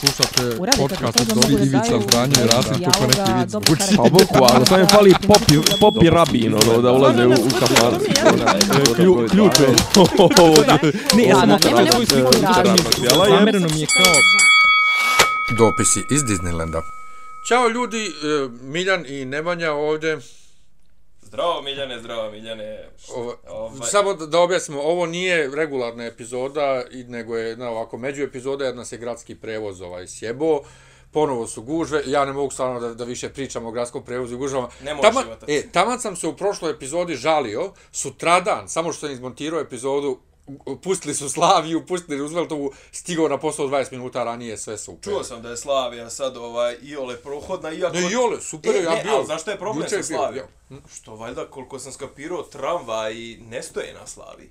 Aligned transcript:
Slušate 0.00 0.60
Uradite 0.60 0.82
podcast 0.82 1.20
od 1.20 1.26
Dobri 1.26 1.54
Ivica 1.54 2.00
Zdranje 2.08 2.34
i 2.44 2.46
Rasim 2.46 2.72
neki 2.72 3.32
vic. 3.40 3.50
dobro 3.50 3.72
Uči. 3.72 3.96
Pa 3.96 4.02
boku, 4.02 4.44
ali 4.54 4.66
samo 4.66 4.80
je 4.80 4.86
fali 4.86 5.14
popi, 5.26 5.54
popi 5.80 6.10
rabin, 6.10 6.54
ono, 6.54 6.82
da 6.82 6.92
ulaze 6.92 7.26
u, 7.26 7.30
u. 7.30 7.34
Klju, 8.96 9.28
ključ 9.30 9.52
je. 9.60 9.68
Ne, 11.16 11.24
ja 11.24 11.36
sam 11.36 11.58
svoju 11.92 12.06
sliku. 12.06 12.32
Zamereno 13.28 13.68
mi 13.74 13.80
je 13.80 13.86
kao 13.86 14.14
Dopisi 15.58 16.04
iz 16.10 16.22
Disneylanda. 16.22 16.82
Ćao 17.44 17.68
ljudi, 17.68 18.06
e, 18.06 18.48
Miljan 18.62 19.04
i 19.06 19.24
Nemanja 19.24 19.72
ovdje. 19.72 20.18
Zdravo 21.36 21.62
Miljane, 21.62 21.98
zdravo 21.98 22.30
Miljane. 22.30 22.88
Ovo, 23.14 23.34
Ovaj- 23.48 23.90
Samo 23.90 24.14
da, 24.14 24.26
da 24.26 24.40
objasnimo, 24.40 24.80
ovo 24.82 25.06
nije 25.06 25.50
regularna 25.54 26.04
epizoda, 26.04 26.82
i 26.90 27.04
nego 27.04 27.36
je 27.36 27.48
jedna 27.48 27.70
ovako 27.70 27.98
među 27.98 28.22
epizoda, 28.22 28.64
jer 28.64 28.76
nas 28.76 28.92
je 28.92 28.98
gradski 28.98 29.34
prevoz 29.34 29.80
ovaj 29.80 30.06
sjebo. 30.06 30.60
Ponovo 31.10 31.46
su 31.46 31.62
gužve, 31.62 32.02
ja 32.06 32.24
ne 32.24 32.32
mogu 32.32 32.50
stvarno 32.50 32.80
da, 32.80 32.94
da 32.94 33.04
više 33.04 33.28
pričam 33.28 33.66
o 33.66 33.70
gradskom 33.70 34.04
prevozu 34.04 34.34
i 34.34 34.38
gužvama. 34.38 34.68
Ne 34.84 34.94
može 34.94 35.08
Tama, 35.08 35.20
životac. 35.22 35.48
e, 35.48 35.62
taman 35.72 36.00
sam 36.00 36.16
se 36.16 36.28
u 36.28 36.36
prošloj 36.36 36.70
epizodi 36.70 37.14
žalio, 37.14 37.72
sutradan, 37.92 38.68
samo 38.68 38.92
što 38.92 39.00
sam 39.00 39.12
izmontirao 39.12 39.60
epizodu, 39.60 40.18
pustili 40.82 41.14
su 41.14 41.28
Slaviju, 41.28 41.86
pustili 41.86 42.18
Rooseveltovu, 42.18 42.72
stigao 42.92 43.28
na 43.28 43.38
posao 43.38 43.66
20 43.66 43.92
minuta 43.92 44.24
ranije, 44.24 44.58
sve 44.58 44.78
super. 44.78 45.12
Čuo 45.12 45.24
sam 45.24 45.42
da 45.42 45.50
je 45.50 45.56
Slavija 45.56 46.10
sad 46.10 46.36
ovaj 46.36 46.76
Iole 46.82 47.16
prohodna, 47.16 47.72
iako... 47.72 47.96
Ne, 47.96 48.10
Iole, 48.12 48.40
super 48.40 48.74
je, 48.74 48.80
e, 48.80 48.84
ja 48.84 48.94
ne, 48.94 49.02
bio. 49.02 49.12
ali 49.12 49.26
znaš 49.26 49.42
šta 49.42 49.50
je 49.50 49.58
problem 49.58 49.88
sa 49.88 50.02
Slavijom? 50.02 50.46
ja. 50.70 50.76
Što 50.94 51.14
valjda, 51.14 51.46
koliko 51.50 51.78
sam 51.78 51.92
skapirao, 51.92 52.42
tramvaj 52.42 53.14
ne 53.40 53.62
stoje 53.62 53.94
na 53.94 54.06
Slaviji. 54.06 54.50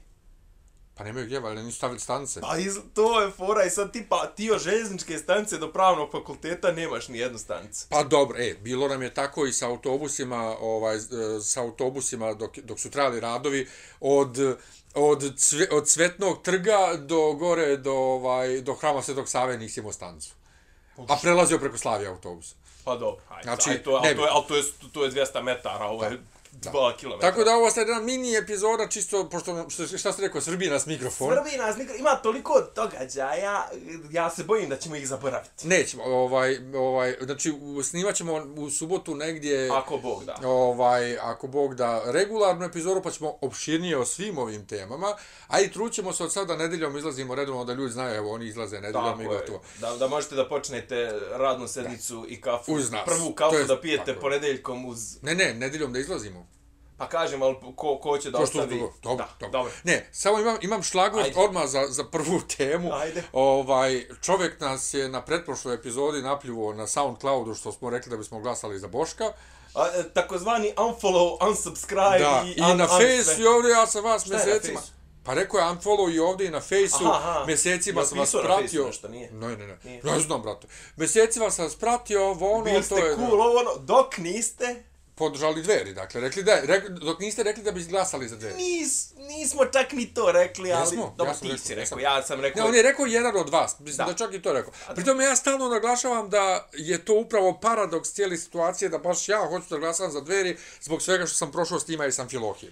Pa 0.97 1.03
nemaju 1.03 1.25
gdje, 1.25 1.39
valjda 1.39 1.61
nisu 1.61 1.77
stavili 1.77 1.99
stanice. 1.99 2.41
Pa 2.41 2.57
iz, 2.57 2.77
to 2.93 3.21
je 3.21 3.31
fora 3.31 3.63
i 3.63 3.69
sad 3.69 3.91
tipa 3.91 4.25
ti 4.35 4.51
od 4.51 4.61
željezničke 4.61 5.17
stanice 5.17 5.57
do 5.57 5.71
pravnog 5.71 6.11
fakulteta 6.11 6.71
nemaš 6.71 7.07
ni 7.07 7.17
jednu 7.17 7.37
stanicu. 7.37 7.85
Pa 7.89 8.03
dobro, 8.03 8.37
e, 8.39 8.55
bilo 8.61 8.87
nam 8.87 9.01
je 9.01 9.13
tako 9.13 9.45
i 9.45 9.53
sa 9.53 9.67
autobusima, 9.69 10.55
ovaj, 10.59 10.97
e, 10.97 11.01
sa 11.41 11.61
autobusima 11.61 12.33
dok, 12.33 12.57
dok 12.57 12.79
su 12.79 12.89
trajali 12.89 13.19
radovi, 13.19 13.67
od, 13.99 14.57
od, 14.95 15.33
cve, 15.37 15.67
od 15.71 15.87
Cvetnog 15.87 16.41
trga 16.41 16.93
do 16.97 17.33
gore, 17.33 17.77
do, 17.77 17.93
ovaj, 17.93 18.61
do 18.61 18.73
hrama 18.73 19.01
Svetog 19.01 19.29
Save 19.29 19.57
nisi 19.57 19.79
imao 19.79 19.91
stancu. 19.91 20.33
A 20.97 21.15
prelazio 21.21 21.59
preko 21.59 21.77
Slavije 21.77 22.09
autobus. 22.09 22.55
Pa 22.83 22.95
dobro, 22.95 23.23
ajde, 23.29 23.43
Znači, 23.43 23.69
aj, 23.69 23.83
to, 23.83 23.99
ne 23.99 24.09
je, 24.09 24.17
ali 24.29 24.43
to 24.47 24.55
je, 24.55 24.63
to 24.93 25.05
je 25.05 25.11
200 25.11 25.41
metara, 25.41 25.85
ovo 25.85 26.03
je 26.03 26.19
2 26.55 26.95
km. 26.97 27.19
Tako 27.21 27.43
da 27.43 27.55
ovo 27.55 27.65
je 27.65 27.71
sad 27.71 27.87
jedna 27.87 28.01
mini 28.01 28.35
epizoda, 28.35 28.87
čisto, 28.87 29.29
pošto, 29.29 29.69
što, 29.69 29.97
šta 29.97 30.11
ste 30.11 30.21
rekao, 30.21 30.41
Srbiji 30.41 30.69
nas 30.69 30.85
mikrofon. 30.85 31.35
Srbi 31.35 31.57
nas 31.57 31.77
mikro, 31.77 31.95
ima 31.95 32.15
toliko 32.15 32.53
događaja, 32.75 33.67
ja 34.11 34.29
se 34.29 34.43
bojim 34.43 34.69
da 34.69 34.77
ćemo 34.77 34.95
ih 34.95 35.07
zaboraviti. 35.07 35.67
Nećemo, 35.67 36.03
ovaj, 36.03 36.57
ovaj, 36.75 37.15
znači, 37.21 37.53
snimat 37.83 38.15
ćemo 38.15 38.33
u 38.57 38.69
subotu 38.69 39.15
negdje... 39.15 39.69
Ako 39.71 39.97
Bog 39.97 40.23
da. 40.25 40.35
ovaj, 40.43 41.17
ako 41.17 41.47
Bog 41.47 41.75
da, 41.75 42.01
regularnu 42.05 42.65
epizodu, 42.65 43.01
pa 43.01 43.11
ćemo 43.11 43.37
opširnije 43.41 43.97
o 43.97 44.05
svim 44.05 44.37
ovim 44.37 44.67
temama, 44.67 45.15
a 45.47 45.59
i 45.61 45.71
trućemo 45.71 46.13
se 46.13 46.23
od 46.23 46.33
sada 46.33 46.55
nedeljom 46.55 46.97
izlazimo 46.97 47.35
redovno 47.35 47.65
da 47.65 47.73
ljudi 47.73 47.93
znaju, 47.93 48.15
evo, 48.15 48.31
oni 48.31 48.45
izlaze 48.47 48.81
nedeljom 48.81 49.21
i 49.21 49.23
Tako 49.23 49.33
je, 49.33 49.39
gotovo. 49.39 49.61
da, 49.79 49.95
da 49.95 50.07
možete 50.07 50.35
da 50.35 50.49
počnete 50.49 50.95
radnu 51.31 51.67
sedmicu 51.67 52.25
i 52.29 52.41
kafu, 52.41 52.73
Uz 52.73 52.91
nas. 52.91 53.01
prvu 53.05 53.33
kafu 53.33 53.55
je- 53.55 53.63
da 53.65 53.81
pijete 53.81 54.05
tako 54.05 54.17
je. 54.17 54.21
ponedeljkom 54.21 54.85
uz... 54.85 55.17
Ne, 55.21 55.35
ne, 55.35 55.53
nedeljom 55.53 55.93
da 55.93 55.99
izlazimo. 55.99 56.44
Pa 56.97 57.09
kažem, 57.09 57.43
ali 57.43 57.55
ko, 57.75 57.97
ko 57.97 58.17
će 58.17 58.31
da 58.31 58.37
To 58.37 58.45
što 58.45 58.59
ostavi... 58.59 58.77
drugo. 58.77 58.93
Dobro, 59.03 59.25
da, 59.25 59.31
dobro. 59.39 59.59
dobro. 59.59 59.71
Ne, 59.83 60.09
samo 60.11 60.39
imam, 60.39 60.57
imam 60.61 60.83
šlagvort 60.83 61.25
Ajde. 61.25 61.39
odmah 61.39 61.67
za, 61.67 61.87
za 61.89 62.03
prvu 62.03 62.41
temu. 62.57 62.93
Ajde. 62.93 63.23
Ovaj, 63.33 64.07
čovjek 64.21 64.59
nas 64.59 64.93
je 64.93 65.09
na 65.09 65.21
pretprošloj 65.21 65.75
epizodi 65.75 66.21
napljuvo 66.21 66.73
na 66.73 66.87
Soundcloudu 66.87 67.53
što 67.55 67.71
smo 67.71 67.89
rekli 67.89 68.09
da 68.09 68.17
bismo 68.17 68.39
glasali 68.39 68.79
za 68.79 68.87
Boška. 68.87 69.31
A, 69.75 69.87
e, 69.95 70.03
takozvani 70.13 70.73
unfollow, 70.77 71.47
unsubscribe 71.49 72.19
Da, 72.19 72.43
i... 72.45 72.51
i, 72.51 72.71
un, 72.71 72.77
na 72.77 72.87
Face 72.87 73.41
i 73.41 73.45
ovdje 73.45 73.71
ja 73.71 73.87
sam 73.87 74.03
vas 74.03 74.25
na 74.25 74.35
mjesecima... 74.35 74.79
Pa 75.23 75.33
rekao 75.33 75.57
je 75.57 75.65
unfollow 75.65 76.15
i 76.15 76.19
ovdje 76.19 76.47
i 76.47 76.51
na 76.51 76.61
Aha, 77.03 77.11
aha. 77.11 77.45
mjesecima 77.45 78.01
Jel 78.01 78.07
sam 78.07 78.19
vas 78.19 78.31
pratio. 78.31 78.61
Faceu 78.61 78.85
nešto, 78.85 79.07
nije? 79.07 79.31
Ne, 79.31 79.47
ne, 79.57 79.67
ne, 79.67 79.77
Nije. 79.83 80.01
ne 80.03 80.19
znam, 80.19 80.41
brate. 80.41 80.67
Mjesecima 80.95 81.51
sam 81.51 81.65
vas 81.65 81.75
pratio, 81.75 82.25
ovo 82.25 82.51
ono, 82.51 82.63
Bili 82.63 82.77
to 82.77 82.83
ste 82.83 82.95
je... 82.95 83.15
cool, 83.15 83.41
ovo 83.41 83.59
ono, 83.59 83.75
dok 83.79 84.17
niste, 84.17 84.83
Podržali 85.15 85.61
dveri, 85.63 85.93
dakle, 85.93 86.21
rekli 86.21 86.43
da, 86.43 86.61
rek, 86.61 86.89
dok 86.89 87.19
niste 87.19 87.43
rekli 87.43 87.63
da 87.63 87.71
bi 87.71 87.83
glasali 87.83 88.27
za 88.27 88.35
dveri. 88.35 88.55
nis, 88.55 89.13
nismo 89.17 89.65
čak 89.65 89.91
ni 89.91 90.13
to 90.13 90.31
rekli, 90.31 90.71
ali... 90.71 90.81
Jesmo, 90.81 91.13
dobro, 91.17 91.33
ja 91.33 91.39
ti 91.39 91.47
rekao, 91.47 91.57
si 91.57 91.75
rekao, 91.75 91.99
ja 91.99 92.23
sam 92.23 92.41
rekao... 92.41 92.63
Ne, 92.63 92.69
on 92.69 92.75
je 92.75 92.81
rekao 92.81 93.05
jedan 93.05 93.37
od 93.37 93.49
vas, 93.49 93.79
mislim 93.79 94.07
da, 94.07 94.13
Da. 94.13 94.17
čak 94.17 94.33
i 94.33 94.41
to 94.41 94.53
rekao. 94.53 94.73
Pri 94.95 95.05
tome 95.05 95.23
ja 95.23 95.35
stalno 95.35 95.67
naglašavam 95.69 96.29
da 96.29 96.69
je 96.73 97.05
to 97.05 97.13
upravo 97.13 97.59
paradoks 97.59 98.13
cijeli 98.13 98.37
situacije, 98.37 98.89
da 98.89 98.97
baš 98.97 99.29
ja 99.29 99.47
hoću 99.47 99.65
da 99.69 99.77
glasam 99.77 100.11
za 100.11 100.21
dveri 100.21 100.57
zbog 100.81 101.01
svega 101.01 101.25
što 101.25 101.35
sam 101.35 101.51
prošao 101.51 101.79
s 101.79 101.87
njima 101.87 102.05
i 102.05 102.11
sam 102.11 102.29
Filohim. 102.29 102.71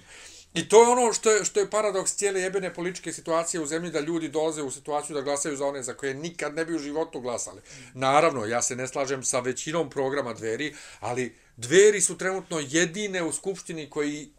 I 0.53 0.69
to 0.69 0.81
je 0.83 0.87
ono 0.87 1.13
što 1.13 1.31
je, 1.31 1.45
što 1.45 1.59
je 1.59 1.69
paradoks 1.69 2.15
cijele 2.15 2.41
jebene 2.41 2.73
političke 2.73 3.13
situacije 3.13 3.61
u 3.61 3.65
zemlji, 3.65 3.91
da 3.91 3.99
ljudi 3.99 4.29
dolaze 4.29 4.61
u 4.61 4.71
situaciju 4.71 5.15
da 5.15 5.21
glasaju 5.21 5.57
za 5.57 5.65
one 5.65 5.83
za 5.83 5.93
koje 5.93 6.13
nikad 6.13 6.55
ne 6.55 6.65
bi 6.65 6.75
u 6.75 6.79
životu 6.79 7.19
glasali. 7.19 7.61
Naravno, 7.93 8.45
ja 8.45 8.61
se 8.61 8.75
ne 8.75 8.87
slažem 8.87 9.23
sa 9.23 9.39
većinom 9.39 9.89
programa 9.89 10.33
dveri, 10.33 10.75
ali 10.99 11.35
dveri 11.57 12.01
su 12.01 12.17
trenutno 12.17 12.59
jedine 12.59 13.23
u 13.23 13.31
Skupštini 13.31 13.89
koji 13.89 14.33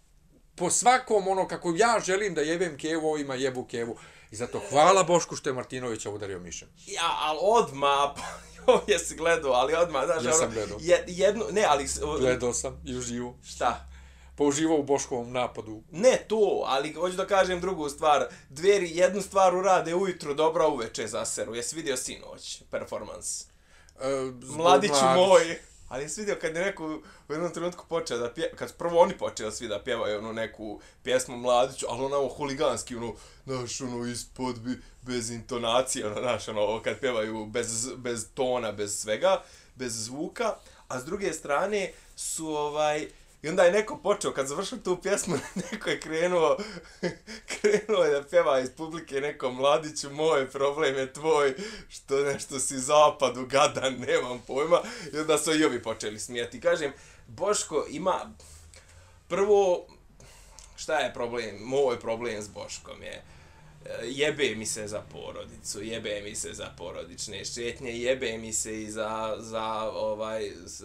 po 0.55 0.71
svakom 0.71 1.29
ono 1.29 1.49
kako 1.49 1.75
ja 1.77 2.01
želim 2.07 2.35
da 2.35 2.41
jebem 2.41 2.79
kevu, 2.79 3.09
ovima 3.09 3.35
jebu 3.35 3.65
kevu. 3.65 3.97
I 4.31 4.37
zato 4.37 4.61
hvala 4.71 5.03
Bošku 5.03 5.37
što 5.37 5.51
je 5.51 5.55
Martinovića 5.55 6.11
udario 6.11 6.39
mišem. 6.39 6.69
Ja, 6.87 7.19
ali 7.21 7.39
odma, 7.43 8.15
pa, 8.17 8.23
jesi 8.93 9.17
gledao, 9.17 9.53
ali 9.53 9.75
odma, 9.75 10.07
znaš, 10.07 10.25
Jesam 10.25 10.43
ono, 10.43 10.53
gledao. 10.53 10.79
je, 10.81 11.05
jednu, 11.07 11.45
ne, 11.51 11.65
ali, 11.69 11.87
Gledao 12.19 12.53
sam 12.53 12.83
i 12.85 12.97
uživo. 12.97 13.39
šta, 13.45 13.89
Pa 14.37 14.45
uživao 14.45 14.77
u 14.77 14.83
Boškovom 14.83 15.33
napadu. 15.33 15.83
ne 15.91 16.25
to, 16.29 16.63
ali 16.67 16.93
hoću 16.93 17.17
da 17.17 17.27
kažem 17.27 17.61
drugu 17.61 17.89
stvar, 17.89 18.27
dveri 18.49 18.91
jednu 18.97 19.23
stvar 19.23 19.55
urade 19.57 19.95
ujutro, 19.95 20.35
dobra 20.35 20.67
uveče 20.67 21.07
zaseru, 21.07 21.55
jesi 21.55 21.77
vidio 21.77 21.97
sinoć, 21.97 22.63
performans, 22.71 23.45
E, 24.01 24.07
mladiću 24.57 24.95
mladić. 24.95 25.29
moj, 25.29 25.59
ali 25.89 26.03
jesi 26.03 26.21
vidio 26.21 26.37
kad 26.41 26.57
je 26.57 26.65
neko 26.65 26.87
u 27.29 27.33
jednom 27.33 27.53
trenutku 27.53 27.85
počeo 27.89 28.19
da 28.19 28.31
pje, 28.31 28.53
kad 28.57 28.77
prvo 28.77 29.01
oni 29.01 29.19
počeli 29.19 29.53
svi 29.53 29.69
da 29.69 29.83
pjevaju 29.83 30.19
onu 30.19 30.33
neku 30.33 30.81
pjesmu 31.03 31.37
mladiću, 31.37 31.87
ali 31.89 32.05
ono 32.05 32.29
huliganski, 32.29 32.97
ono, 32.97 33.15
znaš, 33.47 33.81
ono, 33.81 34.07
ispod, 34.07 34.59
bi, 34.61 34.71
bez 35.03 35.31
intonacije, 35.31 36.07
ono, 36.07 36.21
znaš, 36.21 36.49
ono, 36.49 36.83
kad 36.83 37.01
pjevaju 37.01 37.47
bez, 37.47 37.89
bez 37.97 38.27
tona, 38.35 38.73
bez 38.73 39.01
svega, 39.01 39.43
bez 39.75 40.05
zvuka, 40.05 40.55
a 40.89 41.01
s 41.01 41.05
druge 41.05 41.33
strane 41.33 41.93
su, 42.17 42.49
ovaj, 42.49 43.09
I 43.45 43.49
onda 43.49 43.63
je 43.63 43.73
neko 43.73 43.97
počeo, 43.97 44.33
kad 44.33 44.47
završio 44.47 44.79
tu 44.79 45.03
pjesmu, 45.03 45.35
neko 45.73 45.91
je 45.91 46.01
krenuo, 46.01 46.57
krenuo 47.53 48.05
je 48.05 48.21
da 48.21 48.29
pjeva 48.29 48.61
iz 48.61 48.71
publike 48.77 49.21
neko 49.21 49.53
mladiću, 49.53 50.11
moj 50.11 50.51
problem 50.51 50.97
je 50.97 51.13
tvoj, 51.13 51.55
što 51.89 52.21
nešto 52.21 52.59
si 52.59 52.79
zapadu 52.79 53.47
gadan, 53.47 53.95
nemam 53.95 54.43
pojma. 54.47 54.81
I 55.13 55.19
onda 55.19 55.39
su 55.39 55.55
i 55.55 55.65
ovi 55.65 55.83
počeli 55.83 56.19
smijati. 56.19 56.61
Kažem, 56.61 56.93
Boško 57.27 57.87
ima, 57.91 58.33
prvo, 59.29 59.87
šta 60.77 60.99
je 60.99 61.15
problem, 61.15 61.57
moj 61.59 62.01
problem 62.01 62.43
s 62.43 62.49
Boškom 62.49 63.03
je, 63.03 63.23
e, 63.85 64.01
jebe 64.05 64.55
mi 64.55 64.67
se 64.67 64.89
za 64.89 65.03
porodicu, 65.13 65.83
jebe 65.83 66.21
mi 66.21 66.35
se 66.35 66.53
za 66.53 66.71
porodične 66.79 67.45
šetnje, 67.45 67.91
jebe 67.91 68.39
mi 68.39 68.53
se 68.53 68.83
i 68.83 68.91
za, 68.91 69.37
za 69.39 69.65
ovaj, 69.83 70.53
s- 70.67 70.85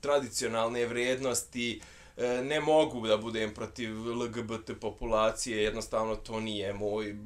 tradicionalne 0.00 0.86
vrijednosti, 0.86 1.80
e, 2.16 2.42
ne 2.42 2.60
mogu 2.60 3.06
da 3.06 3.16
budem 3.16 3.54
protiv 3.54 3.90
LGBT 3.90 4.70
populacije, 4.80 5.62
jednostavno 5.62 6.16
to 6.16 6.40
nije 6.40 6.72
moj, 6.72 7.16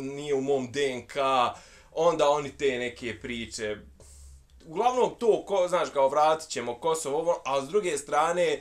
nije 0.00 0.34
u 0.34 0.40
mom 0.40 0.72
DNK, 0.72 1.16
onda 1.92 2.28
oni 2.28 2.50
te 2.56 2.78
neke 2.78 3.20
priče, 3.20 3.76
uglavnom 4.68 5.14
to, 5.18 5.44
ko, 5.46 5.68
znaš, 5.68 5.88
kao 5.92 6.08
vratit 6.08 6.48
ćemo 6.48 6.74
Kosovo, 6.74 7.18
ovo, 7.18 7.42
a 7.44 7.66
s 7.66 7.68
druge 7.68 7.98
strane, 7.98 8.58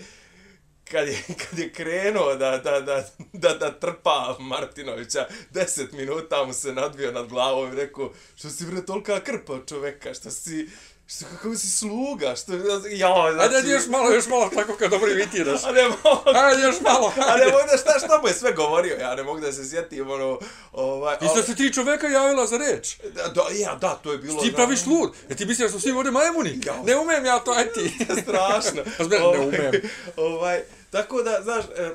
kad 0.91 1.07
je, 1.07 1.23
kad 1.49 1.59
je 1.59 1.73
krenuo 1.73 2.35
da, 2.35 2.57
da, 2.57 2.81
da, 2.81 3.03
da, 3.33 3.53
da 3.53 3.79
trpa 3.79 4.35
Martinovića, 4.39 5.27
10 5.53 5.93
minuta 5.93 6.45
mu 6.45 6.53
se 6.53 6.73
nadvio 6.73 7.11
nad 7.11 7.27
glavom 7.27 7.73
i 7.73 7.75
rekao, 7.75 8.11
što 8.35 8.49
si 8.49 8.65
bre 8.65 8.85
tolika 8.85 9.19
krpa 9.19 9.59
čoveka, 9.67 10.13
što 10.13 10.31
si, 10.31 10.69
što, 11.07 11.25
kako 11.31 11.55
si 11.55 11.71
sluga, 11.71 12.35
što, 12.35 12.53
ja, 12.53 12.59
znači, 12.79 13.03
Ajde, 13.39 13.55
ajde, 13.57 13.69
još 13.69 13.87
malo, 13.87 14.11
još 14.11 14.27
malo, 14.27 14.49
tako 14.55 14.75
kad 14.75 14.91
dobro 14.91 15.11
imitiraš. 15.11 15.63
A 15.63 15.71
ne 15.71 15.83
mogu, 15.83 16.21
Ajde, 16.35 16.61
još 16.61 16.81
malo, 16.81 17.13
a 17.17 17.19
ne 17.27 17.31
ajde. 17.33 17.45
mogu 17.45 17.63
da 17.71 17.77
šta, 17.77 17.99
šta 17.99 18.19
mu 18.21 18.27
je 18.27 18.33
sve 18.33 18.51
govorio, 18.53 18.95
ja 18.95 19.15
ne 19.15 19.23
mogu 19.23 19.39
da 19.39 19.51
se 19.51 19.69
sjetim, 19.69 20.11
ono, 20.11 20.39
ovaj, 20.71 21.17
Isto 21.21 21.43
se 21.43 21.55
tri 21.55 21.73
čoveka 21.73 22.07
javila 22.07 22.47
za 22.47 22.57
reč. 22.57 22.97
da, 23.03 23.27
da, 23.27 23.41
ja, 23.53 23.75
da, 23.75 23.95
to 23.95 24.11
je 24.11 24.17
bilo, 24.17 24.41
Ti 24.41 24.53
praviš 24.53 24.85
lud. 24.85 25.13
Jer 25.29 25.37
ti 25.37 25.45
misliš 25.45 25.67
da 25.67 25.71
su 25.71 25.79
svi 25.79 25.91
ovdje 25.91 26.11
majmuni? 26.11 26.59
Ja. 26.65 26.81
Ne 26.83 26.95
umem 26.97 27.25
ja 27.25 27.39
to, 27.39 27.51
aj 27.51 27.67
ti. 27.67 27.97
strašno. 28.23 28.81
Zbog- 28.99 29.11
ne 29.11 29.19
Ovaj, 29.19 29.39
umem. 29.39 29.71
Ovaj, 30.17 30.61
tako 30.91 31.21
da, 31.23 31.39
znaš, 31.43 31.65
e, 31.77 31.89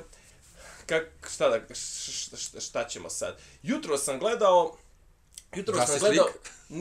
kak, 0.87 1.03
šta, 1.35 1.49
da, 1.49 1.61
šta 2.61 2.85
ćemo 2.85 3.11
sad? 3.11 3.37
Jutro 3.63 3.99
sam 3.99 4.19
gledao 4.19 4.77
Jutro 5.57 5.87
sam 5.87 5.99
gledao, 5.99 6.27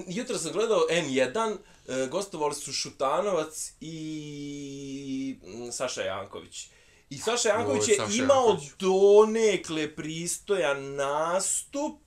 jutro 0.08 0.38
sam 0.38 0.52
gledao 0.52 0.80
N1, 0.90 1.58
e, 1.88 2.08
gostovali 2.08 2.56
su 2.56 2.74
Šutanovac 2.74 3.74
i 3.82 5.38
mm, 5.44 5.72
Saša 5.72 6.02
Janković. 6.02 6.70
I 7.10 7.18
Saša 7.18 7.50
Janković 7.50 7.88
je 7.88 7.96
Saša 7.96 8.24
imao 8.24 8.48
Janković. 8.48 8.72
donekle 8.80 9.96
pristojan 9.96 10.96
nastup, 10.96 12.00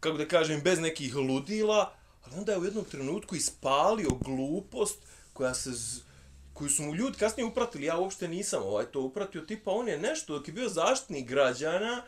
kako 0.00 0.16
da 0.16 0.28
kažem, 0.28 0.60
bez 0.60 0.78
nekih 0.78 1.16
ludila, 1.16 1.94
ali 2.24 2.34
onda 2.38 2.52
je 2.52 2.58
u 2.58 2.64
jednom 2.64 2.84
trenutku 2.84 3.36
ispalio 3.36 4.10
glupost 4.10 4.98
koja 5.32 5.54
se 5.54 5.70
z 5.72 6.00
koju 6.54 6.70
su 6.70 6.82
mu 6.82 6.94
ljudi 6.94 7.18
kasnije 7.18 7.46
upratili, 7.46 7.86
ja 7.86 7.98
uopšte 7.98 8.28
nisam 8.28 8.62
ovaj 8.62 8.86
to 8.86 9.00
upratio, 9.00 9.40
tipa 9.40 9.70
on 9.70 9.88
je 9.88 9.98
nešto, 9.98 10.38
dok 10.38 10.48
je 10.48 10.54
bio 10.54 10.68
zaštitnik 10.68 11.28
građana, 11.28 12.02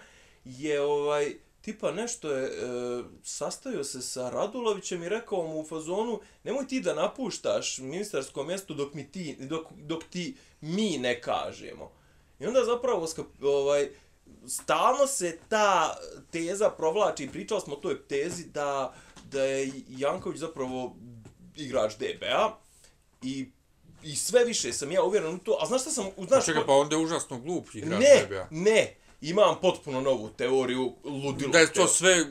je 0.45 0.81
ovaj, 0.81 1.35
tipa 1.69 1.91
nešto 1.93 2.31
je, 2.31 2.47
e, 2.47 2.51
sastavio 3.23 3.85
se 3.85 4.03
sa 4.03 4.31
Radulovićem 4.31 5.03
i 5.03 5.09
rekao 5.09 5.43
mu 5.43 5.61
u 5.61 5.67
fazonu, 5.67 6.21
nemoj 6.45 6.67
ti 6.67 6.81
da 6.81 6.95
napuštaš 6.95 7.79
ministarsko 7.79 8.45
mjesto 8.45 8.75
dok, 8.75 8.95
mi 8.95 9.11
ti, 9.11 9.37
dok, 9.41 9.67
dok 9.73 10.05
ti 10.05 10.37
mi 10.61 10.99
ne 10.99 11.21
kažemo. 11.21 11.93
I 12.41 12.47
onda 12.47 12.65
zapravo, 12.65 13.07
ovaj, 13.43 13.89
stalno 14.49 15.07
se 15.07 15.39
ta 15.49 15.97
teza 16.31 16.71
provlači, 16.71 17.25
i 17.25 17.31
pričali 17.31 17.61
smo 17.61 17.75
o 17.75 17.79
toj 17.79 18.03
tezi 18.03 18.45
da, 18.45 18.95
da 19.25 19.43
je 19.43 19.71
Janković 19.89 20.39
zapravo 20.39 20.97
igrač 21.57 21.95
DBA 21.95 22.59
i 23.23 23.49
i 24.03 24.17
sve 24.17 24.45
više 24.45 24.73
sam 24.73 24.93
ja 24.93 25.03
uvjeren 25.03 25.35
u 25.35 25.39
to, 25.39 25.59
a 25.61 25.67
znaš 25.67 25.81
šta 25.81 25.91
sam, 25.91 26.07
znaš, 26.29 26.45
Čekaj, 26.45 26.63
ko- 26.63 26.67
pa 26.67 26.73
onda 26.73 26.97
je 26.97 27.03
užasno 27.03 27.39
glup 27.39 27.69
igrač 27.75 28.01
ne, 28.01 28.27
NBA. 28.27 28.47
ne, 28.51 28.95
imam 29.21 29.57
potpuno 29.63 30.01
novu 30.01 30.29
teoriju 30.29 30.95
ludilo. 31.05 31.53
Da 31.53 31.59
je 31.59 31.73
to 31.73 31.87
sve 31.87 32.25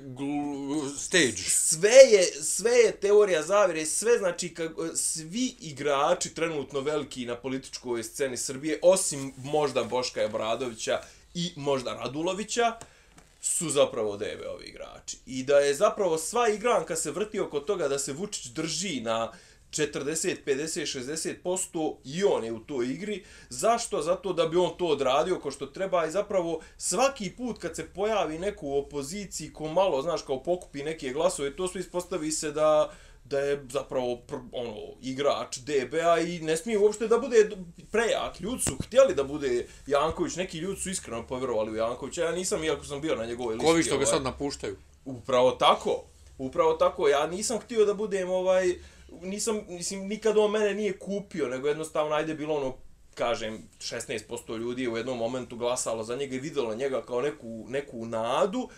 stage. 0.98 1.38
sve 1.38 1.90
je, 1.90 2.24
sve 2.44 2.72
je 2.72 2.92
teorija 2.92 3.44
zavire, 3.44 3.86
sve 3.86 4.18
znači 4.18 4.54
kako, 4.54 4.88
svi 4.96 5.56
igrači 5.60 6.34
trenutno 6.34 6.80
veliki 6.80 7.26
na 7.26 7.36
političkoj 7.36 8.04
sceni 8.04 8.38
Srbije, 8.38 8.80
osim 8.82 9.34
možda 9.38 9.84
Boška 9.84 10.26
Obradovića 10.26 11.02
i 11.34 11.52
možda 11.56 11.94
Radulovića, 11.94 12.74
su 13.42 13.70
zapravo 13.70 14.18
DB-ovi 14.18 14.64
igrači. 14.68 15.18
I 15.26 15.44
da 15.44 15.60
je 15.60 15.74
zapravo 15.74 16.18
sva 16.18 16.50
igranka 16.50 16.96
se 16.96 17.12
vrti 17.12 17.40
oko 17.40 17.60
toga 17.60 17.88
da 17.88 18.00
se 18.00 18.14
Vučić 18.14 18.46
drži 18.46 19.02
na 19.02 19.32
40, 19.72 20.36
50, 20.46 21.44
60% 21.44 21.96
i 22.04 22.24
on 22.24 22.44
je 22.44 22.52
u 22.52 22.60
toj 22.60 22.86
igri. 22.86 23.24
Zašto? 23.50 24.02
Zato 24.02 24.34
da 24.34 24.48
bi 24.48 24.58
on 24.58 24.78
to 24.78 24.86
odradio 24.86 25.40
ko 25.40 25.52
što 25.52 25.66
treba 25.66 26.06
i 26.06 26.12
zapravo 26.12 26.62
svaki 26.78 27.30
put 27.38 27.58
kad 27.58 27.76
se 27.76 27.86
pojavi 27.86 28.40
neko 28.40 28.66
u 28.66 28.78
opoziciji 28.78 29.54
ko 29.54 29.68
malo, 29.68 30.02
znaš, 30.02 30.22
kao 30.22 30.44
pokupi 30.44 30.84
neke 30.84 31.10
glasove, 31.10 31.56
to 31.56 31.68
sve 31.68 31.82
ispostavi 31.82 32.32
se 32.32 32.52
da 32.52 32.94
da 33.30 33.40
je 33.40 33.66
zapravo 33.70 34.16
pr, 34.16 34.36
ono 34.52 34.76
igrač 35.02 35.58
DBA 35.58 36.20
i 36.20 36.40
ne 36.40 36.58
smije 36.58 36.80
uopšte 36.80 37.08
da 37.08 37.18
bude 37.18 37.50
prejak. 37.92 38.40
Ljudi 38.40 38.62
su 38.62 38.78
htjeli 38.84 39.16
da 39.16 39.24
bude 39.24 39.68
Janković, 39.88 40.36
neki 40.36 40.58
ljudi 40.58 40.82
su 40.82 40.90
iskreno 40.90 41.28
povjerovali 41.28 41.72
u 41.72 41.76
Jankovića. 41.76 42.24
Ja 42.24 42.32
nisam, 42.32 42.64
iako 42.64 42.86
sam 42.86 43.02
bio 43.02 43.16
na 43.16 43.26
njegovoj 43.26 43.54
listi. 43.54 43.68
Kovi 43.68 43.84
što 43.84 43.92
ga 43.92 43.96
ovaj. 43.96 44.06
sad 44.06 44.24
napuštaju. 44.24 44.76
Upravo 45.06 45.52
tako. 45.52 46.04
Upravo 46.38 46.74
tako. 46.74 47.08
Ja 47.08 47.28
nisam 47.28 47.60
htio 47.60 47.86
da 47.86 47.94
budem 47.94 48.30
ovaj 48.30 48.76
nisam 49.22 49.62
mislim 49.68 50.08
nikad 50.08 50.38
on 50.38 50.52
mene 50.52 50.74
nije 50.74 51.00
kupio, 51.00 51.48
nego 51.48 51.68
jednostavno 51.68 52.16
ajde 52.16 52.34
bilo 52.34 52.56
ono 52.56 52.76
kažem 53.14 53.70
16% 53.80 54.58
ljudi 54.58 54.82
je 54.84 54.90
u 54.90 54.98
jednom 54.98 55.18
momentu 55.18 55.56
glasalo 55.56 56.04
za 56.04 56.16
njega 56.16 56.36
i 56.36 56.40
videlo 56.40 56.76
njega 56.76 57.06
kao 57.06 57.22
neku 57.22 57.66
neku 57.70 58.06
nadu. 58.06 58.70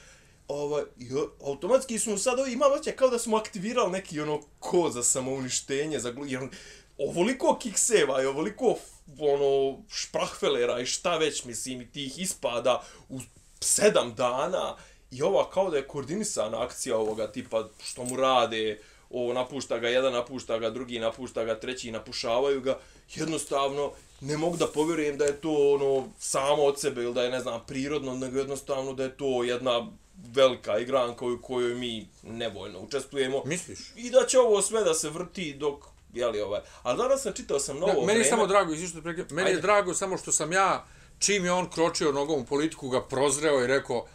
Ovaj, 0.47 0.83
i 0.97 1.09
automatski 1.45 1.99
su 1.99 2.17
sad 2.17 2.39
ovi 2.39 2.53
imam 2.53 2.71
oće 2.71 2.91
kao 2.91 3.09
da 3.09 3.19
smo 3.19 3.37
aktivirali 3.37 3.91
neki 3.91 4.21
ono 4.21 4.41
ko 4.59 4.89
za 4.89 5.03
samouništenje, 5.03 5.99
za 5.99 6.11
glu, 6.11 6.25
jer 6.25 6.41
on- 6.41 6.51
ovoliko 6.97 7.57
kikseva 7.61 8.23
i 8.23 8.25
ovoliko 8.25 8.75
ono 9.19 9.77
šprahfelera 9.89 10.79
i 10.79 10.85
šta 10.85 11.17
već 11.17 11.45
mislim 11.45 11.81
i 11.81 11.91
tih 11.91 12.19
ispada 12.19 12.83
u 13.09 13.19
sedam 13.61 14.15
dana 14.15 14.75
i 15.11 15.21
ova 15.21 15.49
kao 15.49 15.69
da 15.69 15.77
je 15.77 15.87
koordinisana 15.87 16.63
akcija 16.63 16.97
ovoga 16.97 17.31
tipa 17.31 17.69
što 17.83 18.03
mu 18.03 18.15
rade 18.15 18.79
ovo 19.09 19.33
napušta 19.33 19.77
ga 19.77 19.89
jedan, 19.89 20.13
napušta 20.13 20.59
ga 20.59 20.69
drugi, 20.69 20.99
napušta 20.99 21.43
ga 21.43 21.59
treći, 21.59 21.91
napušavaju 21.91 22.61
ga, 22.61 22.79
jednostavno 23.15 23.91
ne 24.21 24.37
mogu 24.37 24.57
da 24.57 24.67
povjerujem 24.67 25.17
da 25.17 25.25
je 25.25 25.41
to 25.41 25.51
ono 25.51 26.07
samo 26.19 26.63
od 26.63 26.79
sebe 26.79 27.03
ili 27.03 27.13
da 27.13 27.23
je 27.23 27.29
ne 27.29 27.39
znam 27.39 27.61
prirodno, 27.67 28.15
nego 28.15 28.37
jednostavno 28.37 28.93
da 28.93 29.03
je 29.03 29.17
to 29.17 29.43
jedna 29.43 29.87
velika 30.35 30.79
igranka 30.79 31.25
u 31.25 31.37
kojoj 31.41 31.75
mi 31.75 32.07
nevoljno 32.23 32.79
učestvujemo 32.79 33.41
Misliš? 33.45 33.79
i 33.95 34.09
da 34.09 34.25
će 34.27 34.39
ovo 34.39 34.61
sve 34.61 34.83
da 34.83 34.93
se 34.93 35.09
vrti 35.09 35.53
dok 35.53 35.83
jeli 36.13 36.41
ovaj. 36.41 36.61
Ali 36.83 36.97
danas 36.97 37.21
sam 37.21 37.33
čitao 37.33 37.59
sam 37.59 37.79
novo 37.79 37.93
Ne, 37.93 38.05
meni 38.05 38.19
je 38.19 38.25
samo 38.25 38.47
drago, 38.47 38.73
prekinem, 39.03 39.27
meni 39.31 39.49
je 39.49 39.55
Ajde. 39.55 39.61
drago 39.61 39.93
samo 39.93 40.17
što 40.17 40.31
sam 40.31 40.51
ja, 40.51 40.85
čim 41.19 41.45
je 41.45 41.51
on 41.51 41.69
kročio 41.69 42.11
nogom 42.11 42.41
u 42.41 42.45
politiku, 42.45 42.89
ga 42.89 43.01
prozreo 43.01 43.63
i 43.63 43.67
rekao, 43.67 44.05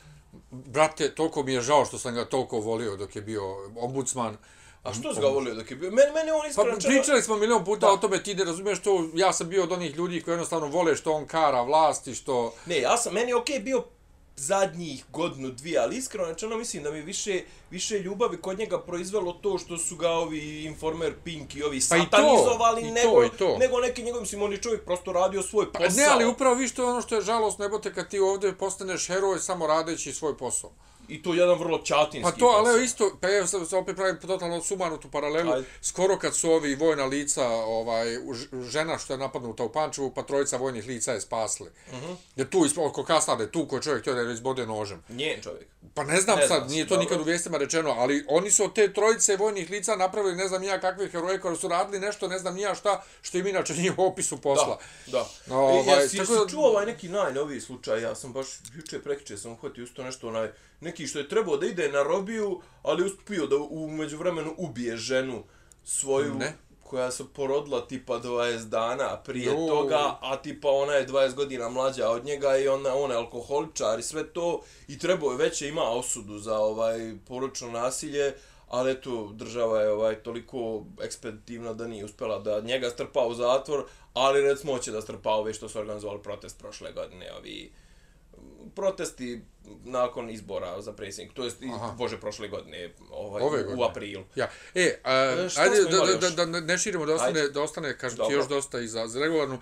brate, 0.50 1.14
toliko 1.14 1.42
mi 1.42 1.52
je 1.52 1.60
žao 1.60 1.84
što 1.84 1.98
sam 1.98 2.14
ga 2.14 2.24
toliko 2.24 2.60
volio 2.60 2.96
dok 2.96 3.16
je 3.16 3.22
bio 3.22 3.42
ombudsman. 3.76 4.36
A 4.84 4.94
što 4.94 5.14
si 5.14 5.20
ga 5.20 5.26
volio 5.26 5.54
dok 5.54 5.70
je 5.70 5.76
bio? 5.76 5.90
Meni, 5.90 6.12
meni 6.14 6.30
on 6.30 6.40
Pa 6.40 6.48
iskreno... 6.48 6.70
čak- 6.72 6.90
pričali 6.90 7.22
smo 7.22 7.36
milion 7.36 7.64
puta 7.64 7.86
Da. 7.86 7.92
o 7.92 7.96
tome, 7.96 8.22
ti 8.22 8.34
ne 8.34 8.44
razumiješ 8.44 8.78
to, 8.80 9.08
ja 9.14 9.32
sam 9.32 9.48
bio 9.48 9.62
od 9.62 9.72
onih 9.72 9.94
ljudi 9.94 10.20
koji 10.20 10.32
jednostavno 10.32 10.66
vole 10.66 10.96
što 10.96 11.12
on 11.12 11.26
kara 11.26 11.62
vlasti, 11.62 12.14
što... 12.14 12.54
Ne, 12.66 12.80
ja 12.80 12.96
sam, 12.96 13.14
meni 13.14 13.28
je 13.30 13.36
okej 13.36 13.58
bio 13.58 13.84
zadnjih 14.36 15.04
godinu, 15.12 15.50
dvije, 15.50 15.78
ali 15.78 15.96
iskreno 15.96 16.28
rečeno 16.28 16.56
mislim 16.56 16.82
da 16.82 16.90
mi 16.90 17.02
više, 17.02 17.40
više 17.70 17.98
ljubavi 17.98 18.36
kod 18.36 18.58
njega 18.58 18.80
proizvelo 18.80 19.32
to 19.32 19.58
što 19.58 19.78
su 19.78 19.96
ga 19.96 20.10
ovi 20.10 20.64
Informer 20.64 21.14
Pink 21.24 21.54
i 21.54 21.62
ovi 21.62 21.80
Pa 21.90 21.96
i 21.96 22.00
to, 22.00 22.04
satanizovali, 22.04 22.82
i 22.82 22.86
to, 22.86 22.92
nego, 22.94 23.24
i 23.24 23.28
to. 23.28 23.56
nego 23.58 23.78
neki 23.80 24.02
njegov, 24.02 24.20
mislim, 24.20 24.42
on 24.42 24.52
je 24.52 24.58
čovjek 24.58 24.84
prosto 24.84 25.12
radio 25.12 25.42
svoj 25.42 25.72
Pa 25.72 25.78
posao. 25.78 25.96
ne, 25.96 26.04
ali 26.04 26.26
upravo 26.26 26.54
vi 26.54 26.68
što 26.68 26.82
je 26.82 26.88
ono 26.88 27.02
što 27.02 27.14
je 27.14 27.20
žalost 27.22 27.58
nebote 27.58 27.94
kad 27.94 28.08
ti 28.08 28.18
ovdje 28.18 28.54
postaneš 28.54 29.06
heroj 29.06 29.38
samo 29.38 29.66
radeći 29.66 30.12
svoj 30.12 30.36
posao. 30.36 30.70
I 31.08 31.22
to 31.22 31.34
je 31.34 31.38
jedan 31.38 31.58
vrlo 31.58 31.78
čatinski 31.78 32.22
Pa 32.22 32.38
to, 32.38 32.46
ali 32.46 32.70
evo 32.70 32.78
isto, 32.78 33.16
pa 33.20 33.28
evo 33.28 33.46
sad 33.46 33.72
opet 33.74 33.96
pravim 33.96 34.18
totalno 34.20 34.62
sumanutu 34.62 35.10
paralelu, 35.10 35.52
Ajde. 35.52 35.66
skoro 35.80 36.18
kad 36.18 36.36
su 36.36 36.50
ovi 36.50 36.74
vojna 36.74 37.04
lica, 37.04 37.48
ovaj, 37.48 38.06
žena 38.70 38.98
što 38.98 39.12
je 39.12 39.18
napadnuta 39.18 39.64
u 39.64 39.72
Pančevu, 39.72 40.10
pa 40.14 40.22
trojica 40.22 40.56
vojnih 40.56 40.86
lica 40.86 41.12
je 41.12 41.20
spasli. 41.20 41.66
Uh 41.92 41.94
Mhm. 41.94 42.12
-huh. 42.12 42.16
Je 42.36 42.50
tu, 42.50 42.66
oko 42.76 43.04
kasnade, 43.04 43.50
tu 43.50 43.66
ko 43.68 43.76
je 43.76 43.82
čovjek 43.82 44.00
htio 44.02 44.14
da 44.14 44.32
izbode 44.32 44.66
nožem. 44.66 45.02
Njen 45.08 45.42
čovjek. 45.42 45.66
Pa 45.94 46.04
ne 46.04 46.20
znam 46.20 46.38
Ne 46.38 46.48
sad, 46.48 46.58
znam, 46.58 46.70
nije 46.70 46.84
to 46.84 46.88
dobro. 46.94 47.02
nikad 47.02 47.20
u 47.20 47.24
vijestima 47.24 47.58
rečeno, 47.58 47.94
ali 47.98 48.24
oni 48.28 48.50
su 48.50 48.64
od 48.64 48.74
te 48.74 48.92
trojice 48.92 49.36
vojnih 49.36 49.70
lica 49.70 49.96
napravili 49.96 50.36
ne 50.36 50.48
znam 50.48 50.60
nija 50.60 50.80
kakve 50.80 51.08
heroje 51.08 51.40
koji 51.40 51.56
su 51.56 51.68
radili 51.68 52.00
nešto, 52.00 52.28
ne 52.28 52.38
znam 52.38 52.54
nija 52.54 52.74
šta, 52.74 53.02
što 53.22 53.38
im 53.38 53.46
inače 53.46 53.74
nije 53.74 53.92
u 53.96 54.04
opisu 54.06 54.40
posla. 54.40 54.78
Da, 55.06 55.26
da. 55.46 55.54
Ovaj, 55.56 55.78
Ovaj, 55.78 55.98
e, 55.98 56.02
jesi, 56.02 56.16
tako 56.16 56.32
jesi 56.34 56.50
čuo 56.50 56.68
ovaj 56.68 56.86
neki 56.86 57.08
najnoviji 57.08 57.60
slučaj? 57.60 58.02
Ja 58.02 58.14
sam 58.14 58.32
baš 58.32 58.46
juče 58.76 59.02
prekriče 59.02 59.36
sam 59.36 59.52
uhvatio 59.52 59.84
isto 59.84 60.04
nešto 60.04 60.28
onaj 60.28 60.48
neki 60.80 60.93
što 61.06 61.18
je 61.18 61.28
trebao 61.28 61.56
da 61.56 61.66
ide 61.66 61.88
na 61.88 62.02
robiju, 62.02 62.60
ali 62.82 63.04
uspio 63.04 63.46
da 63.46 63.56
u 63.56 63.88
međuvremenu 63.90 64.54
ubije 64.58 64.96
ženu 64.96 65.42
svoju 65.84 66.34
Ne. 66.34 66.52
koja 66.82 67.10
se 67.10 67.24
porodila 67.34 67.86
tipa 67.86 68.20
20 68.20 68.64
dana 68.68 69.16
prije 69.24 69.46
Jo. 69.46 69.66
toga, 69.68 70.18
a 70.20 70.36
tipa 70.42 70.68
ona 70.70 70.92
je 70.92 71.06
20 71.06 71.34
godina 71.34 71.68
mlađa 71.68 72.10
od 72.10 72.24
njega 72.24 72.56
i 72.56 72.68
ona, 72.68 72.94
ona 72.94 73.14
je 73.14 73.18
alkoholičar 73.18 73.98
i 73.98 74.02
sve 74.02 74.26
to 74.26 74.60
i 74.88 74.98
trebao 74.98 75.30
je 75.30 75.36
već 75.36 75.62
je 75.62 75.68
ima 75.68 75.82
osudu 75.82 76.38
za 76.38 76.58
ovaj 76.58 77.14
poročno 77.28 77.70
nasilje, 77.70 78.34
ali 78.68 78.90
eto, 78.90 79.30
država 79.32 79.80
je 79.80 79.92
ovaj 79.92 80.14
toliko 80.14 80.84
ekspeditivna 81.02 81.72
da 81.72 81.86
nije 81.86 82.04
uspela 82.04 82.38
da 82.38 82.60
njega 82.60 82.90
strpa 82.90 83.20
u 83.26 83.34
zatvor, 83.34 83.84
ali 84.14 84.40
recimo 84.42 84.72
hoće 84.72 84.90
da 84.92 85.00
strpa 85.00 85.30
ove 85.30 85.54
što 85.54 85.68
su 85.68 85.78
organizovali 85.78 86.22
protest 86.22 86.58
prošle 86.58 86.92
godine, 86.92 87.32
ovi 87.38 87.70
mm, 87.70 87.83
protesti 88.74 89.40
nakon 89.84 90.30
izbora 90.30 90.82
za 90.82 90.92
predsjednik, 90.92 91.36
to 91.36 91.44
jest, 91.44 91.62
i- 91.62 91.70
Aha. 91.74 91.94
bože, 91.98 92.20
prošle 92.20 92.48
godine, 92.48 92.90
ovaj, 93.10 93.42
Ove 93.42 93.58
u, 93.58 93.62
u 93.62 93.66
godine. 93.66 93.84
aprilu. 93.86 94.24
Ja. 94.34 94.50
E, 94.74 95.00
a, 95.04 95.14
E, 95.14 95.48
šta 95.48 95.62
ajde 95.62 95.76
da, 95.82 96.16
da, 96.20 96.30
da, 96.30 96.46
da 96.46 96.60
ne 96.60 96.78
širimo, 96.78 97.06
da 97.06 97.14
ostane, 97.14 97.40
Ajde. 97.40 97.50
da 97.52 97.62
ostane 97.62 97.98
kažem 97.98 98.16
ti 98.16 98.22
Dobro. 98.22 98.36
još 98.36 98.48
dosta 98.48 98.80
i 98.80 98.88
za, 98.88 99.06
za 99.06 99.20
regularnu. 99.20 99.58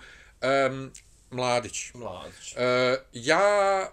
Um, 0.69 0.91
Mladić. 1.31 1.93
Mladić. 1.93 2.53
E, 2.57 2.97
ja 3.13 3.89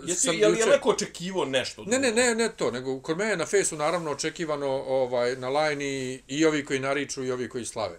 uh, 0.00 0.08
Jesi, 0.08 0.20
sam 0.20 0.34
je 0.38 0.48
li 0.48 0.58
je 0.58 0.66
neko 0.66 0.88
očekivo 0.90 1.44
nešto 1.44 1.84
Ne, 1.84 1.98
ne, 1.98 2.12
ne, 2.12 2.34
ne 2.34 2.48
to, 2.48 2.70
nego 2.70 3.00
kod 3.00 3.18
mene 3.18 3.36
na 3.36 3.46
fejsu 3.46 3.76
naravno 3.76 4.10
očekivano 4.10 4.66
ovaj, 4.68 5.36
na 5.36 5.48
lajni 5.48 6.22
i 6.26 6.46
ovi 6.46 6.64
koji 6.64 6.80
nariču 6.80 7.24
i 7.24 7.30
ovi 7.32 7.48
koji 7.48 7.64
slave. 7.64 7.98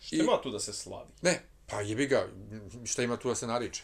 Šta 0.00 0.16
ima 0.16 0.40
tu 0.42 0.50
da 0.50 0.60
se 0.60 0.72
slavi? 0.72 1.08
Ne, 1.22 1.40
pa 1.66 1.80
jebi 1.80 2.06
ga, 2.06 2.28
šta 2.84 3.02
ima 3.02 3.16
tu 3.16 3.28
da 3.28 3.34
se 3.34 3.46
nariče? 3.46 3.82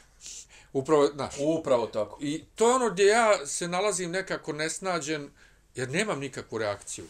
Upravo, 0.79 1.07
znaš, 1.15 1.35
Upravo 1.39 1.87
tako. 1.87 2.19
i 2.21 2.45
to 2.55 2.69
je 2.69 2.75
ono 2.75 2.91
gdje 2.91 3.07
ja 3.07 3.47
se 3.47 3.69
nalazim 3.69 4.11
nekako 4.11 4.53
nesnađen, 4.53 5.31
jer 5.75 5.91
nemam 5.91 6.21
nikakvu 6.21 6.59
reakciju. 6.59 7.05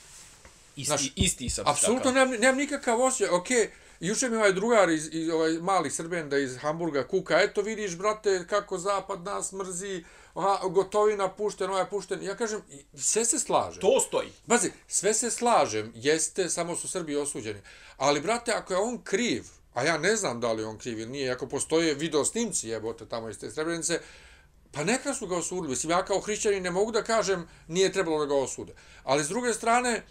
Isti, 0.76 0.86
Znaš, 0.86 1.12
isti 1.16 1.50
sam 1.50 1.68
Apsolutno 1.68 2.10
nemam, 2.10 2.30
nemam 2.40 2.56
nikakav 2.56 3.00
osjećaj, 3.00 3.28
okej, 3.28 3.70
Juče 4.00 4.28
mi 4.28 4.36
ovaj 4.36 4.52
drugar 4.52 4.90
iz, 4.90 5.08
iz 5.12 5.30
ovaj 5.30 5.52
mali 5.52 5.90
Srbenda 5.90 6.38
iz 6.38 6.56
Hamburga 6.56 7.06
kuka, 7.08 7.40
eto 7.40 7.62
vidiš 7.62 7.96
brate 7.96 8.46
kako 8.48 8.78
zapad 8.78 9.24
nas 9.24 9.52
mrzi, 9.52 10.04
aha, 10.34 10.68
gotovina 10.68 11.28
pušten, 11.28 11.70
ovaj 11.70 11.90
pušten. 11.90 12.22
Ja 12.22 12.36
kažem, 12.36 12.62
sve 12.94 13.24
se 13.24 13.38
slaže. 13.38 13.80
To 13.80 14.00
stoji. 14.00 14.28
Bazi, 14.46 14.72
sve 14.88 15.14
se 15.14 15.30
slažem, 15.30 15.92
jeste, 15.94 16.48
samo 16.48 16.76
su 16.76 16.88
Srbi 16.88 17.16
osuđeni. 17.16 17.60
Ali, 17.96 18.20
brate, 18.20 18.52
ako 18.52 18.72
je 18.72 18.78
on 18.78 18.98
kriv, 18.98 19.44
a 19.76 19.84
ja 19.84 19.98
ne 19.98 20.16
znam 20.16 20.40
da 20.40 20.52
li 20.52 20.64
on 20.64 20.78
kriv 20.78 20.98
ili 20.98 21.10
nije, 21.10 21.30
ako 21.30 21.46
postoje 21.46 21.94
video 21.94 22.24
snimci, 22.24 22.68
jebote, 22.68 23.06
tamo 23.06 23.28
iz 23.28 23.38
te 23.38 23.50
Srebrenice, 23.50 24.00
pa 24.72 24.84
neka 24.84 25.14
su 25.14 25.26
ga 25.26 25.36
osudili. 25.36 25.68
Mislim, 25.68 25.90
ja 25.90 26.04
kao 26.04 26.20
hrišćanin 26.20 26.62
ne 26.62 26.70
mogu 26.70 26.92
da 26.92 27.02
kažem 27.02 27.48
nije 27.68 27.92
trebalo 27.92 28.18
da 28.18 28.26
ga 28.26 28.34
osude. 28.34 28.72
Ali, 29.04 29.24
s 29.24 29.28
druge 29.28 29.52
strane, 29.52 29.90
e, 29.90 30.02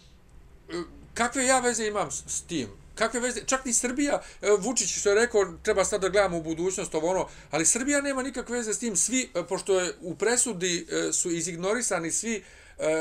kakve 1.13 1.45
ja 1.45 1.59
veze 1.59 1.87
imam 1.87 2.11
s, 2.11 2.23
s 2.27 2.41
tim? 2.41 2.67
Kakve 2.95 3.19
veze? 3.19 3.41
Čak 3.45 3.65
ni 3.65 3.73
Srbija, 3.73 4.21
e, 4.41 4.49
Vučić 4.59 4.99
što 4.99 5.09
je 5.09 5.15
rekao, 5.15 5.45
treba 5.63 5.85
sad 5.85 6.01
da 6.01 6.09
gledamo 6.09 6.37
u 6.37 6.43
budućnost 6.43 6.95
ovo 6.95 7.09
ono, 7.09 7.27
ali 7.51 7.65
Srbija 7.65 8.01
nema 8.01 8.23
nikakve 8.23 8.57
veze 8.57 8.73
s 8.73 8.79
tim. 8.79 8.95
Svi, 8.95 9.29
e, 9.33 9.43
pošto 9.43 9.79
je 9.79 9.93
u 10.01 10.15
presudi 10.15 10.87
su 11.13 11.31
izignorisani 11.31 12.11
svi 12.11 12.43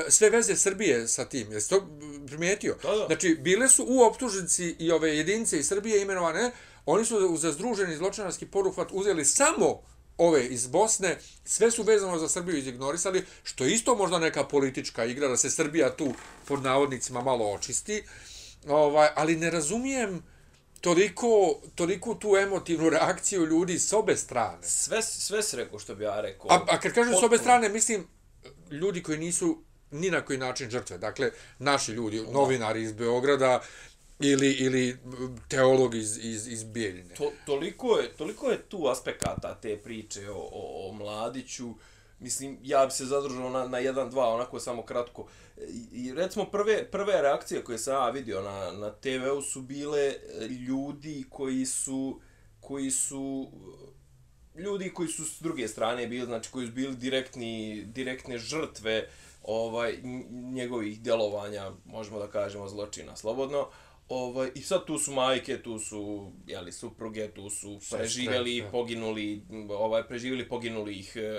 sve 0.08 0.30
veze 0.30 0.56
Srbije 0.56 1.08
sa 1.08 1.24
tim. 1.24 1.52
Jesi 1.52 1.70
to 1.70 1.88
primijetio? 2.26 2.76
Da, 2.82 2.90
da. 2.90 3.06
Znači, 3.06 3.34
bile 3.34 3.68
su 3.68 3.86
u 3.88 4.02
optužnici 4.02 4.76
i 4.78 4.92
ove 4.92 5.16
jedinice 5.16 5.58
iz 5.58 5.68
Srbije 5.68 6.02
imenovane, 6.02 6.50
oni 6.86 7.04
su 7.04 7.36
za 7.36 7.52
združeni 7.52 7.96
zločinarski 7.96 8.46
poruhvat 8.46 8.88
uzeli 8.92 9.24
samo 9.24 9.82
ove 10.18 10.46
iz 10.46 10.66
Bosne, 10.66 11.18
sve 11.44 11.70
su 11.70 11.82
vezano 11.82 12.18
za 12.18 12.28
Srbiju 12.28 12.58
izignorisali, 12.58 13.24
što 13.42 13.64
je 13.64 13.72
isto 13.72 13.94
možda 13.94 14.18
neka 14.18 14.44
politička 14.44 15.04
igra, 15.04 15.28
da 15.28 15.36
se 15.36 15.50
Srbija 15.50 15.96
tu 15.96 16.14
pod 16.44 16.62
navodnicima 16.62 17.22
malo 17.22 17.52
očisti, 17.52 18.02
ovaj, 18.68 19.08
ali 19.14 19.36
ne 19.36 19.50
razumijem 19.50 20.22
toliko, 20.80 21.60
toliko 21.74 22.14
tu 22.14 22.36
emotivnu 22.36 22.90
reakciju 22.90 23.46
ljudi 23.46 23.78
s 23.78 23.92
obe 23.92 24.16
strane. 24.16 24.62
Sve, 24.62 25.02
sve 25.02 25.42
se 25.42 25.56
rekao 25.56 25.78
što 25.78 25.94
bi 25.94 26.04
ja 26.04 26.20
rekao. 26.20 26.50
A, 26.50 26.64
a 26.68 26.80
kad 26.80 26.92
kažem 26.92 27.14
s 27.14 27.22
obe 27.22 27.38
strane, 27.38 27.68
mislim 27.68 28.06
ljudi 28.74 29.02
koji 29.02 29.18
nisu 29.18 29.58
ni 29.90 30.10
na 30.10 30.20
koji 30.20 30.38
način 30.38 30.70
žrtve. 30.70 30.98
Dakle, 30.98 31.30
naši 31.58 31.92
ljudi, 31.92 32.22
novinari 32.32 32.82
iz 32.82 32.92
Beograda, 32.92 33.60
ili 34.20 34.52
ili 34.52 34.98
teolog 35.48 35.94
iz 35.94 36.18
iz 36.24 36.48
iz 36.48 36.64
Bijeljine. 36.64 37.14
To, 37.14 37.32
toliko 37.46 37.98
je 37.98 38.12
toliko 38.12 38.50
je 38.50 38.62
tu 38.62 38.86
aspekata 38.86 39.54
te 39.62 39.76
priče 39.76 40.30
o, 40.30 40.48
o, 40.52 40.88
o 40.88 40.92
mladiću. 40.92 41.74
Mislim 42.18 42.58
ja 42.62 42.86
bi 42.86 42.92
se 42.92 43.04
zadržao 43.04 43.50
na 43.50 43.68
na 43.68 43.78
jedan 43.78 44.10
dva 44.10 44.34
onako 44.34 44.60
samo 44.60 44.82
kratko. 44.82 45.26
I, 45.68 45.88
i 45.92 46.14
recimo 46.14 46.44
prve 46.44 46.90
prve 46.90 47.22
reakcije 47.22 47.64
koje 47.64 47.78
sam 47.78 47.94
ja 47.94 48.10
vidio 48.10 48.42
na 48.42 48.72
na 48.72 48.90
TV-u 48.90 49.42
su 49.42 49.62
bile 49.62 50.14
ljudi 50.68 51.24
koji 51.30 51.66
su 51.66 52.20
koji 52.60 52.90
su 52.90 53.50
ljudi 54.54 54.90
koji 54.94 55.08
su 55.08 55.24
s 55.24 55.40
druge 55.40 55.68
strane 55.68 56.06
bili 56.06 56.26
znači 56.26 56.50
koji 56.50 56.66
su 56.66 56.72
bili 56.72 56.96
direktni 56.96 57.84
direktne 57.86 58.38
žrtve 58.38 59.08
ovaj 59.42 59.98
njegovih 60.30 61.00
djelovanja 61.00 61.72
možemo 61.84 62.18
da 62.18 62.30
kažemo 62.30 62.68
zločina 62.68 63.16
slobodno 63.16 63.68
Ovaj, 64.08 64.50
I 64.54 64.62
sad 64.62 64.84
tu 64.84 64.98
su 64.98 65.12
majke, 65.12 65.62
tu 65.62 65.78
su 65.78 66.32
jeli, 66.46 66.72
supruge, 66.72 67.30
tu 67.30 67.50
su 67.50 67.80
preživjeli, 67.90 68.54
Sestre, 68.54 68.70
poginuli, 68.70 69.42
ovaj, 69.68 70.02
preživjeli, 70.08 70.48
poginuli 70.48 70.94
ih, 70.94 71.16
e, 71.16 71.38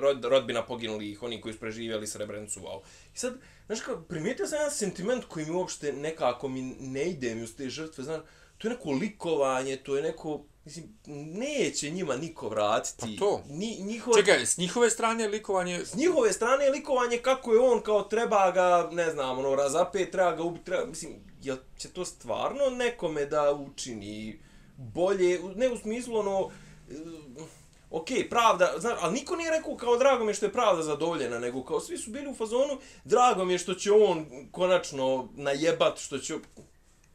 rod, 0.00 0.24
rodbina 0.24 0.66
poginuli 0.66 1.10
ih, 1.10 1.22
oni 1.22 1.40
koji 1.40 1.54
su 1.54 1.60
preživjeli 1.60 2.06
Srebrencu, 2.06 2.60
wow. 2.60 2.80
I 3.14 3.18
sad, 3.18 3.34
znaš 3.66 3.80
kao, 3.80 4.00
primijetio 4.00 4.46
sam 4.46 4.58
jedan 4.58 4.70
sentiment 4.70 5.24
koji 5.24 5.46
mi 5.46 5.50
uopšte 5.50 5.92
nekako 5.92 6.48
mi 6.48 6.62
ne 6.80 7.10
ide 7.10 7.34
mi 7.34 7.42
uz 7.42 7.56
te 7.56 7.68
žrtve, 7.68 8.04
znaš, 8.04 8.20
to 8.58 8.68
je 8.68 8.74
neko 8.74 8.90
likovanje, 8.90 9.76
to 9.76 9.96
je 9.96 10.02
neko, 10.02 10.44
Mislim, 10.64 10.98
neće 11.34 11.90
njima 11.90 12.16
niko 12.16 12.48
vratiti. 12.48 13.16
Pa 13.18 13.24
to. 13.24 13.42
Ni, 13.48 13.78
njihove... 13.80 14.24
Čekaj, 14.24 14.46
s 14.46 14.56
njihove 14.56 14.90
strane 14.90 15.28
likovanje... 15.28 15.84
S 15.84 15.94
njihove 15.94 16.32
strane 16.32 16.70
likovanje 16.70 17.18
kako 17.18 17.52
je 17.52 17.60
on 17.60 17.82
kao 17.82 18.02
treba 18.02 18.50
ga, 18.50 18.88
ne 18.92 19.10
znam, 19.10 19.38
ono, 19.38 19.54
razapet, 19.54 20.10
treba 20.10 20.32
ga 20.32 20.42
ubiti, 20.42 20.64
treba... 20.64 20.86
Mislim, 20.86 21.12
jel 21.42 21.56
će 21.78 21.88
to 21.88 22.04
stvarno 22.04 22.70
nekome 22.70 23.26
da 23.26 23.52
učini 23.52 24.40
bolje, 24.76 25.40
ne 25.56 25.68
u 25.68 25.76
smislu, 25.78 26.18
ono... 26.18 26.40
Uh, 26.40 26.50
ok, 27.90 28.06
pravda, 28.30 28.74
znaš, 28.78 28.98
ali 29.00 29.14
niko 29.14 29.36
nije 29.36 29.50
rekao 29.50 29.76
kao 29.76 29.96
drago 29.96 30.24
mi 30.24 30.30
je 30.30 30.34
što 30.34 30.46
je 30.46 30.52
pravda 30.52 30.82
zadovoljena, 30.82 31.38
nego 31.38 31.64
kao 31.64 31.80
svi 31.80 31.98
su 31.98 32.10
bili 32.10 32.30
u 32.30 32.34
fazonu, 32.34 32.78
drago 33.04 33.44
mi 33.44 33.54
je 33.54 33.58
što 33.58 33.74
će 33.74 33.92
on 33.92 34.26
konačno 34.52 35.28
najebat, 35.34 35.98
što 35.98 36.18
će... 36.18 36.34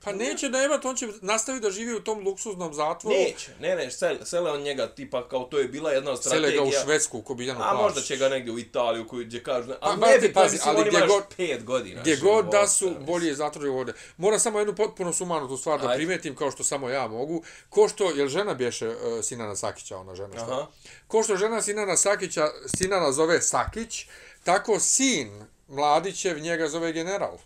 Pa 0.04 0.12
neće 0.12 0.50
da 0.50 0.64
ima, 0.64 0.80
on 0.84 0.96
će 0.96 1.08
nastaviti 1.22 1.64
da 1.64 1.72
živi 1.72 1.94
u 1.96 2.04
tom 2.04 2.24
luksuznom 2.26 2.74
zatvoru. 2.74 3.18
Neće, 3.18 3.52
ne, 3.60 3.76
ne, 3.76 3.92
sele, 3.92 4.26
sele 4.26 4.52
on 4.52 4.62
njega, 4.62 4.88
tipa, 4.88 5.28
kao 5.28 5.44
to 5.44 5.60
je 5.60 5.68
bila 5.68 5.92
jedna 5.92 6.16
strategija. 6.16 6.50
Sele 6.50 6.72
ga 6.72 6.78
u 6.78 6.84
Švedsku, 6.84 7.22
ko 7.22 7.34
Biljanu 7.34 7.60
A 7.64 7.74
možda 7.74 8.02
će 8.02 8.18
ga 8.18 8.30
negdje 8.30 8.54
u 8.54 8.60
Italiju, 8.60 9.08
koji 9.08 9.26
gdje 9.26 9.44
kažu, 9.44 9.70
ne, 9.70 9.76
ali 9.82 10.02
pa, 10.02 10.08
ne 10.08 10.20
bi, 10.20 10.34
pazi, 10.34 10.58
ali 10.64 10.90
gdje 10.90 11.08
god, 11.08 11.24
pet 11.38 11.64
godina. 11.64 12.02
Gdje 12.02 12.16
god 12.16 12.46
da 12.46 12.68
su 12.68 12.96
bolje 13.00 13.36
zatvori 13.36 13.70
ovdje. 13.70 13.94
Moram 14.18 14.40
samo 14.40 14.60
jednu 14.60 14.76
potpuno 14.76 15.14
sumanu 15.14 15.48
tu 15.48 15.58
stvar 15.58 15.82
da 15.82 15.88
Ajde. 15.88 15.98
primetim, 15.98 16.36
kao 16.36 16.52
što 16.52 16.64
samo 16.64 16.90
ja 16.90 17.08
mogu. 17.08 17.44
Ko 17.70 17.88
što, 17.88 18.12
jel 18.12 18.28
žena 18.28 18.54
bješe 18.54 18.88
uh, 18.88 18.96
Sinana 19.24 19.56
Sakića, 19.56 19.98
ona 19.98 20.16
žena 20.16 20.36
što? 20.36 20.52
Aha. 20.52 20.68
Ko 21.08 21.24
što 21.24 21.36
žena 21.36 21.62
Sinana 21.62 21.98
Sakića, 21.98 22.48
Sinana 22.78 23.12
zove 23.12 23.42
Sakić, 23.42 24.06
tako 24.44 24.80
sin 24.80 25.46
Mladićev 25.68 26.40
njega 26.40 26.68
zove 26.68 26.94
general. 26.94 27.38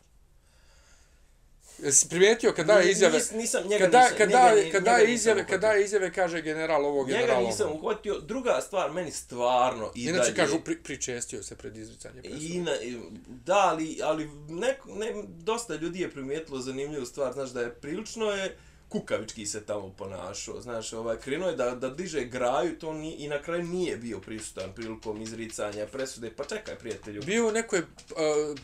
Jesi 1.83 2.09
primijetio 2.09 2.53
kada 2.53 2.73
je 2.73 2.91
izjave? 2.91 3.13
Nis, 3.13 3.31
nisam, 3.31 3.63
njega 3.67 3.85
kada, 3.85 4.01
nisam. 4.01 4.17
Kada, 4.17 4.55
njega, 4.55 4.71
kada 4.71 4.91
je 4.91 5.13
izjave, 5.13 5.47
kada 5.47 5.71
je 5.71 5.83
izjave 5.83 6.13
kaže 6.13 6.41
general 6.41 6.85
ovo 6.85 7.03
general 7.03 7.37
Njega 7.37 7.49
nisam 7.49 7.71
uhvatio. 7.71 8.19
Druga 8.19 8.61
stvar, 8.61 8.91
meni 8.91 9.11
stvarno 9.11 9.91
i 9.95 10.03
Inače 10.03 10.33
kažu 10.35 10.59
pri, 10.59 10.77
pričestio 10.83 11.43
se 11.43 11.55
pred 11.55 11.77
izricanje 11.77 12.21
presude. 12.21 12.45
I 12.45 12.59
na, 12.59 12.71
da, 13.27 13.57
ali, 13.57 13.99
ali 14.03 14.29
neko, 14.49 14.89
ne, 14.95 15.13
dosta 15.27 15.75
ljudi 15.75 16.01
je 16.01 16.11
primijetilo 16.11 16.59
zanimljivu 16.59 17.05
stvar, 17.05 17.33
znaš 17.33 17.49
da 17.49 17.61
je 17.61 17.73
prilično 17.73 18.31
je 18.31 18.57
kukavički 18.89 19.45
se 19.45 19.65
tamo 19.65 19.93
ponašao. 19.97 20.61
Znaš, 20.61 20.93
ovaj, 20.93 21.17
krenuo 21.17 21.49
je 21.49 21.55
da, 21.55 21.75
da 21.75 21.89
diže 21.89 22.25
graju, 22.25 22.79
to 22.79 22.93
ni, 22.93 23.11
i 23.11 23.27
na 23.27 23.41
kraju 23.41 23.63
nije 23.63 23.97
bio 23.97 24.19
prisutan 24.19 24.73
prilikom 24.75 25.21
izricanja 25.21 25.87
presude. 25.87 26.31
Pa 26.35 26.43
čekaj, 26.43 26.75
prijatelju. 26.75 27.21
Bio 27.21 27.47
u 27.47 27.51
nekoj 27.51 27.79
uh, 27.79 27.85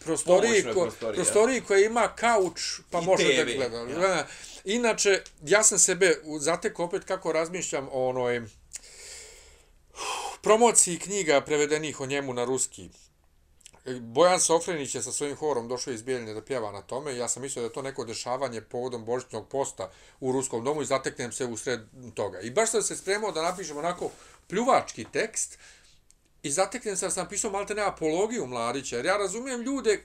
prostoriji, 0.04 0.64
ko, 0.74 0.82
prostoriji, 0.82 1.16
prostoriji 1.16 1.62
koja 1.62 1.86
ima 1.86 2.08
kauč, 2.16 2.80
pa 2.92 3.00
I 3.00 3.06
može 3.06 3.24
TV, 3.24 3.60
da 3.60 3.70
gleda. 3.70 4.08
Ja. 4.08 4.28
Inače, 4.66 5.22
ja 5.46 5.64
sam 5.64 5.80
sebe 5.80 6.22
zatekao 6.40 6.86
opet 6.86 7.04
kako 7.04 7.32
razmišljam 7.32 7.88
o 7.92 8.10
onoj 8.10 8.40
promociji 10.44 11.00
knjiga 11.00 11.42
prevedenih 11.42 12.02
o 12.02 12.06
njemu 12.06 12.34
na 12.34 12.46
ruski. 12.46 12.90
Bojan 13.86 14.40
Sofrenić 14.40 14.96
je 14.96 15.02
sa 15.02 15.12
svojim 15.12 15.36
horom 15.36 15.68
došao 15.68 15.94
iz 15.94 16.02
Bijeljne 16.02 16.34
da 16.34 16.42
pjeva 16.42 16.72
na 16.72 16.82
tome. 16.82 17.18
Ja 17.18 17.28
sam 17.28 17.42
mislio 17.42 17.62
da 17.62 17.68
je 17.68 17.74
to 17.74 17.82
neko 17.82 18.06
dešavanje 18.06 18.62
povodom 18.62 19.06
Božićnog 19.06 19.50
posta 19.50 19.92
u 20.20 20.32
Ruskom 20.32 20.64
domu 20.64 20.82
i 20.82 20.86
zateknem 20.86 21.32
se 21.32 21.46
u 21.46 21.58
sred 21.58 21.80
toga. 22.14 22.40
I 22.40 22.52
baš 22.52 22.72
sam 22.72 22.82
se 22.82 22.96
spremao 22.96 23.32
da 23.32 23.42
napišem 23.42 23.78
onako 23.78 24.10
pljuvački 24.48 25.06
tekst 25.12 25.58
i 26.44 26.52
zateknem 26.52 26.98
se 26.98 27.06
da 27.06 27.12
sam 27.12 27.28
pisao 27.30 27.52
malte 27.52 27.76
ne 27.76 27.82
apologiju 27.82 28.48
mladića. 28.48 28.96
Jer 28.96 29.06
ja 29.06 29.18
razumijem 29.18 29.62
ljude, 29.62 30.04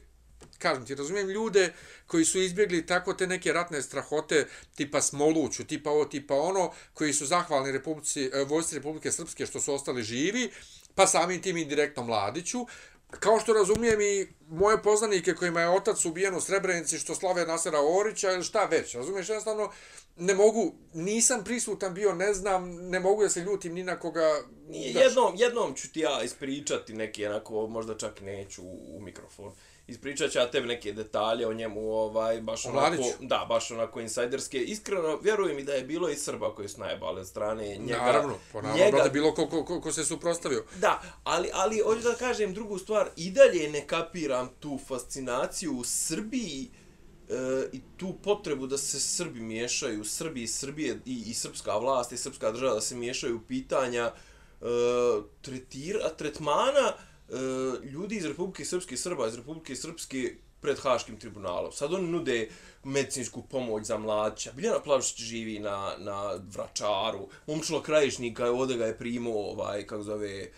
kažem 0.59 0.87
ti, 0.87 0.95
razumijem 0.95 1.29
ljude 1.29 1.73
koji 2.07 2.25
su 2.25 2.41
izbjegli 2.41 2.87
tako 2.87 3.15
te 3.15 3.27
neke 3.27 3.53
ratne 3.53 3.83
strahote 3.83 4.47
tipa 4.75 5.01
Smoluću, 5.03 5.65
tipa 5.65 5.91
ovo, 5.91 6.05
tipa 6.05 6.35
ono, 6.35 6.73
koji 6.95 7.13
su 7.13 7.27
zahvalni 7.27 7.73
Republici, 7.73 8.25
eh, 8.25 8.47
Republike 8.73 9.13
Srpske 9.13 9.47
što 9.47 9.61
su 9.61 9.75
ostali 9.75 10.03
živi, 10.03 10.51
pa 10.95 11.07
samim 11.07 11.43
tim 11.43 11.57
indirektno 11.57 12.03
mladiću, 12.03 12.67
kao 13.11 13.41
što 13.41 13.53
razumijem 13.53 14.01
i 14.01 14.27
moje 14.49 14.83
poznanike 14.83 15.35
kojima 15.35 15.61
je 15.61 15.69
otac 15.69 16.05
ubijen 16.05 16.35
u 16.35 16.41
Srebrenici 16.41 16.99
što 16.99 17.15
slave 17.15 17.47
Nasera 17.47 17.79
Orića 17.81 18.33
ili 18.33 18.45
šta 18.45 18.65
već, 18.65 18.95
razumiješ, 18.95 19.29
jednostavno 19.29 19.71
ne 20.17 20.35
mogu, 20.35 20.75
nisam 20.95 21.45
prisutan 21.45 21.95
bio, 21.95 22.15
ne 22.15 22.35
znam, 22.35 22.89
ne 22.89 23.01
mogu 23.01 23.23
da 23.23 23.29
se 23.29 23.41
ljutim 23.41 23.75
ni 23.75 23.83
na 23.83 23.99
koga. 23.99 24.43
Nije, 24.69 24.93
jednom, 24.93 25.33
jednom 25.37 25.75
ću 25.75 25.93
ti 25.93 26.01
ja 26.01 26.23
ispričati 26.23 26.93
neki, 26.93 27.27
onako, 27.27 27.67
možda 27.67 27.97
čak 27.97 28.21
neću 28.21 28.63
u, 28.63 28.97
u 28.97 29.01
mikrofon 29.01 29.53
ispričat 29.91 30.31
ću 30.31 30.39
ja 30.39 30.51
tebi 30.51 30.69
neke 30.69 30.93
detalje 30.93 31.47
o 31.47 31.53
njemu, 31.53 31.93
ovaj, 31.93 32.41
baš 32.41 32.67
o 32.67 32.69
onako, 32.69 33.03
da, 33.21 33.47
baš 33.49 33.71
onako 33.71 34.01
insajderske. 34.01 34.59
Iskreno, 34.59 35.19
vjerujem 35.23 35.57
mi 35.57 35.65
da 35.65 35.73
je 35.73 35.85
bilo 35.85 36.09
i 36.09 36.17
Srba 36.17 36.55
koji 36.55 36.69
su 36.69 36.81
najbali 36.81 37.21
od 37.21 37.27
strane 37.27 37.77
njega. 37.77 37.99
Naravno, 37.99 38.35
ponavno, 38.53 38.79
njega... 38.79 38.91
brate, 38.91 39.11
bilo 39.11 39.35
ko, 39.35 39.47
ko, 39.47 39.65
ko, 39.65 39.81
ko 39.81 39.93
se 39.93 40.05
suprostavio. 40.05 40.65
Da, 40.81 41.03
ali, 41.25 41.51
ali 41.53 41.79
hoću 41.79 42.01
da 42.01 42.15
kažem 42.15 42.55
drugu 42.55 42.79
stvar, 42.79 43.09
i 43.17 43.31
dalje 43.31 43.71
ne 43.71 43.87
kapiram 43.87 44.51
tu 44.61 44.79
fascinaciju 44.89 45.77
u 45.77 45.85
Srbiji, 45.85 46.71
e, 47.29 47.69
i 47.73 47.81
tu 47.97 48.15
potrebu 48.23 48.67
da 48.67 48.79
se 48.79 49.01
Srbi 49.01 49.41
miješaju, 49.41 50.05
Srbi 50.05 50.43
i 50.43 50.47
Srbije 50.47 51.01
i, 51.07 51.25
i 51.27 51.35
srpska 51.35 51.79
vlast 51.79 52.13
i 52.13 52.17
srpska 52.17 52.53
država 52.53 52.75
da 52.75 52.81
se 52.81 52.95
miješaju 52.95 53.37
u 53.37 53.47
pitanja 53.49 54.13
e, 54.61 54.65
tretira, 55.43 56.09
tretmana, 56.09 56.93
E, 56.93 57.10
E, 57.31 57.87
ljudi 57.87 58.17
iz 58.17 58.25
Republike 58.25 58.65
Srpske, 58.65 58.97
Srba 58.97 59.29
iz 59.29 59.35
Republike 59.35 59.77
Srpske 59.77 60.35
pred 60.61 60.79
Haškim 60.79 61.19
tribunalom. 61.19 61.73
Sad 61.73 61.95
oni 61.95 62.09
nude 62.09 62.49
medicinsku 62.85 63.43
pomoć 63.43 63.87
za 63.87 63.99
mladića. 63.99 64.53
Biljana 64.53 64.81
Plavšić 64.81 65.21
živi 65.21 65.59
na, 65.59 65.95
na 65.99 66.41
Vračaru. 66.53 67.29
Momčilo 67.47 67.83
Krajišnika, 67.83 68.51
ovdje 68.51 68.77
ga 68.77 68.87
je 68.87 68.99
primao, 68.99 69.51
ovaj, 69.51 69.87
kako 69.87 70.03
zove, 70.03 70.41
e, 70.41 70.51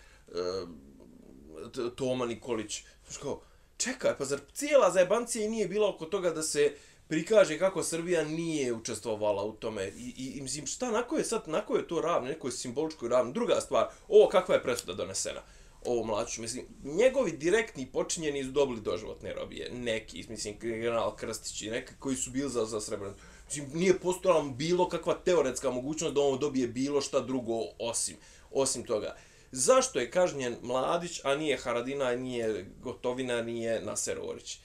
Toma 1.95 2.25
Nikolić. 2.25 2.83
Znaš 3.05 3.17
kao, 3.17 3.41
čekaj, 3.77 4.17
pa 4.17 4.25
zar 4.25 4.39
cijela 4.53 4.91
zajebancija 4.91 5.49
nije 5.49 5.67
bila 5.67 5.89
oko 5.89 6.05
toga 6.05 6.29
da 6.29 6.43
se 6.43 6.73
prikaže 7.07 7.59
kako 7.59 7.83
Srbija 7.83 8.23
nije 8.23 8.73
učestvovala 8.73 9.43
u 9.43 9.53
tome. 9.53 9.87
I, 9.87 10.13
i, 10.17 10.37
i 10.37 10.41
mislim, 10.41 10.67
šta, 10.67 10.91
na 10.91 11.03
koje 11.03 11.19
je 11.19 11.25
sad, 11.25 11.47
na 11.47 11.65
koje 11.65 11.79
je 11.79 11.87
to 11.87 12.01
ravno, 12.01 12.29
neko 12.29 12.47
je 12.47 12.51
simboličko 12.51 13.07
ravno. 13.07 13.31
Druga 13.31 13.61
stvar, 13.61 13.87
ovo 14.07 14.29
kakva 14.29 14.55
je 14.55 14.63
presuda 14.63 14.93
donesena 14.93 15.41
ovo 15.85 16.03
mlađu, 16.03 16.41
mislim, 16.41 16.65
njegovi 16.83 17.31
direktni 17.31 17.91
počinjeni 17.91 18.43
su 18.43 18.51
dobili 18.51 18.81
doživotne 18.81 19.33
robije, 19.33 19.71
neki, 19.73 20.25
mislim, 20.29 20.59
general 20.59 21.15
Krstić 21.15 21.61
i 21.61 21.69
neki 21.69 21.93
koji 21.99 22.15
su 22.15 22.31
bili 22.31 22.49
za, 22.49 22.65
za 22.65 22.81
Srebrenicu. 22.81 23.23
Mislim, 23.45 23.69
nije 23.73 23.99
postojala 23.99 24.43
bilo 24.43 24.89
kakva 24.89 25.13
teoretska 25.25 25.71
mogućnost 25.71 26.13
da 26.13 26.21
on 26.21 26.39
dobije 26.39 26.67
bilo 26.67 27.01
šta 27.01 27.19
drugo 27.19 27.59
osim, 27.79 28.15
osim 28.51 28.83
toga. 28.83 29.15
Zašto 29.51 29.99
je 29.99 30.11
kažnjen 30.11 30.55
Mladić, 30.61 31.21
a 31.23 31.35
nije 31.35 31.57
Haradina, 31.57 32.15
nije 32.15 32.65
Gotovina, 32.81 33.41
nije 33.41 33.81
Naserorić? 33.81 34.59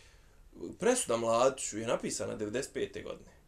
Presuda 0.79 1.17
Mladiću 1.17 1.79
je 1.79 1.87
napisana 1.87 2.39
95. 2.39 3.05
godine 3.05 3.39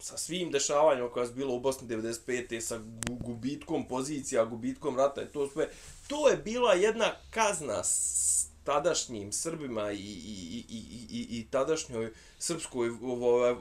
sa 0.00 0.18
svim 0.18 0.50
dešavanjima 0.50 1.08
koja 1.08 1.26
su 1.26 1.32
bilo 1.32 1.54
u 1.54 1.60
Bosni 1.60 1.88
95. 1.88 2.60
sa 2.60 2.80
gubitkom 3.08 3.88
pozicija, 3.88 4.44
gubitkom 4.44 4.96
rata 4.96 5.22
i 5.22 5.26
to 5.26 5.48
sve, 5.48 5.68
to 6.10 6.28
je 6.28 6.36
bila 6.36 6.72
jedna 6.72 7.12
kazna 7.30 7.84
s 7.84 8.46
tadašnjim 8.64 9.32
Srbima 9.32 9.92
i, 9.92 9.96
i, 9.96 10.64
i, 10.68 10.76
i, 10.78 11.06
i, 11.10 11.38
i 11.38 11.46
tadašnjoj 11.50 12.12
srpskoj, 12.38 12.90
ovaj, 13.02 13.54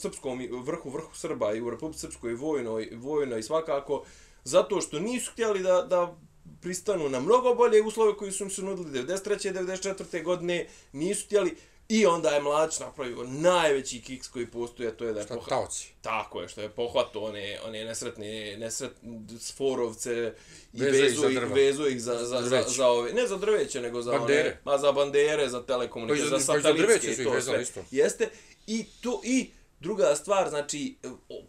srpskom 0.00 0.48
vrhu, 0.64 0.90
vrhu 0.90 1.14
Srba 1.14 1.54
i 1.54 1.60
u 1.60 1.70
Republike 1.70 1.98
Srpskoj 1.98 2.34
vojnoj, 2.34 2.90
vojnoj 2.92 3.42
svakako, 3.42 4.04
zato 4.44 4.80
što 4.80 5.00
nisu 5.00 5.32
htjeli 5.32 5.62
da, 5.62 5.82
da 5.82 6.16
pristanu 6.60 7.08
na 7.08 7.20
mnogo 7.20 7.54
bolje 7.54 7.82
uslove 7.82 8.16
koji 8.16 8.32
su 8.32 8.44
im 8.44 8.50
se 8.50 8.62
nudili 8.62 9.04
93. 9.04 9.52
94. 9.52 10.24
godine, 10.24 10.66
nisu 10.92 11.26
htjeli, 11.26 11.56
I 11.88 12.06
onda 12.06 12.30
je 12.30 12.42
Mladić 12.42 12.78
napravio 12.80 13.24
najveći 13.24 14.00
kiks 14.00 14.28
koji 14.28 14.46
postoje, 14.46 14.96
to 14.96 15.04
je 15.04 15.12
da 15.12 15.20
je 15.20 15.26
pohvatao. 15.26 15.68
Tako 16.00 16.40
je, 16.40 16.48
što 16.48 16.60
je 16.60 16.68
pohvatao 16.68 17.22
one, 17.22 17.58
one 17.66 17.84
nesretne, 17.84 18.56
nesretne 18.56 19.20
sforovce 19.40 20.34
i 20.72 20.82
vezu 20.82 21.30
ih, 21.30 21.38
vezu 21.54 21.86
ih 21.86 22.02
za, 22.02 22.24
za, 22.24 22.42
za, 22.42 22.62
za, 22.68 22.88
ove, 22.88 23.12
ne 23.12 23.26
za 23.26 23.36
drveće, 23.36 23.80
nego 23.80 24.02
za 24.02 24.12
bandere. 24.12 24.40
one, 24.40 24.60
ma 24.64 24.78
za 24.78 24.92
bandere, 24.92 25.48
za 25.48 25.62
telekomunikacije, 25.62 26.28
za 26.28 26.40
satelitske, 26.40 27.24
pa 27.24 27.30
to 27.30 27.40
sve. 27.40 27.62
Isto. 27.62 27.84
Jeste, 27.90 28.28
i 28.66 28.84
to, 29.00 29.20
i 29.24 29.50
druga 29.80 30.16
stvar, 30.16 30.48
znači, 30.48 30.96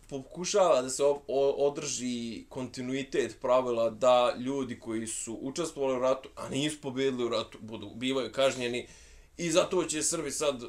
pokušava 0.10 0.82
da 0.82 0.90
se 0.90 1.04
održi 1.58 2.46
kontinuitet 2.50 3.36
pravila 3.42 3.90
da 3.90 4.36
ljudi 4.40 4.80
koji 4.80 5.08
su 5.08 5.40
učestvovali 5.42 5.98
u 5.98 6.02
ratu, 6.02 6.30
a 6.36 6.50
nisu 6.50 6.82
pobjedili 6.82 7.26
u 7.26 7.30
ratu, 7.30 7.58
budu, 7.62 7.90
bivaju 7.96 8.32
kažnjeni, 8.32 8.88
I 9.40 9.52
zato 9.52 9.84
će 9.84 10.04
Srbi 10.04 10.32
sad... 10.32 10.64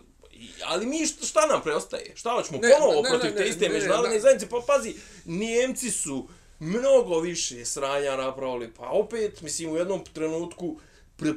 Ali 0.65 0.87
mi 0.87 1.07
šta 1.07 1.47
nam 1.47 1.63
preostaje? 1.63 2.13
Šta 2.15 2.31
hoćemo 2.31 2.59
ne, 2.59 2.71
ponovo 2.79 3.03
ne, 3.03 3.11
protiv 3.11 3.31
ne, 3.31 3.37
te 3.37 3.49
iste 3.49 3.69
međunarodne 3.69 4.21
zajednice? 4.21 4.49
Pa 4.49 4.63
pazi, 4.67 4.95
Nijemci 5.25 5.91
su 5.91 6.29
mnogo 6.59 7.21
više 7.21 7.65
sranja 7.65 8.17
napravili. 8.17 8.71
Pa 8.75 8.89
opet, 8.89 9.43
mislim, 9.43 9.73
u 9.73 9.77
jednom 9.77 10.05
trenutku 10.05 10.81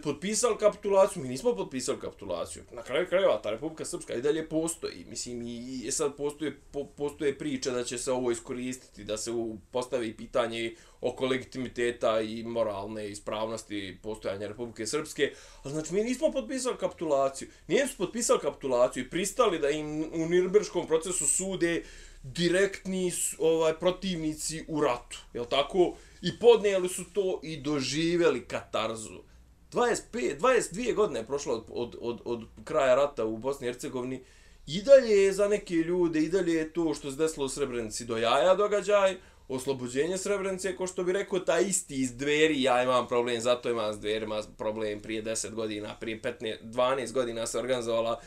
potpisali 0.03 0.57
kapitulaciju, 0.57 1.23
mi 1.23 1.29
nismo 1.29 1.55
potpisali 1.55 1.99
kapitulaciju. 1.99 2.63
Na 2.71 2.83
kraju 2.83 3.07
krajeva, 3.09 3.41
ta 3.41 3.51
Republika 3.51 3.85
Srpska 3.85 4.13
i 4.13 4.21
dalje 4.21 4.49
postoji. 4.49 5.05
Mislim, 5.09 5.41
i, 5.41 5.81
i 5.85 5.91
sad 5.91 6.15
postoje, 6.15 6.57
po, 6.71 6.85
postoje 6.85 7.37
priča 7.37 7.71
da 7.71 7.83
će 7.83 7.97
se 7.97 8.11
ovo 8.11 8.31
iskoristiti, 8.31 9.03
da 9.03 9.17
se 9.17 9.31
postavi 9.71 10.17
pitanje 10.17 10.75
oko 11.01 11.25
legitimiteta 11.25 12.21
i 12.21 12.43
moralne 12.43 13.09
ispravnosti 13.09 13.97
postojanja 14.03 14.47
Republike 14.47 14.87
Srpske. 14.87 15.31
A 15.63 15.69
znači, 15.69 15.93
mi 15.93 16.03
nismo 16.03 16.31
potpisali 16.31 16.77
kapitulaciju. 16.77 17.47
Nije 17.67 17.87
potpisali 17.97 18.39
kapitulaciju 18.39 19.03
i 19.03 19.09
pristali 19.09 19.59
da 19.59 19.69
im 19.69 20.03
u 20.13 20.29
Nirnberškom 20.29 20.87
procesu 20.87 21.27
sude 21.27 21.83
direktni 22.23 23.11
ovaj 23.39 23.73
protivnici 23.79 24.65
u 24.67 24.81
ratu. 24.81 25.19
Jel 25.33 25.46
tako? 25.46 25.96
I 26.22 26.39
podnijeli 26.39 26.89
su 26.89 27.03
to 27.13 27.39
i 27.43 27.57
doživjeli 27.57 28.46
katarzu. 28.46 29.32
25, 29.74 30.40
22 30.40 30.94
godine 30.94 31.20
je 31.20 31.25
prošlo 31.25 31.53
od, 31.53 31.66
od, 31.70 31.96
od, 32.01 32.22
od 32.25 32.44
kraja 32.64 32.96
rata 32.96 33.25
u 33.25 33.38
Bosni 33.38 33.68
i 33.68 33.72
Hercegovini. 33.72 34.24
I 34.68 34.81
dalje 34.81 35.24
je 35.24 35.33
za 35.33 35.48
neke 35.48 35.74
ljude, 35.74 36.20
i 36.20 36.29
dalje 36.29 36.53
je 36.53 36.74
to 36.74 36.94
što 36.94 37.12
se 37.12 37.18
desilo 37.18 37.46
u 37.46 37.50
Srebrenici 37.50 38.05
do 38.05 38.18
jaja 38.18 38.55
događaj, 38.55 39.18
oslobođenje 39.48 40.18
Srebrenice, 40.18 40.75
ko 40.75 40.88
što 40.88 41.03
bi 41.03 41.14
rekao, 41.14 41.40
ta 41.40 41.59
isti 41.59 41.96
iz 41.96 42.14
dveri, 42.18 42.62
ja 42.62 42.83
imam 42.83 43.07
problem, 43.07 43.42
zato 43.42 43.70
imam 43.70 43.94
s 43.94 44.00
dverima 44.00 44.42
problem 44.57 45.00
prije 45.00 45.24
10 45.24 45.53
godina, 45.53 45.96
prije 46.00 46.22
15, 46.22 46.57
12 46.64 47.12
godina 47.12 47.48
se 47.48 47.59
organizovala, 47.59 48.20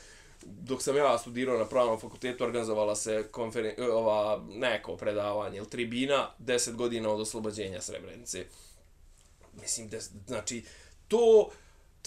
dok 0.44 0.82
sam 0.82 0.96
ja 0.96 1.18
studirao 1.18 1.58
na 1.58 1.64
pravnom 1.64 2.00
fakultetu, 2.00 2.44
organizovala 2.44 2.96
se 2.96 3.24
konferen, 3.30 3.74
ova, 3.92 4.44
neko 4.48 4.96
predavanje 4.96 5.58
ili 5.58 5.70
tribina, 5.70 6.30
10 6.38 6.72
godina 6.74 7.10
od 7.10 7.20
oslobođenja 7.20 7.80
Srebrenice. 7.80 8.44
Mislim, 9.60 9.88
des, 9.88 10.10
znači, 10.26 10.62
to 11.08 11.50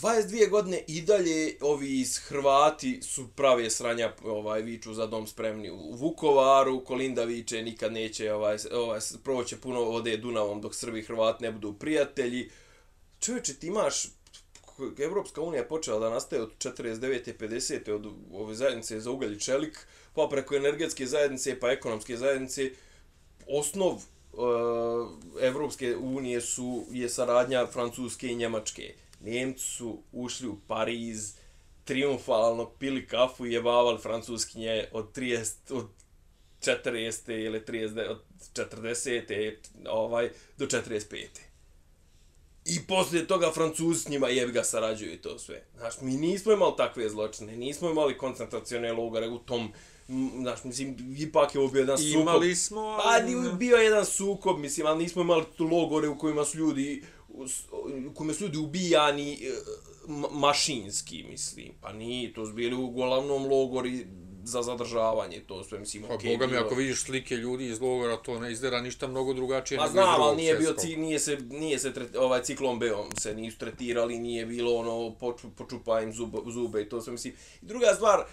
22 0.02 0.50
godine 0.50 0.84
i 0.88 1.02
dalje 1.02 1.56
ovi 1.62 2.00
iz 2.00 2.18
Hrvati 2.18 3.02
su 3.02 3.28
prave 3.36 3.70
sranja 3.70 4.14
ovaj 4.24 4.62
viču 4.62 4.94
za 4.94 5.08
dom 5.08 5.28
spremni 5.28 5.70
u 5.70 5.96
Vukovaru, 5.96 6.84
Kolinda 6.84 7.24
viče 7.24 7.62
nikad 7.62 7.94
neće 7.94 8.34
ovaj 8.34 8.58
ovaj 8.72 9.00
proći 9.24 9.58
puno 9.58 9.82
vode 9.82 10.18
Dunavom 10.18 10.62
dok 10.62 10.76
Srbi 10.76 11.00
i 11.00 11.04
Hrvati 11.04 11.44
ne 11.44 11.52
budu 11.52 11.74
prijatelji. 11.74 12.50
Čovječe, 13.20 13.54
ti 13.54 13.68
imaš 13.68 14.06
Evropska 15.00 15.42
unija 15.42 15.62
je 15.62 15.68
počela 15.68 16.00
da 16.00 16.10
nastaje 16.10 16.42
od 16.42 16.52
49. 16.58 17.38
50. 17.38 17.92
od 17.92 18.14
ove 18.34 18.56
zajednice 18.56 19.00
za 19.00 19.12
ugalj 19.12 19.34
i 19.34 19.40
čelik, 19.40 19.88
pa 20.14 20.28
preko 20.32 20.56
energetske 20.56 21.06
zajednice, 21.06 21.60
pa 21.60 21.72
ekonomske 21.72 22.18
zajednice. 22.18 22.72
Osnov 23.48 24.04
Eh, 24.40 25.46
Evropske 25.48 25.96
unije 25.98 26.42
su 26.42 26.86
je 26.92 27.10
saradnja 27.10 27.68
Francuske 27.68 28.28
i 28.28 28.36
Njemačke. 28.36 28.94
Njemci 29.22 29.64
su 29.64 30.04
ušli 30.12 30.48
u 30.48 30.58
Pariz, 30.68 31.34
triumfalno 31.84 32.70
pili 32.70 33.08
kafu 33.08 33.46
i 33.46 33.54
jebavali 33.54 34.00
francuskinje 34.02 34.88
od 34.92 35.16
30, 35.16 35.54
od 35.70 35.88
40. 36.62 37.46
ili 37.46 37.62
30, 37.62 38.10
od 38.10 38.22
40. 38.54 39.56
ovaj, 39.90 40.30
do 40.58 40.66
45. 40.66 41.26
I 42.66 42.88
poslije 42.88 43.28
toga 43.28 43.52
Francuzi 43.52 44.00
s 44.00 44.08
njima 44.08 44.28
jebi 44.28 44.52
ga 44.52 44.64
sarađuju 44.64 45.14
i 45.14 45.22
to 45.22 45.40
sve. 45.40 45.64
Znaš, 45.78 46.02
mi 46.02 46.12
nismo 46.12 46.52
imali 46.52 46.74
takve 46.78 47.10
zločine, 47.10 47.58
nismo 47.58 47.90
imali 47.90 48.18
koncentracione 48.18 48.94
logore 48.94 49.28
u 49.28 49.40
tom 49.40 49.74
znaš, 50.40 50.64
mislim, 50.64 51.16
ipak 51.18 51.56
je 51.56 51.62
ovo 51.62 51.70
bio 51.70 51.80
jedan 51.80 51.98
sukob. 51.98 52.22
Imali 52.22 52.56
smo, 52.56 52.82
ali... 52.82 53.34
Pa, 53.52 53.56
bio 53.56 53.78
jedan 53.78 54.06
sukob, 54.06 54.60
mislim, 54.60 54.88
ali 54.88 55.04
nismo 55.04 55.22
imali 55.22 55.46
tu 55.58 55.66
logore 55.66 56.08
u 56.08 56.18
kojima 56.18 56.46
su 56.46 56.58
ljudi, 56.58 57.04
u 58.10 58.14
kojima 58.14 58.34
su 58.34 58.44
ljudi 58.44 58.58
ubijani 58.58 59.34
e, 59.34 59.38
mašinski, 60.32 61.24
mislim. 61.24 61.74
Pa 61.82 61.94
nije, 61.94 62.34
to 62.34 62.46
su 62.46 62.54
bili 62.54 62.76
uglavnom 62.76 63.46
logori 63.46 64.06
za 64.44 64.62
zadržavanje, 64.62 65.42
to 65.48 65.64
sve, 65.64 65.80
mislim, 65.80 66.04
pa, 66.04 66.14
okay, 66.14 66.32
Boga 66.32 66.48
mi, 66.48 66.58
ako 66.58 66.76
vidiš 66.76 67.04
slike 67.04 67.36
ljudi 67.36 67.66
iz 67.66 67.82
logora, 67.82 68.18
to 68.18 68.40
ne 68.40 68.52
izdera 68.52 68.82
ništa 68.82 69.08
mnogo 69.08 69.34
drugačije 69.34 69.78
pa, 69.78 69.84
nego 69.84 69.94
znam, 69.94 70.22
ali 70.22 70.38
nije 70.38 70.56
bio, 70.56 70.74
ci, 70.82 70.98
nije 70.98 71.20
se, 71.20 71.38
nije 71.50 71.80
se 71.80 71.94
tret, 71.94 72.16
ovaj 72.16 72.44
ciklon 72.44 72.80
B, 72.80 72.92
se 73.20 73.36
nisu 73.36 73.58
tretirali, 73.58 74.20
nije 74.20 74.46
bilo 74.46 74.76
ono, 74.76 75.16
počupa 75.58 76.02
im 76.02 76.14
zube, 76.14 76.38
zube 76.52 76.82
i 76.82 76.90
to 76.90 77.02
sve, 77.02 77.12
mislim. 77.12 77.34
I 77.62 77.66
druga 77.66 77.94
stvar, 77.96 78.26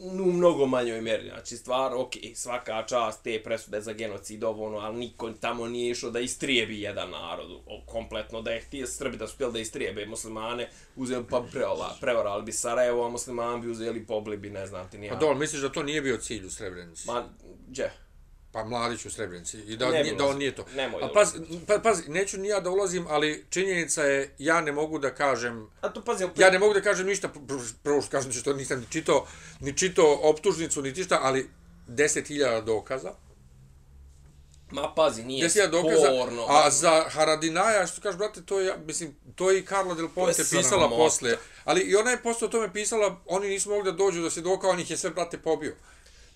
u 0.00 0.32
mnogo 0.32 0.66
manjoj 0.66 1.00
mjeri. 1.00 1.28
Znači, 1.28 1.56
stvar, 1.56 1.94
ok, 1.94 2.12
svaka 2.34 2.82
čast 2.86 3.24
te 3.24 3.42
presude 3.44 3.80
za 3.80 3.92
genocid, 3.92 4.44
ovo 4.44 4.66
ono, 4.66 4.78
ali 4.78 4.98
niko 4.98 5.30
tamo 5.30 5.66
nije 5.66 5.90
išao 5.90 6.10
da 6.10 6.20
istrijebi 6.20 6.80
jedan 6.80 7.10
narod, 7.10 7.50
o, 7.66 7.82
kompletno, 7.86 8.42
da 8.42 8.50
je 8.50 8.60
htio 8.60 8.86
Srbi 8.86 9.16
da 9.16 9.26
su 9.26 9.50
da 9.50 9.58
istrijebe 9.58 10.06
muslimane, 10.06 10.68
uzeli 10.96 11.24
pa 11.30 11.42
prevala, 11.52 11.96
prevarali 12.00 12.42
bi 12.42 12.52
Sarajevo, 12.52 13.06
a 13.06 13.08
muslimani 13.08 13.60
bi 13.62 13.70
uzeli 13.70 14.06
poblibi, 14.06 14.50
ne 14.50 14.66
znam 14.66 14.90
ti 14.90 14.98
nije. 14.98 15.12
Pa 15.12 15.18
dobro, 15.18 15.38
misliš 15.38 15.62
da 15.62 15.68
to 15.68 15.82
nije 15.82 16.02
bio 16.02 16.16
cilj 16.16 16.46
u 16.46 16.50
Srebrenici? 16.50 17.06
Ma, 17.06 17.24
gdje? 17.68 17.92
Pa 18.52 18.64
mladić 18.64 19.04
u 19.04 19.10
Srebrenici. 19.10 19.58
I 19.58 19.76
da, 19.76 19.90
ne 19.90 20.14
da 20.18 20.26
on 20.26 20.38
nije 20.38 20.54
to. 20.54 20.64
Nemoj 20.74 21.02
a 21.02 21.08
paz, 21.14 21.34
pa, 21.66 21.78
paz, 21.78 22.08
neću 22.08 22.38
ni 22.38 22.48
ja 22.48 22.60
da 22.60 22.70
ulazim, 22.70 23.06
ali 23.08 23.44
činjenica 23.50 24.02
je, 24.02 24.34
ja 24.38 24.60
ne 24.60 24.72
mogu 24.72 24.98
da 24.98 25.14
kažem... 25.14 25.70
A 25.80 25.88
to 25.88 26.02
pazi, 26.04 26.24
opet... 26.24 26.38
Ja 26.38 26.50
ne 26.50 26.58
mogu 26.58 26.74
da 26.74 26.80
kažem 26.80 27.06
ništa, 27.06 27.28
prvo 27.82 28.02
što 28.02 28.10
kažem 28.10 28.32
što 28.32 28.52
nisam 28.52 28.80
ni 28.80 28.86
čito, 28.90 29.26
ni 29.60 29.76
čito 29.76 30.20
optužnicu, 30.22 30.82
ni 30.82 30.94
tišta, 30.94 31.18
ali 31.22 31.50
10.000 31.88 32.64
dokaza. 32.64 33.12
Ma 34.70 34.92
pazi, 34.96 35.24
nije 35.24 35.48
dokaza, 35.70 36.06
sporno. 36.06 36.46
A 36.48 36.70
za 36.70 37.04
Haradinaja, 37.08 37.86
što 37.86 38.00
kažeš, 38.00 38.18
brate, 38.18 38.42
to 38.42 38.60
je, 38.60 38.76
mislim, 38.86 39.16
to 39.34 39.50
je 39.50 39.58
i 39.58 39.64
Karlo 39.64 39.94
Del 39.94 40.08
Ponte 40.14 40.42
pisala 40.50 40.88
posle. 40.88 41.36
Ali 41.64 41.80
i 41.80 41.96
ona 41.96 42.10
je 42.10 42.22
posle 42.22 42.46
o 42.46 42.50
tome 42.50 42.72
pisala, 42.72 43.20
oni 43.26 43.48
nisu 43.48 43.70
mogli 43.70 43.92
da 43.92 43.96
dođu 43.96 44.22
do 44.22 44.30
svjedoka, 44.30 44.68
on 44.68 44.80
ih 44.80 44.90
je 44.90 44.96
sve, 44.96 45.10
brate, 45.10 45.38
pobio. 45.38 45.76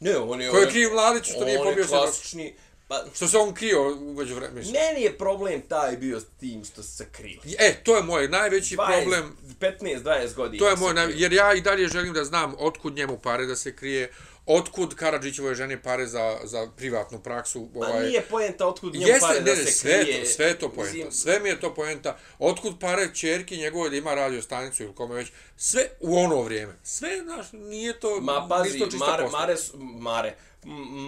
Ne, 0.01 0.17
on 0.17 0.41
je... 0.41 0.51
Ko 0.51 0.57
je 0.57 0.67
on 0.67 0.73
kriv 0.73 0.93
Mladić 0.93 1.25
što 1.25 1.45
nije 1.45 1.59
on 1.59 1.67
je 1.67 1.71
pobio 1.71 1.85
svjedoka? 1.85 2.07
klasični... 2.07 2.55
Pa, 2.89 3.05
Što 3.15 3.29
se 3.29 3.39
on 3.39 3.55
krio 3.55 3.97
umeđu 3.97 4.35
vremenu. 4.35 4.59
mislim. 4.59 4.75
meni 4.75 5.05
je 5.05 5.19
problem 5.19 5.63
taj 5.69 5.97
bio 5.97 6.21
s 6.21 6.25
tim 6.41 6.65
što 6.65 6.83
se 6.83 7.07
krili. 7.13 7.57
E, 7.59 7.75
to 7.85 7.97
je 7.97 8.03
moj 8.03 8.29
najveći 8.29 8.77
20, 8.77 9.03
problem. 9.03 9.37
15-20 9.61 10.35
godina. 10.35 10.65
To 10.65 10.71
je 10.71 10.77
moj, 10.77 10.95
naj... 10.95 11.13
jer 11.17 11.33
ja 11.33 11.55
i 11.55 11.61
dalje 11.61 11.89
želim 11.89 12.13
da 12.13 12.25
znam 12.25 12.55
otkud 12.59 12.97
njemu 12.97 13.19
pare 13.19 13.47
da 13.47 13.57
se 13.57 13.77
krije, 13.77 14.13
otkud 14.47 14.95
Karadžićevoj 14.95 15.55
ženi 15.55 15.83
pare 15.83 16.07
za, 16.07 16.39
za 16.45 16.71
privatnu 16.77 17.23
praksu. 17.23 17.69
Pa 17.75 17.79
Ovaj... 17.79 18.07
nije 18.07 18.23
poenta 18.23 18.67
otkud 18.67 18.95
njemu 18.95 19.07
Jeste, 19.07 19.27
pare 19.27 19.41
ne, 19.41 19.45
da 19.45 19.57
se 19.57 19.73
sve, 19.73 19.93
je 19.93 20.05
krije. 20.05 20.21
to, 20.21 20.27
sve 20.27 20.47
je 20.47 20.59
to 20.59 20.69
poenta, 20.69 20.95
Mislim, 20.95 21.13
sve 21.13 21.41
mi 21.41 21.49
je 21.49 21.61
to 21.61 21.75
poenta. 21.75 22.19
Otkud 22.39 22.75
pare 22.81 23.15
čerki 23.15 23.57
njegove 23.57 23.91
da 23.91 23.97
ima 23.97 24.15
radio 24.15 24.43
stanicu 24.43 24.83
ili 24.83 24.95
kome 24.95 25.15
već, 25.15 25.33
sve 25.57 25.89
u 26.01 26.17
ono 26.17 26.43
vrijeme. 26.43 26.75
Sve, 26.83 27.21
znaš, 27.23 27.47
nije 27.53 28.01
to, 28.01 28.21
Ma 28.21 28.47
pazi, 28.49 28.79
to 28.79 28.97
mare, 28.97 29.29
mare 29.29 29.57
su, 29.57 29.79
mare, 29.79 30.37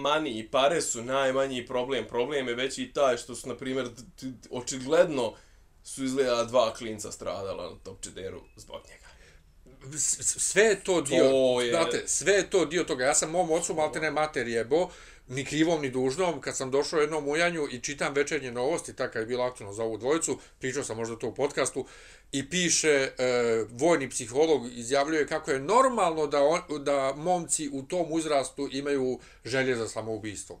mani 0.01 0.39
i 0.39 0.47
pare 0.47 0.81
su 0.81 1.03
najmanji 1.03 1.65
problem. 1.65 2.07
Problem 2.07 2.47
je 2.47 2.55
već 2.55 2.77
i 2.77 2.93
taj 2.93 3.17
što 3.17 3.35
su, 3.35 3.47
na 3.47 3.57
primjer, 3.57 3.89
očigledno 4.51 5.33
su 5.83 6.03
izgleda 6.03 6.43
dva 6.43 6.73
klinca 6.73 7.11
stradala 7.11 7.69
na 7.69 7.75
top 7.83 8.03
čederu 8.03 8.41
zbog 8.55 8.81
njega. 8.89 8.96
Sve 10.21 10.63
je 10.63 10.83
to 10.83 11.01
dio, 11.01 11.23
To 11.23 11.61
je- 11.61 11.69
znate, 11.71 12.03
sve 12.05 12.33
je 12.33 12.49
to 12.49 12.65
dio 12.65 12.83
toga. 12.83 13.05
Ja 13.05 13.13
sam 13.13 13.31
mom 13.31 13.51
ocu 13.51 13.73
maltene 13.73 14.11
mater 14.11 14.47
jebo, 14.47 14.89
ni 15.27 15.45
krivom 15.45 15.81
ni 15.81 15.89
dužnom, 15.89 16.41
kad 16.41 16.57
sam 16.57 16.71
došao 16.71 16.99
jednom 16.99 17.27
ujanju 17.27 17.67
i 17.71 17.79
čitam 17.81 18.13
večernje 18.13 18.51
novosti, 18.51 18.95
tako 18.95 19.19
je 19.19 19.25
bilo 19.25 19.43
aktualno 19.43 19.73
za 19.73 19.83
ovu 19.83 19.97
dvojicu, 19.97 20.39
pričao 20.59 20.83
sam 20.83 20.97
možda 20.97 21.15
to 21.15 21.27
u 21.27 21.35
podcastu, 21.35 21.85
i 22.31 22.49
piše, 22.49 23.11
e, 23.17 23.33
vojni 23.69 24.09
psiholog 24.09 24.67
izjavljuje 24.71 25.27
kako 25.27 25.51
je 25.51 25.59
normalno 25.59 26.27
da, 26.27 26.41
on, 26.43 26.83
da 26.83 27.13
momci 27.17 27.69
u 27.73 27.83
tom 27.83 28.05
uzrastu 28.11 28.69
imaju 28.71 29.19
želje 29.45 29.75
za 29.75 29.87
samoubistvo. 29.87 30.59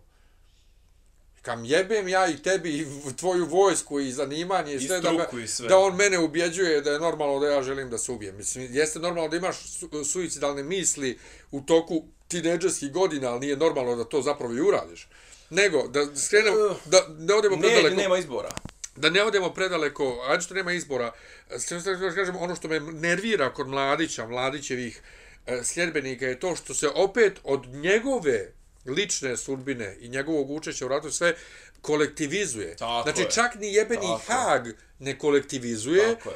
Kam 1.47 1.65
jebem 1.65 2.07
ja 2.07 2.27
i 2.27 2.37
tebi 2.37 2.77
i 2.77 2.85
tvoju 3.15 3.45
vojsku 3.45 3.99
i 3.99 4.11
zanimanje 4.11 4.73
i 4.73 4.75
I 4.75 4.87
sve, 4.87 5.01
da, 5.01 5.11
me, 5.11 5.43
i 5.43 5.47
sve. 5.47 5.67
da 5.67 5.77
on 5.77 5.95
mene 5.95 6.19
ubjeđuje 6.19 6.81
da 6.81 6.91
je 6.91 6.99
normalno 6.99 7.39
da 7.39 7.47
ja 7.47 7.63
želim 7.63 7.89
da 7.89 7.97
se 7.97 8.11
ubijem. 8.11 8.37
Mislim, 8.37 8.67
jeste 8.71 8.99
normalno 8.99 9.29
da 9.29 9.37
imaš 9.37 9.57
su, 9.57 10.03
suicidalne 10.05 10.63
misli 10.63 11.19
u 11.51 11.61
toku 11.61 12.03
tineđerskih 12.27 12.91
godina, 12.91 13.29
ali 13.29 13.39
nije 13.39 13.57
normalno 13.57 13.95
da 13.95 14.03
to 14.03 14.21
zapravo 14.21 14.53
i 14.53 14.61
uradiš. 14.61 15.07
Nego, 15.49 15.87
da 15.87 16.15
skrenem, 16.15 16.53
da 16.85 17.07
ne 17.19 17.33
odemo 17.33 17.55
Ne, 17.55 17.61
predaleko, 17.61 17.95
nema 17.95 18.17
izbora. 18.17 18.49
da 18.95 19.09
ne 19.09 19.23
odemo 19.23 19.53
predaleko, 19.53 20.25
ajde 20.27 20.41
što 20.41 20.53
nema 20.53 20.71
izbora, 20.71 21.11
kažem, 22.15 22.35
ono 22.35 22.55
što 22.55 22.67
me 22.67 22.79
nervira 22.79 23.53
kod 23.53 23.67
Mladića, 23.67 24.27
Mladićevih 24.27 25.01
e, 25.45 25.63
sljedbenika 25.63 26.25
je 26.25 26.39
to 26.39 26.55
što 26.55 26.73
se 26.73 26.89
opet 26.89 27.39
od 27.43 27.65
njegove 27.67 28.56
lične 28.87 29.37
sudbine 29.37 29.97
i 29.99 30.09
njegovog 30.09 30.51
učešća 30.51 30.85
u 30.85 30.89
ratu 30.89 31.11
sve 31.11 31.35
kolektivizuje. 31.81 32.75
Tako 32.75 33.03
znači 33.03 33.21
je. 33.21 33.29
čak 33.31 33.55
ni 33.55 33.73
jebeni 33.73 34.01
Tako 34.01 34.31
je. 34.33 34.37
Hag 34.39 34.67
ne 34.99 35.17
kolektivizuje, 35.17 36.07
Tako 36.07 36.29
je. 36.29 36.35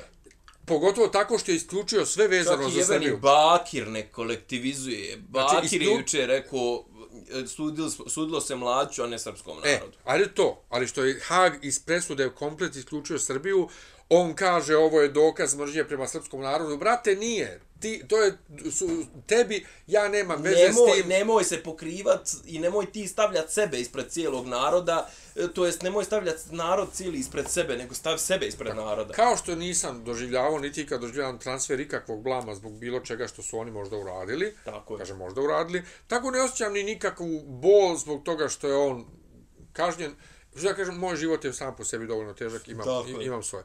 pogotovo 0.66 1.08
tako 1.08 1.38
što 1.38 1.52
je 1.52 1.56
isključio 1.56 2.06
sve 2.06 2.28
vezano 2.28 2.64
Čak 2.64 2.72
i 2.72 2.76
za 2.76 2.86
Srbiju. 2.86 3.18
Bakir 3.18 3.88
ne 3.88 4.08
kolektivizuje. 4.08 5.18
Bakir 5.20 5.60
Znači, 5.60 5.76
je 5.76 5.82
istu- 5.82 5.92
juče 5.92 6.26
rekao, 6.28 6.86
e, 7.34 7.48
sudilo, 7.48 7.90
sudilo 7.90 8.42
se 8.42 8.56
mlađu, 8.56 9.04
a 9.04 9.08
ne 9.08 9.20
srpskom 9.20 9.58
E, 9.64 9.74
narodu. 9.74 9.98
ali 10.04 10.28
to, 10.28 10.64
ali 10.70 10.88
što 10.88 11.04
je 11.04 11.20
Hag 11.22 11.54
iz 11.62 11.80
presude 11.80 12.30
komplet 12.30 12.76
isključio 12.76 13.20
Srbiju, 13.20 13.70
on 14.10 14.34
kaže 14.34 14.76
ovo 14.76 15.02
je 15.02 15.10
dokaz 15.10 15.56
mržnje 15.56 15.84
prema 15.84 16.08
srpskom 16.08 16.42
narodu. 16.42 16.78
Brate, 16.78 17.16
nije. 17.16 17.60
Ti, 17.82 18.04
to 18.08 18.18
je, 18.18 18.38
su, 18.72 19.06
tebi, 19.28 19.66
ja 19.88 20.08
nemam 20.08 20.42
veze 20.42 20.58
nemoj, 20.58 20.92
s 20.92 21.02
tim. 21.02 21.10
nemoj 21.10 21.44
se 21.44 21.64
pokrivat 21.64 22.30
i 22.46 22.60
nemoj 22.60 22.92
ti 22.92 23.08
stavljat 23.08 23.52
sebe 23.52 23.80
ispred 23.80 24.10
cijelog 24.10 24.48
naroda, 24.48 25.10
e, 25.36 25.48
to 25.48 25.66
jest 25.66 25.82
nemoj 25.82 26.06
stavljat 26.06 26.38
narod 26.52 26.94
cijeli 26.94 27.18
ispred 27.20 27.50
sebe, 27.50 27.78
nego 27.78 27.96
stav 27.96 28.18
sebe 28.18 28.46
ispred 28.46 28.76
naroda. 28.76 29.14
Kao 29.14 29.38
što 29.38 29.56
nisam 29.56 30.04
doživljavao, 30.04 30.60
niti 30.60 30.86
kad 30.86 31.02
doživljavam 31.02 31.40
transfer 31.40 31.80
ikakvog 31.80 32.24
blama 32.24 32.56
zbog 32.56 32.80
bilo 32.80 33.00
čega 33.00 33.28
što 33.28 33.44
su 33.44 33.58
oni 33.58 33.72
možda 33.72 33.98
uradili, 33.98 34.56
Tako 34.66 34.94
je. 34.94 35.00
kažem 35.00 35.18
možda 35.18 35.42
uradili, 35.42 35.84
tako 36.08 36.32
ne 36.32 36.42
osjećam 36.42 36.74
ni 36.74 36.84
nikakvu 36.84 37.42
bol 37.46 37.98
zbog 37.98 38.24
toga 38.24 38.48
što 38.50 38.68
je 38.68 38.76
on 38.76 39.06
kažnjen. 39.74 40.16
Što 40.56 40.68
ja 40.68 40.74
kažem, 40.74 40.96
moj 40.96 41.16
život 41.16 41.46
je 41.46 41.54
sam 41.54 41.76
po 41.76 41.84
sebi 41.86 42.08
dovoljno 42.08 42.34
težak, 42.34 42.68
imam, 42.68 42.86
imam 43.22 43.44
svoje. 43.44 43.64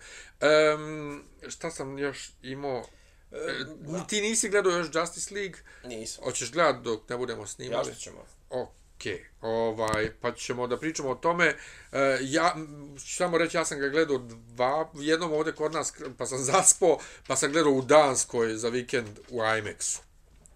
Um, 0.74 1.24
šta 1.48 1.70
sam 1.70 1.98
još 1.98 2.30
imao? 2.42 2.84
E, 3.32 3.64
ti 4.08 4.20
nisi 4.20 4.48
gledao 4.48 4.72
još 4.72 4.86
Justice 4.94 5.34
League, 5.34 5.58
Nisam. 5.84 6.24
hoćeš 6.24 6.52
gledat 6.52 6.82
dok 6.82 7.08
ne 7.08 7.16
budemo 7.16 7.46
snimali? 7.46 7.88
Ja 7.88 7.94
što 7.94 8.02
ćemo. 8.02 8.24
Ok, 8.50 9.02
ovaj, 9.40 10.10
pa 10.20 10.34
ćemo 10.34 10.66
da 10.66 10.78
pričamo 10.78 11.10
o 11.10 11.14
tome. 11.14 11.56
E, 11.92 12.18
ja, 12.20 12.56
samo 12.98 13.38
reći, 13.38 13.56
ja 13.56 13.64
sam 13.64 13.78
ga 13.78 13.88
gledao 13.88 14.18
dva, 14.18 14.90
jednom 14.94 15.32
ovdje 15.32 15.54
kod 15.54 15.72
nas, 15.72 15.92
pa 16.18 16.26
sam 16.26 16.38
zaspao, 16.38 16.98
pa 17.26 17.36
sam 17.36 17.52
gledao 17.52 17.72
u 17.72 17.82
Danskoj 17.82 18.56
za 18.56 18.68
vikend 18.68 19.18
u 19.30 19.38
IMAX-u. 19.38 20.02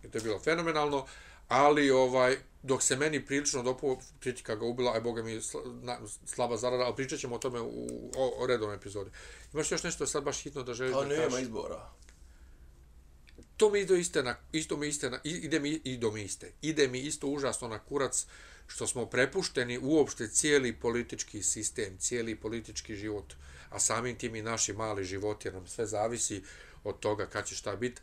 I 0.05 0.11
to 0.11 0.19
je 0.19 0.23
bilo 0.23 0.39
fenomenalno, 0.39 1.07
ali 1.49 1.91
ovaj, 1.91 2.37
dok 2.63 2.83
se 2.83 2.97
meni 2.97 3.27
prilično 3.27 3.63
dopao, 3.63 3.99
kritika 4.21 4.55
ga 4.55 4.65
ubila, 4.65 4.93
aj 4.95 5.01
boga 5.01 5.23
mi 5.23 5.41
sla- 5.41 5.83
na- 5.83 5.99
slaba 6.27 6.57
zarada, 6.57 6.85
ali 6.85 6.97
pričat 6.97 7.19
ćemo 7.19 7.35
o 7.35 7.39
tome 7.39 7.61
u 7.61 8.11
o, 8.17 8.33
o 8.43 8.47
redovnoj 8.47 8.77
epizodi. 8.77 9.11
Imaš 9.53 9.73
još 9.73 9.83
nešto 9.83 10.07
sad 10.07 10.23
baš 10.23 10.43
hitno 10.43 10.63
da 10.63 10.75
želiš 10.75 10.95
da 10.95 11.05
nema 11.05 11.23
kažeš? 11.25 11.41
izbora 11.43 11.91
to 13.61 13.71
mi 13.71 13.81
ide 13.81 14.01
isto 14.01 14.23
na, 14.23 14.37
isto 14.53 14.77
mi 14.77 14.89
iste 14.89 15.11
na, 15.11 15.19
ide 15.25 15.61
mi, 15.61 15.81
ido 15.85 16.11
mi 16.11 16.23
iste, 16.23 16.53
ide 16.63 16.89
mi 16.89 16.99
isto 16.99 17.27
užasno 17.27 17.69
na 17.69 17.79
kurac 17.79 18.27
što 18.67 18.87
smo 18.87 19.07
prepušteni 19.07 19.79
uopšte 19.83 20.29
cijeli 20.29 20.73
politički 20.73 21.43
sistem, 21.43 21.99
cijeli 21.99 22.37
politički 22.37 22.97
život, 22.97 23.35
a 23.71 23.81
samim 23.81 24.17
tim 24.17 24.37
i 24.37 24.43
naši 24.43 24.73
mali 24.73 25.05
životi, 25.05 25.49
jer 25.49 25.55
nam 25.55 25.67
sve 25.67 25.87
zavisi 25.87 26.43
od 26.85 27.01
toga 27.01 27.27
kad 27.27 27.47
će 27.47 27.55
šta 27.55 27.77
biti, 27.77 28.01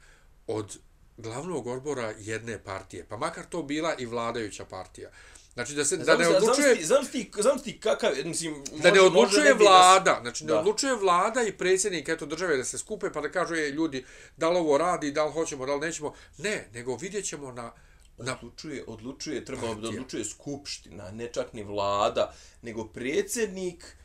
od 0.47 0.77
glavnog 1.17 1.67
odbora 1.67 2.13
jedne 2.19 2.59
partije, 2.63 3.05
pa 3.09 3.17
makar 3.17 3.45
to 3.49 3.63
bila 3.63 3.95
i 3.99 4.05
vladajuća 4.05 4.65
partija. 4.65 5.09
Znači 5.57 5.73
da 5.73 5.85
se 5.85 5.97
da 5.97 6.17
ne 6.17 6.27
odlučuje 6.27 6.85
Znam 6.85 7.05
ti, 7.05 7.31
znam 7.37 7.59
ti 7.59 7.79
kakav, 7.79 8.11
mislim, 8.25 8.63
da 8.73 8.91
ne 8.91 8.99
može- 8.99 9.01
može 9.01 9.05
odlučuje 9.07 9.43
ne 9.43 9.53
bi 9.53 9.63
da 9.63 9.69
vlada, 9.69 10.19
znači 10.21 10.45
ne 10.45 10.53
odlučuje 10.53 10.95
vlada 10.95 11.41
i 11.43 11.51
predsjednik 11.51 12.09
eto 12.09 12.25
države 12.25 12.57
da 12.57 12.63
se 12.63 12.77
skupe 12.77 13.11
pa 13.11 13.21
da 13.21 13.31
kažu 13.31 13.55
je 13.55 13.71
ljudi 13.71 14.05
da 14.37 14.49
li 14.49 14.57
ovo 14.57 14.77
radi, 14.77 15.11
da 15.11 15.25
li 15.25 15.31
hoćemo, 15.31 15.65
da 15.65 15.75
li 15.75 15.79
nećemo. 15.81 16.13
Ne, 16.37 16.67
nego 16.73 16.95
vidjet 16.95 17.25
ćemo 17.25 17.51
na 17.51 17.71
na 18.17 18.33
odlučuje, 18.33 18.83
odlučuje, 18.87 19.45
trebalo 19.45 19.75
bi 19.75 19.81
da 19.81 19.87
odlučuje 19.89 20.25
skupština, 20.25 21.11
ne 21.11 21.27
čak 21.27 21.53
ni 21.53 21.63
vlada, 21.63 22.33
nego 22.61 22.85
predsjednik, 22.85 23.97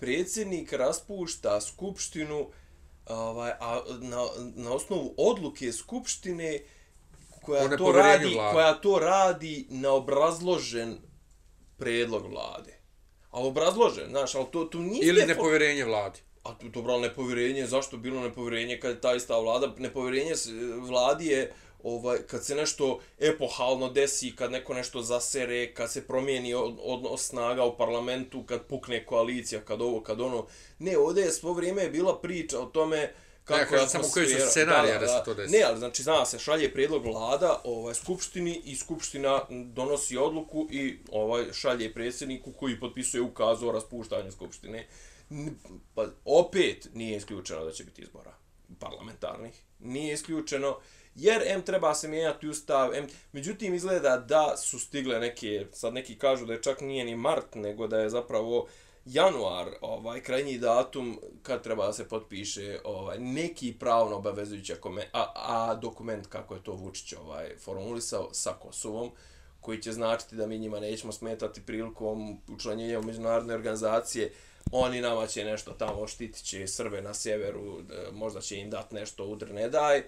predsjednik 0.00 0.72
raspušta 0.72 1.60
skupštinu, 1.60 2.50
ovaj, 3.06 3.50
a 3.50 3.82
na, 4.00 4.26
na 4.54 4.72
osnovu 4.72 5.14
odluke 5.16 5.72
skupštine 5.72 6.58
O 6.58 6.77
koja 7.48 7.76
to 7.76 7.92
radi, 7.92 8.34
vlade. 8.34 8.52
koja 8.52 8.74
to 8.74 8.98
radi 8.98 9.66
na 9.70 9.92
obrazložen 9.92 10.98
predlog 11.76 12.30
vlade. 12.30 12.78
A 13.30 13.40
obrazložen, 13.40 14.10
znaš, 14.10 14.34
ali 14.34 14.46
to, 14.52 14.64
to 14.64 14.78
nije... 14.78 15.06
ili 15.06 15.26
nepovjerenje 15.26 15.84
vladi. 15.84 16.20
A 16.44 16.58
tu 16.58 16.68
dobro, 16.68 16.92
ali 16.92 17.02
nepovjerenje, 17.02 17.66
zašto 17.66 17.96
bilo 17.96 18.20
nepovjerenje 18.20 18.80
kad 18.80 18.90
je 18.90 19.00
ta 19.00 19.14
ista 19.14 19.38
vlada? 19.38 19.74
Nepovjerenje 19.78 20.32
vladi 20.80 21.26
je 21.26 21.52
ovaj, 21.82 22.18
kad 22.26 22.44
se 22.44 22.54
nešto 22.54 23.00
epohalno 23.18 23.88
desi, 23.90 24.36
kad 24.36 24.52
neko 24.52 24.74
nešto 24.74 25.02
zasere, 25.02 25.74
kad 25.74 25.92
se 25.92 26.06
promijeni 26.06 26.54
od- 26.54 26.78
odnos 26.82 27.26
snaga 27.26 27.64
u 27.64 27.76
parlamentu, 27.76 28.42
kad 28.42 28.66
pukne 28.66 29.06
koalicija, 29.06 29.60
kad 29.60 29.82
ovo, 29.82 30.00
kad 30.02 30.20
ono. 30.20 30.46
Ne, 30.78 30.98
ovdje 30.98 31.24
je 31.24 31.30
svo 31.32 31.52
vrijeme 31.52 31.82
je 31.82 31.90
bila 31.90 32.20
priča 32.20 32.60
o 32.60 32.66
tome 32.66 33.12
kako 33.48 33.54
Ne, 33.54 33.60
je 33.60 33.68
kažem 33.70 33.88
samo 33.88 34.04
koji 34.04 34.26
su 34.26 34.34
atmosfera- 34.34 34.50
scenarija 34.50 34.98
da 34.98 35.08
se 35.08 35.24
to 35.24 35.34
desi. 35.34 35.52
Ne, 35.52 35.62
ali 35.62 35.78
znači 35.78 36.02
zna 36.02 36.26
se, 36.26 36.38
šalje 36.38 36.72
prijedlog 36.72 37.04
vlada 37.04 37.60
ovaj 37.64 37.94
skupštini 37.94 38.62
i 38.64 38.76
skupština 38.76 39.40
donosi 39.50 40.16
odluku 40.16 40.68
i 40.70 40.98
ovaj 41.12 41.52
šalje 41.52 41.94
predsjedniku 41.94 42.52
koji 42.52 42.80
potpisuje 42.80 43.20
ukaz 43.20 43.62
o 43.62 43.72
raspuštanju 43.72 44.32
skupštine. 44.32 44.86
Pa 45.94 46.04
opet 46.24 46.88
nije 46.94 47.16
isključeno 47.16 47.64
da 47.64 47.70
će 47.72 47.84
biti 47.84 48.02
izbora 48.02 48.32
parlamentarnih. 48.78 49.52
Nije 49.78 50.14
isključeno 50.14 50.78
jer 51.14 51.42
M 51.46 51.62
treba 51.62 51.94
se 51.94 52.08
mijenjati 52.08 52.48
ustav, 52.48 52.94
M, 52.94 53.06
međutim 53.32 53.74
izgleda 53.74 54.16
da 54.18 54.56
su 54.56 54.78
stigle 54.78 55.18
neke, 55.18 55.66
sad 55.72 55.94
neki 55.94 56.18
kažu 56.18 56.46
da 56.46 56.52
je 56.52 56.62
čak 56.62 56.80
nije 56.80 57.04
ni 57.04 57.16
mart, 57.16 57.54
nego 57.54 57.86
da 57.86 57.98
je 57.98 58.10
zapravo 58.10 58.68
januar, 59.08 59.68
ovaj 59.80 60.20
krajnji 60.20 60.58
datum 60.58 61.20
kad 61.42 61.62
treba 61.62 61.86
da 61.86 61.92
se 61.92 62.08
potpiše 62.08 62.80
ovaj 62.84 63.18
neki 63.18 63.74
pravno 63.78 64.16
obavezujući 64.16 64.74
a, 65.12 65.32
a 65.34 65.74
dokument 65.74 66.26
kako 66.26 66.54
je 66.54 66.62
to 66.62 66.72
Vučić 66.72 67.12
ovaj 67.12 67.56
formulisao 67.56 68.28
sa 68.32 68.52
Kosovom 68.52 69.10
koji 69.60 69.82
će 69.82 69.92
značiti 69.92 70.36
da 70.36 70.46
mi 70.46 70.58
njima 70.58 70.80
nećemo 70.80 71.12
smetati 71.12 71.66
prilikom 71.66 72.40
učlanjenja 72.48 72.98
u 72.98 73.02
međunarodne 73.02 73.54
organizacije, 73.54 74.32
oni 74.72 75.00
nama 75.00 75.26
će 75.26 75.44
nešto 75.44 75.72
tamo 75.72 76.06
štitit 76.06 76.44
će 76.44 76.66
Srbe 76.66 77.02
na 77.02 77.14
sjeveru, 77.14 77.78
e, 77.78 78.12
možda 78.12 78.40
će 78.40 78.56
im 78.56 78.70
dati 78.70 78.94
nešto 78.94 79.26
udr 79.26 79.50
ne 79.50 79.68
daj, 79.68 80.02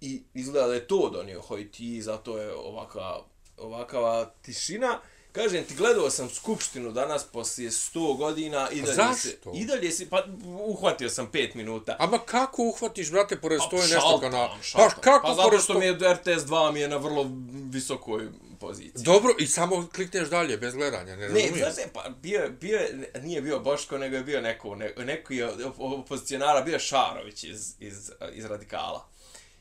I 0.00 0.22
izgleda 0.34 0.66
da 0.66 0.74
je 0.74 0.86
to 0.88 1.10
donio 1.10 1.40
Hojti, 1.40 2.02
zato 2.02 2.38
je 2.38 2.54
ovaka, 2.54 3.16
ovakava 3.56 4.30
tišina. 4.42 5.00
Kažem 5.32 5.64
ti, 5.64 5.74
gledao 5.74 6.10
sam 6.10 6.30
Skupštinu 6.30 6.92
danas 6.92 7.24
poslije 7.24 7.70
100 7.70 8.16
godina 8.16 8.68
i 8.70 8.80
dalje 8.82 8.94
Zašto? 8.94 9.14
se... 9.14 9.36
I 9.54 9.64
dalje 9.64 9.90
si, 9.90 10.06
pa 10.06 10.24
uhvatio 10.44 11.10
sam 11.10 11.28
5 11.28 11.54
minuta. 11.54 11.96
Ama 11.98 12.18
kako 12.18 12.62
uhvatiš, 12.62 13.10
brate, 13.10 13.36
pored 13.36 13.60
stoje 13.60 13.82
nešto 13.82 14.00
šaltam, 14.00 14.20
kanala? 14.20 14.58
Pa 14.74 14.88
kako 14.90 15.26
Pa 15.26 15.34
zato 15.34 15.58
što 15.58 15.74
mi 15.74 15.84
je 15.84 15.92
RTS 15.92 16.42
2 16.42 16.72
mi 16.72 16.80
je 16.80 16.88
na 16.88 16.96
vrlo 16.96 17.26
visokoj 17.64 18.28
poziciji. 18.60 18.92
Dobro, 18.96 19.34
i 19.38 19.46
samo 19.46 19.88
klikneš 19.88 20.28
dalje, 20.28 20.56
bez 20.56 20.74
gledanja, 20.74 21.04
ne 21.06 21.16
Ne, 21.18 21.22
razumijem. 21.24 21.54
znaš, 21.56 21.74
se, 21.74 21.88
pa 21.94 22.08
bio, 22.12 22.50
bio, 22.50 22.78
je- 22.78 23.12
nije 23.16 23.42
bio 23.42 23.60
Boško, 23.60 23.98
nego 23.98 24.16
je 24.16 24.24
bio 24.24 24.40
neko, 24.40 24.74
ne, 24.74 24.92
neko 24.98 25.32
je 25.32 25.48
opozicionara, 25.78 26.60
bio 26.60 26.72
je 26.72 26.78
Šarović 26.80 27.44
iz, 27.44 27.74
iz, 27.80 28.10
iz 28.32 28.44
Radikala. 28.44 29.06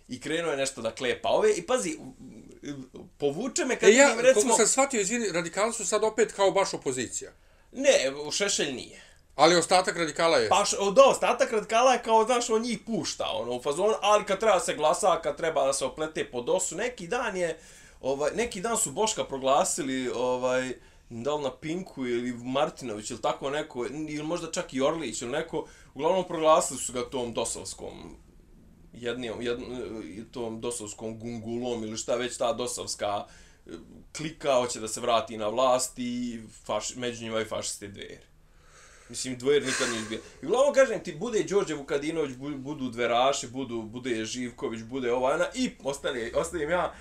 I 0.09 0.19
krenuo 0.19 0.51
je 0.51 0.57
nešto 0.57 0.81
da 0.81 0.95
klepa 0.95 1.29
ove, 1.29 1.53
i 1.53 1.61
pazi, 1.61 1.97
povuče 3.17 3.65
me 3.65 3.79
kad 3.79 3.89
E 3.89 3.93
ja, 3.93 4.07
vidim, 4.07 4.25
recimo... 4.25 4.55
sam 4.55 4.67
shvatio, 4.67 5.01
izvini, 5.01 5.31
radikali 5.31 5.73
su 5.73 5.85
sad 5.85 6.03
opet 6.03 6.31
kao 6.31 6.51
baš 6.51 6.73
opozicija. 6.73 7.31
ne, 7.71 7.91
Šešelj 8.31 8.73
nije. 8.73 9.01
Ali 9.35 9.55
ostatak 9.55 9.97
radikala 9.97 10.37
je. 10.37 10.49
Pa 10.49 10.65
š, 10.65 10.75
da, 10.95 11.03
ostatak 11.03 11.51
radikala 11.51 11.93
je 11.93 12.03
kao, 12.03 12.25
znaš, 12.25 12.49
on 12.49 12.61
njih 12.61 12.79
pušta, 12.85 13.25
ono, 13.33 13.55
u 13.55 13.61
fazonu, 13.61 13.93
ali 14.01 14.25
kad 14.25 14.39
treba 14.39 14.59
se 14.59 14.75
glasa, 14.75 15.21
kad 15.21 15.37
treba 15.37 15.65
da 15.65 15.73
se 15.73 15.85
oplete 15.85 16.31
po 16.31 16.41
dosu, 16.41 16.75
neki 16.75 17.07
dan 17.07 17.37
je, 17.37 17.59
ovaj, 18.01 18.31
neki 18.35 18.61
dan 18.61 18.77
su 18.77 18.91
Boška 18.91 19.23
proglasili, 19.23 20.09
ovaj, 20.15 20.73
da 21.09 21.35
li 21.35 21.43
na 21.43 21.51
Pinku 21.51 22.07
ili 22.07 22.33
Martinović 22.33 23.11
ili 23.11 23.21
tako 23.21 23.49
neko, 23.49 23.85
ili 23.85 24.23
možda 24.23 24.51
čak 24.51 24.73
i 24.73 24.81
Orlić 24.81 25.21
ili 25.21 25.31
neko, 25.31 25.67
uglavnom 25.93 26.27
proglasili 26.27 26.79
su 26.79 26.93
ga 26.93 27.09
tom 27.09 27.33
dosovskom 27.33 28.17
jednim, 29.01 29.41
jednom, 29.41 29.69
tom 30.31 30.61
dosovskom 30.61 31.19
gungulom 31.19 31.83
ili 31.83 31.97
šta 31.97 32.15
već 32.15 32.37
ta 32.37 32.53
dosovska 32.53 33.25
e, 33.65 33.71
klika 34.17 34.53
hoće 34.53 34.79
da 34.79 34.87
se 34.87 35.01
vrati 35.01 35.37
na 35.37 35.47
vlast 35.47 35.93
i 35.99 36.39
faš, 36.65 36.95
među 36.95 37.23
njima 37.23 37.41
i 37.41 37.45
fašiste 37.45 37.87
dveri. 37.87 38.29
Mislim, 39.09 39.37
dvojer 39.37 39.65
nikad 39.65 39.89
nije 39.89 40.01
izbio. 40.01 40.19
I 40.41 40.45
uglavnom 40.45 40.73
kažem 40.73 41.03
ti, 41.03 41.15
bude 41.15 41.43
Đorđe 41.43 41.73
Vukadinović, 41.73 42.35
budu 42.37 42.89
dveraši, 42.89 43.47
budu, 43.47 43.81
bude 43.81 44.25
Živković, 44.25 44.81
bude 44.81 45.11
ova 45.13 45.33
ona, 45.33 45.45
i 45.55 45.71
ostane, 45.83 46.31
ostavim 46.35 46.69
ja. 46.69 46.93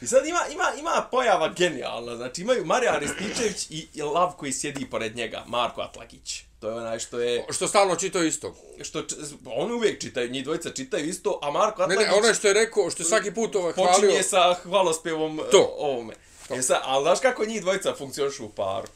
I 0.00 0.06
sad 0.06 0.26
ima, 0.26 0.38
ima, 0.52 0.64
ima 0.78 1.08
pojava 1.10 1.52
genijalna, 1.56 2.16
znači 2.16 2.42
imaju 2.42 2.64
Marija 2.64 2.98
Rističević 2.98 3.70
i, 3.70 3.88
i 3.94 4.02
Lav 4.02 4.32
koji 4.36 4.52
sjedi 4.52 4.90
pored 4.90 5.16
njega, 5.16 5.44
Marko 5.46 5.80
Atlagić. 5.80 6.45
To 6.60 6.68
je 6.68 6.74
onaj 6.74 6.98
što 6.98 7.20
je, 7.20 7.46
Što 7.50 7.68
stalno 7.68 7.96
čitao 7.96 8.22
isto. 8.22 8.54
što, 8.82 9.02
č- 9.02 9.14
oni 9.46 9.72
uvijek 9.72 10.00
čitaju, 10.00 10.30
njih 10.30 10.44
dvojica 10.44 10.70
čitaju 10.70 11.04
isto, 11.06 11.38
a 11.42 11.50
Marko 11.50 11.78
Ne, 11.78 11.84
Atlagić... 11.84 12.06
ne, 12.06 12.18
onaj 12.18 12.34
što 12.34 12.48
je 12.48 12.54
rekao, 12.54 12.90
što 12.90 13.02
je 13.02 13.06
svaki 13.06 13.30
put 13.30 13.54
ovaj 13.56 13.72
hvalio... 13.72 13.92
počinje 13.92 14.22
sa 14.22 14.54
hvalospevom 14.54 15.36
To. 15.36 15.44
to. 15.44 15.74
ovome. 15.78 16.14
To. 16.48 16.54
E 16.54 16.62
sad, 16.62 16.80
ali 16.84 17.04
znaš 17.04 17.20
kako 17.20 17.44
njih 17.44 17.60
dvojica 17.60 17.94
funkcionišu 17.94 18.44
u 18.44 18.48
paru? 18.48 18.86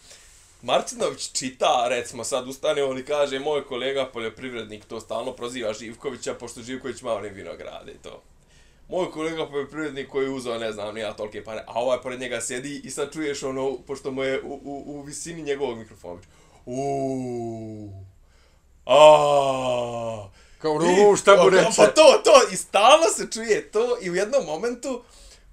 Martinović 0.63 1.31
čita, 1.33 1.87
recimo 1.89 2.25
sad 2.25 2.49
ustane 2.49 2.83
on 2.85 2.99
i 2.99 3.05
kaže, 3.05 3.39
moj 3.39 3.65
kolega 3.65 4.07
poljoprivrednik 4.07 4.85
to 4.85 5.01
stalno 5.01 5.33
proziva 5.33 5.73
Živkovića, 5.73 6.35
pošto 6.35 6.63
Živković 6.63 7.01
ima 7.01 7.13
onim 7.13 7.35
vinograde 7.35 7.93
i 7.93 8.03
to. 8.03 8.23
Moj 8.89 9.11
kolega 9.11 9.47
poljoprivrednik 9.47 10.09
koji 10.09 10.25
je 10.25 10.31
uzeo, 10.31 10.59
ne 10.59 10.73
znam, 10.73 10.95
nija 10.95 11.13
tolike 11.13 11.45
pare, 11.45 11.65
a 11.67 11.73
ovaj 11.75 11.99
pored 12.01 12.21
njega 12.21 12.41
sjedi 12.41 12.81
i 12.85 12.91
sad 12.91 13.13
čuješ 13.13 13.43
ono, 13.43 13.77
pošto 13.79 14.11
mu 14.11 14.23
je 14.23 14.43
u, 14.43 14.53
u, 14.55 14.83
u 14.87 15.03
visini 15.03 15.43
njegovog 15.43 15.79
mikrofona. 15.79 16.21
Uuuu. 16.71 17.93
Aaaa. 18.87 20.31
Kao, 20.59 20.79
no, 20.79 21.17
šta 21.17 21.43
mu 21.43 21.51
reče? 21.51 21.69
Pa 21.77 21.87
to, 21.87 22.21
to, 22.25 22.33
i 22.53 22.57
stalno 22.57 23.07
se 23.17 23.27
čuje 23.33 23.71
to 23.71 23.99
i 24.03 24.11
u 24.11 24.15
jednom 24.15 24.45
momentu, 24.47 25.03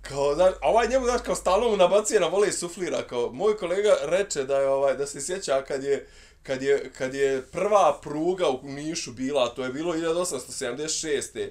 kao, 0.01 0.35
znaš, 0.35 0.53
a 0.61 0.69
ovaj 0.69 0.87
njemu, 0.87 1.05
znaš, 1.05 1.21
kao 1.21 1.35
stalno 1.35 1.69
mu 1.69 1.77
nabacuje 1.77 2.19
na 2.19 2.27
vole 2.27 2.47
i 2.47 2.51
suflira, 2.51 3.07
kao, 3.07 3.31
moj 3.33 3.57
kolega 3.57 3.95
reče 4.01 4.43
da 4.43 4.57
je, 4.57 4.69
ovaj, 4.69 4.95
da 4.95 5.07
se 5.07 5.21
sjeća 5.21 5.61
kad 5.61 5.83
je, 5.83 6.07
kad 6.43 6.61
je, 6.61 6.91
kad 6.97 7.13
je 7.13 7.41
prva 7.41 7.99
pruga 8.01 8.49
u 8.49 8.59
Nišu 8.63 9.11
bila, 9.11 9.49
to 9.49 9.63
je 9.63 9.69
bilo 9.69 9.93
1876. 9.93 11.49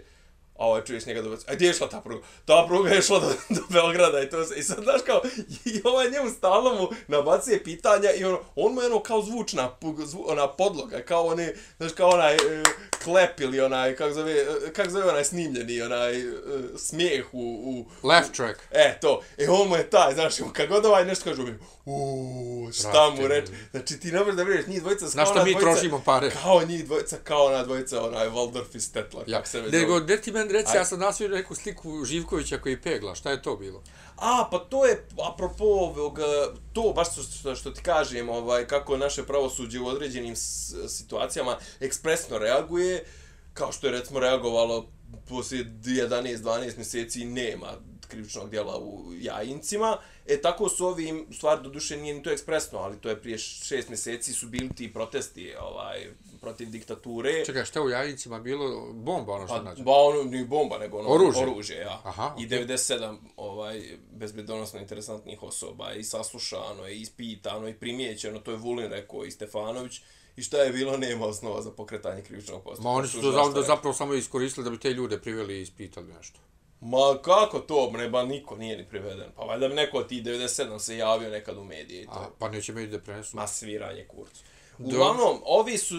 A 0.58 0.66
ovaj 0.66 0.84
čuješ 0.84 1.06
njega 1.06 1.22
dobac, 1.22 1.40
a 1.48 1.54
gdje 1.54 1.66
je 1.66 1.72
šla 1.72 1.88
ta 1.88 2.00
pruga? 2.00 2.26
Ta 2.44 2.64
pruga 2.68 2.90
je 2.90 3.02
šla 3.02 3.20
do, 3.20 3.28
do 3.48 3.60
Beograda 3.68 4.22
i 4.22 4.30
to 4.30 4.44
se, 4.44 4.54
i 4.56 4.62
sad 4.62 4.84
znaš 4.84 5.00
kao, 5.06 5.22
i 5.64 5.80
ovaj 5.84 6.10
njemu 6.10 6.30
stalno 6.30 6.74
mu 6.74 6.88
nabacuje 7.08 7.64
pitanja 7.64 8.10
i 8.12 8.24
ono, 8.24 8.40
on 8.56 8.74
mu 8.74 8.80
je 8.80 8.86
ono 8.86 9.02
kao 9.02 9.22
zvučna, 9.22 9.76
zvu, 10.04 10.24
ona 10.28 10.48
podloga, 10.48 11.02
kao 11.02 11.26
one, 11.26 11.54
znaš 11.78 11.92
kao 11.92 12.08
onaj 12.08 12.34
e, 12.34 12.38
klep 13.04 13.40
ili 13.40 13.60
onaj, 13.60 13.96
kako 13.96 14.12
zove, 14.12 14.32
e, 14.32 14.72
kako 14.72 14.90
zove 14.90 15.10
onaj 15.10 15.24
snimljeni, 15.24 15.82
onaj 15.82 16.20
e, 16.20 16.32
smijeh 16.76 17.26
u, 17.32 17.38
u, 17.64 18.06
Left 18.06 18.32
track. 18.32 18.60
E, 18.70 18.98
to. 19.00 19.22
E, 19.38 19.48
on 19.48 19.68
mu 19.68 19.76
je 19.76 19.90
taj, 19.90 20.14
znaš, 20.14 20.40
on 20.40 20.52
kad 20.52 20.68
god 20.68 20.86
ovaj 20.86 21.04
nešto 21.04 21.24
kaže, 21.24 21.42
on 21.42 21.58
uuu, 21.84 22.72
šta 22.72 23.10
mu 23.10 23.28
reče. 23.28 23.52
Znači, 23.70 24.00
ti 24.00 24.12
ne 24.12 24.18
možeš 24.18 24.34
da 24.34 24.42
vjeruješ, 24.42 24.66
njih 24.66 24.80
dvojica 24.80 25.06
kao 25.14 25.24
što 25.24 25.34
ona 25.34 25.44
mi 25.44 25.50
dvojica, 25.50 25.70
trošimo 25.72 26.02
pare. 26.04 26.30
Kao 26.42 26.62
njih 26.64 26.84
dvojica, 26.86 27.16
kao 27.24 27.44
ona 27.44 27.62
dvojica, 27.62 28.02
onaj 28.02 28.28
Waldorf 28.28 28.76
i 28.76 28.80
Stetler, 28.80 29.24
Ja. 29.26 29.36
kako 29.36 29.48
se 29.48 29.60
već 29.60 29.72
Nego, 29.72 30.00
gdje 30.00 30.20
ti 30.20 30.32
meni 30.32 30.45
reci, 30.50 30.70
Aj. 30.72 30.76
ja 30.76 30.84
sam 30.84 30.98
nasvio 30.98 31.28
neku 31.28 31.54
sliku 31.54 32.04
Živkovića 32.04 32.58
koji 32.58 32.80
pegla, 32.80 33.14
šta 33.14 33.30
je 33.30 33.42
to 33.42 33.56
bilo? 33.56 33.82
A, 34.16 34.48
pa 34.50 34.58
to 34.58 34.86
je, 34.86 35.06
apropo 35.32 35.64
ovog, 35.64 36.18
e, 36.18 36.22
to 36.72 36.92
baš 36.96 37.08
što, 37.38 37.54
što, 37.54 37.70
ti 37.70 37.82
kažem, 37.82 38.28
ovaj, 38.28 38.66
kako 38.66 38.96
naše 38.96 39.22
pravosuđe 39.22 39.80
u 39.80 39.86
određenim 39.86 40.36
situacijama 40.88 41.56
ekspresno 41.80 42.38
reaguje, 42.38 43.04
kao 43.54 43.72
što 43.72 43.86
je 43.86 43.92
recimo 43.92 44.20
reagovalo 44.20 44.88
poslije 45.28 45.64
11-12 45.84 46.76
mjeseci 46.76 47.24
nema 47.24 47.68
krivičnog 48.06 48.50
djela 48.50 48.78
u 48.78 49.04
Jajincima. 49.20 49.98
E, 50.26 50.40
tako 50.40 50.68
su 50.68 50.86
ovi, 50.86 51.26
u 51.30 51.32
stvari, 51.32 51.62
do 51.62 51.68
duše 51.68 51.96
nije 51.96 52.14
ni 52.14 52.22
to 52.22 52.30
ekspresno, 52.30 52.78
ali 52.78 53.00
to 53.00 53.08
je 53.08 53.20
prije 53.22 53.38
šest 53.38 53.88
mjeseci 53.88 54.32
su 54.32 54.46
bili 54.46 54.74
ti 54.74 54.92
protesti 54.92 55.54
ovaj, 55.60 56.06
protiv 56.40 56.70
diktature. 56.70 57.44
Čekaj, 57.44 57.64
šta 57.64 57.82
u 57.82 57.88
Jajincima 57.88 58.38
bilo? 58.40 58.92
Bomba 58.92 59.32
ono 59.32 59.46
što 59.46 59.56
Pa, 59.56 59.62
nađe. 59.62 59.82
ba, 59.82 59.92
ono, 59.92 60.22
ni 60.22 60.44
bomba, 60.44 60.78
nego 60.78 60.98
ono, 60.98 61.08
Oružje. 61.08 61.42
oružje 61.42 61.76
ja. 61.76 62.00
Aha, 62.04 62.34
I 62.38 62.46
okej. 62.46 62.58
97 62.66 63.16
ovaj, 63.36 63.98
bezbedonosno 64.12 64.80
interesantnih 64.80 65.42
osoba 65.42 65.92
i 65.92 66.04
saslušano, 66.04 66.88
i 66.88 67.00
ispitano, 67.00 67.68
i 67.68 67.74
primijećeno, 67.74 68.38
to 68.38 68.50
je 68.50 68.56
Vulin 68.56 68.90
rekao 68.90 69.24
i 69.24 69.30
Stefanović. 69.30 70.00
I 70.36 70.42
šta 70.42 70.58
je 70.58 70.72
bilo, 70.72 70.96
nema 70.96 71.26
osnova 71.26 71.62
za 71.62 71.70
pokretanje 71.70 72.22
krivičnog 72.22 72.62
postupka. 72.62 72.88
Ma 72.88 72.94
oni 72.94 73.08
su 73.08 73.20
to 73.22 73.62
zapravo 73.62 73.94
samo 73.94 74.14
iskoristili 74.14 74.64
da 74.64 74.70
bi 74.70 74.78
te 74.78 74.90
ljude 74.90 75.18
priveli 75.18 75.58
i 75.58 75.62
ispitali 75.62 76.12
nešto. 76.12 76.40
Ma 76.80 77.18
kako 77.22 77.58
to, 77.58 77.90
bre, 77.92 78.08
ba 78.08 78.22
niko 78.24 78.56
nije 78.56 78.76
ni 78.76 78.84
priveden. 78.84 79.30
Pa 79.36 79.42
valjda 79.42 79.68
bi 79.68 79.74
neko 79.74 79.98
od 79.98 80.08
tih 80.08 80.22
97 80.24 80.78
se 80.78 80.96
javio 80.96 81.30
nekad 81.30 81.56
u 81.56 81.64
medije 81.64 82.02
i 82.02 82.06
to. 82.06 82.12
A, 82.12 82.30
pa 82.38 82.48
neće 82.48 82.72
imati 82.72 82.86
da 82.86 82.98
prenesu. 82.98 83.36
Ma 83.36 83.46
sviranje 83.46 84.04
kurcu. 84.04 84.40
Uglavnom, 84.78 85.40
ovi 85.44 85.78
su, 85.78 85.94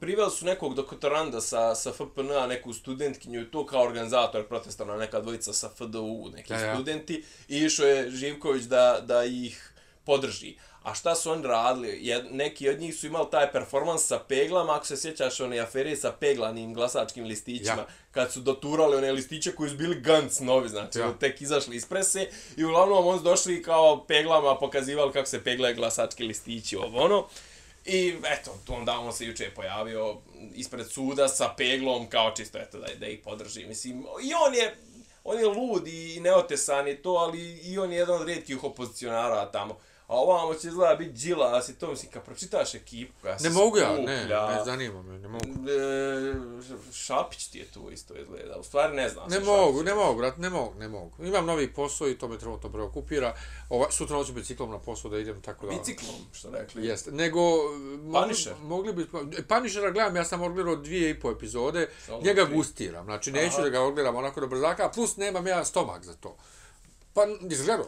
priveli 0.00 0.30
su 0.30 0.44
nekog 0.44 0.74
doktoranda 0.74 1.40
sa, 1.40 1.74
sa 1.74 1.92
FPN-a, 1.92 2.46
neku 2.46 2.72
studentkinju 2.72 3.40
i 3.40 3.50
to 3.50 3.66
kao 3.66 3.82
organizator 3.82 4.48
protesta 4.48 4.84
na 4.84 4.96
neka 4.96 5.20
dvojica 5.20 5.52
sa 5.52 5.68
FDU, 5.68 6.30
neki 6.34 6.52
Ja, 6.52 6.60
ja. 6.60 6.74
studenti, 6.74 7.24
i 7.48 7.58
išao 7.58 7.86
je 7.86 8.10
Živković 8.10 8.62
da, 8.62 9.00
da 9.02 9.24
ih 9.24 9.72
podrži. 10.04 10.56
A 10.86 10.94
šta 10.94 11.14
su 11.14 11.30
oni 11.30 11.46
radili? 11.46 11.98
Jed, 12.02 12.24
neki 12.30 12.68
od 12.68 12.80
njih 12.80 12.96
su 12.96 13.06
imali 13.06 13.26
taj 13.30 13.52
performans 13.52 14.06
sa 14.06 14.18
peglama, 14.18 14.76
ako 14.76 14.86
se 14.86 14.96
sjećaš 14.96 15.40
one 15.40 15.58
afere 15.58 15.96
sa 15.96 16.12
peglanim 16.12 16.74
glasačkim 16.74 17.24
listićima, 17.24 17.76
Ja. 17.76 17.86
kad 18.10 18.32
su 18.32 18.40
doturali 18.40 18.96
one 18.96 19.12
listiće 19.12 19.52
koji 19.54 19.70
su 19.70 19.76
bili 19.76 20.00
Gantz 20.00 20.40
novi, 20.40 20.68
znači 20.68 20.98
Ja. 20.98 21.12
tek 21.20 21.40
izašli 21.40 21.76
iz 21.76 21.86
prese 21.86 22.28
i 22.56 22.64
uglavnom 22.64 23.06
oni 23.06 23.18
su 23.18 23.24
došli 23.24 23.62
kao 23.62 24.04
peglama 24.08 24.58
pokazivali 24.58 25.12
kako 25.12 25.28
se 25.28 25.44
peglaju 25.44 25.76
glasački 25.76 26.24
listići, 26.24 26.76
ovo 26.76 27.04
ono. 27.04 27.26
I 27.84 28.14
eto, 28.32 28.58
tu 28.66 28.74
onda 28.74 28.98
on 28.98 29.12
se 29.12 29.26
juče 29.26 29.50
pojavio 29.54 30.16
ispred 30.54 30.90
suda 30.90 31.28
sa 31.28 31.54
peglom 31.56 32.08
kao 32.08 32.32
čisto 32.36 32.58
eto 32.58 32.78
da, 32.78 32.86
da 33.00 33.06
ih 33.06 33.18
podrži. 33.24 33.66
Mislim, 33.66 33.98
i 34.00 34.32
on 34.46 34.54
je 34.54 34.76
on 35.24 35.38
je 35.38 35.46
lud 35.46 35.88
i 35.88 36.20
neotesan 36.20 36.88
i 36.88 36.96
to, 36.96 37.10
ali 37.10 37.52
i 37.56 37.78
on 37.78 37.92
je 37.92 37.98
jedan 37.98 38.20
od 38.20 38.26
rijetkih 38.26 38.64
opozicionara 38.64 39.50
tamo. 39.52 39.78
A 40.08 40.14
ovamo 40.16 40.54
će 40.54 40.68
izgleda 40.68 40.94
biti 40.94 41.12
džilas 41.12 41.68
i 41.68 41.74
to, 41.74 41.90
mislim, 41.90 42.12
kad 42.12 42.22
pročitaš 42.22 42.74
ekipu 42.74 43.12
koja 43.22 43.38
se 43.38 43.44
Ne 43.44 43.54
mogu 43.54 43.78
ja, 43.78 43.88
ne, 43.88 44.18
skuplja, 44.18 44.46
ne 44.48 44.64
zanima 44.64 45.02
me, 45.02 45.18
ne 45.18 45.28
mogu. 45.28 45.44
E, 45.46 46.34
Šapić 46.92 47.46
ti 47.46 47.58
je 47.58 47.64
tu 47.64 47.90
isto 47.92 48.14
izgleda. 48.16 48.56
U 48.58 48.62
stvari 48.62 48.96
ne 48.96 49.08
znam. 49.08 49.28
Ne 49.30 49.40
mogu, 49.40 49.62
Šapićem. 49.72 49.84
ne 49.86 49.94
mogu, 49.94 50.18
brat, 50.18 50.36
ne 50.38 50.50
mogu, 50.50 50.74
ne 50.74 50.88
mogu. 50.88 51.10
Imam 51.18 51.46
novi 51.46 51.72
posao 51.72 52.08
i 52.08 52.18
to 52.18 52.28
me 52.28 52.38
trenutno 52.38 52.70
preokupira. 52.70 53.36
Ova, 53.68 53.90
sutra 53.90 54.16
hoću 54.16 54.32
biciklom 54.32 54.70
na 54.70 54.78
posao 54.78 55.10
da 55.10 55.18
idem 55.18 55.42
tako 55.42 55.66
da... 55.66 55.72
Biciklom, 55.72 56.14
što 56.32 56.50
rekli. 56.50 56.86
Jeste, 56.86 57.12
nego... 57.12 57.40
mo- 57.40 58.22
Punisher. 58.22 58.52
Mogli 58.62 58.92
bi... 58.92 59.06
Punishera 59.48 59.90
gledam, 59.90 60.16
ja 60.16 60.24
sam 60.24 60.42
odgledao 60.42 60.76
dvije 60.76 61.10
i 61.10 61.20
po 61.20 61.30
epizode, 61.30 61.88
Samo 62.06 62.20
njega 62.20 62.44
tri. 62.44 62.54
gustiram, 62.54 63.04
znači 63.04 63.32
neću 63.32 63.54
Aha. 63.54 63.62
da 63.62 63.68
ga 63.68 63.80
odgledam 63.80 64.16
onako 64.16 64.40
do 64.40 64.46
brzaka, 64.46 64.88
plus 64.88 65.16
nemam 65.16 65.46
ja 65.46 65.64
stomak 65.64 66.04
za 66.04 66.14
to. 66.14 66.36
Pa, 67.14 67.20
izgledao. 67.50 67.86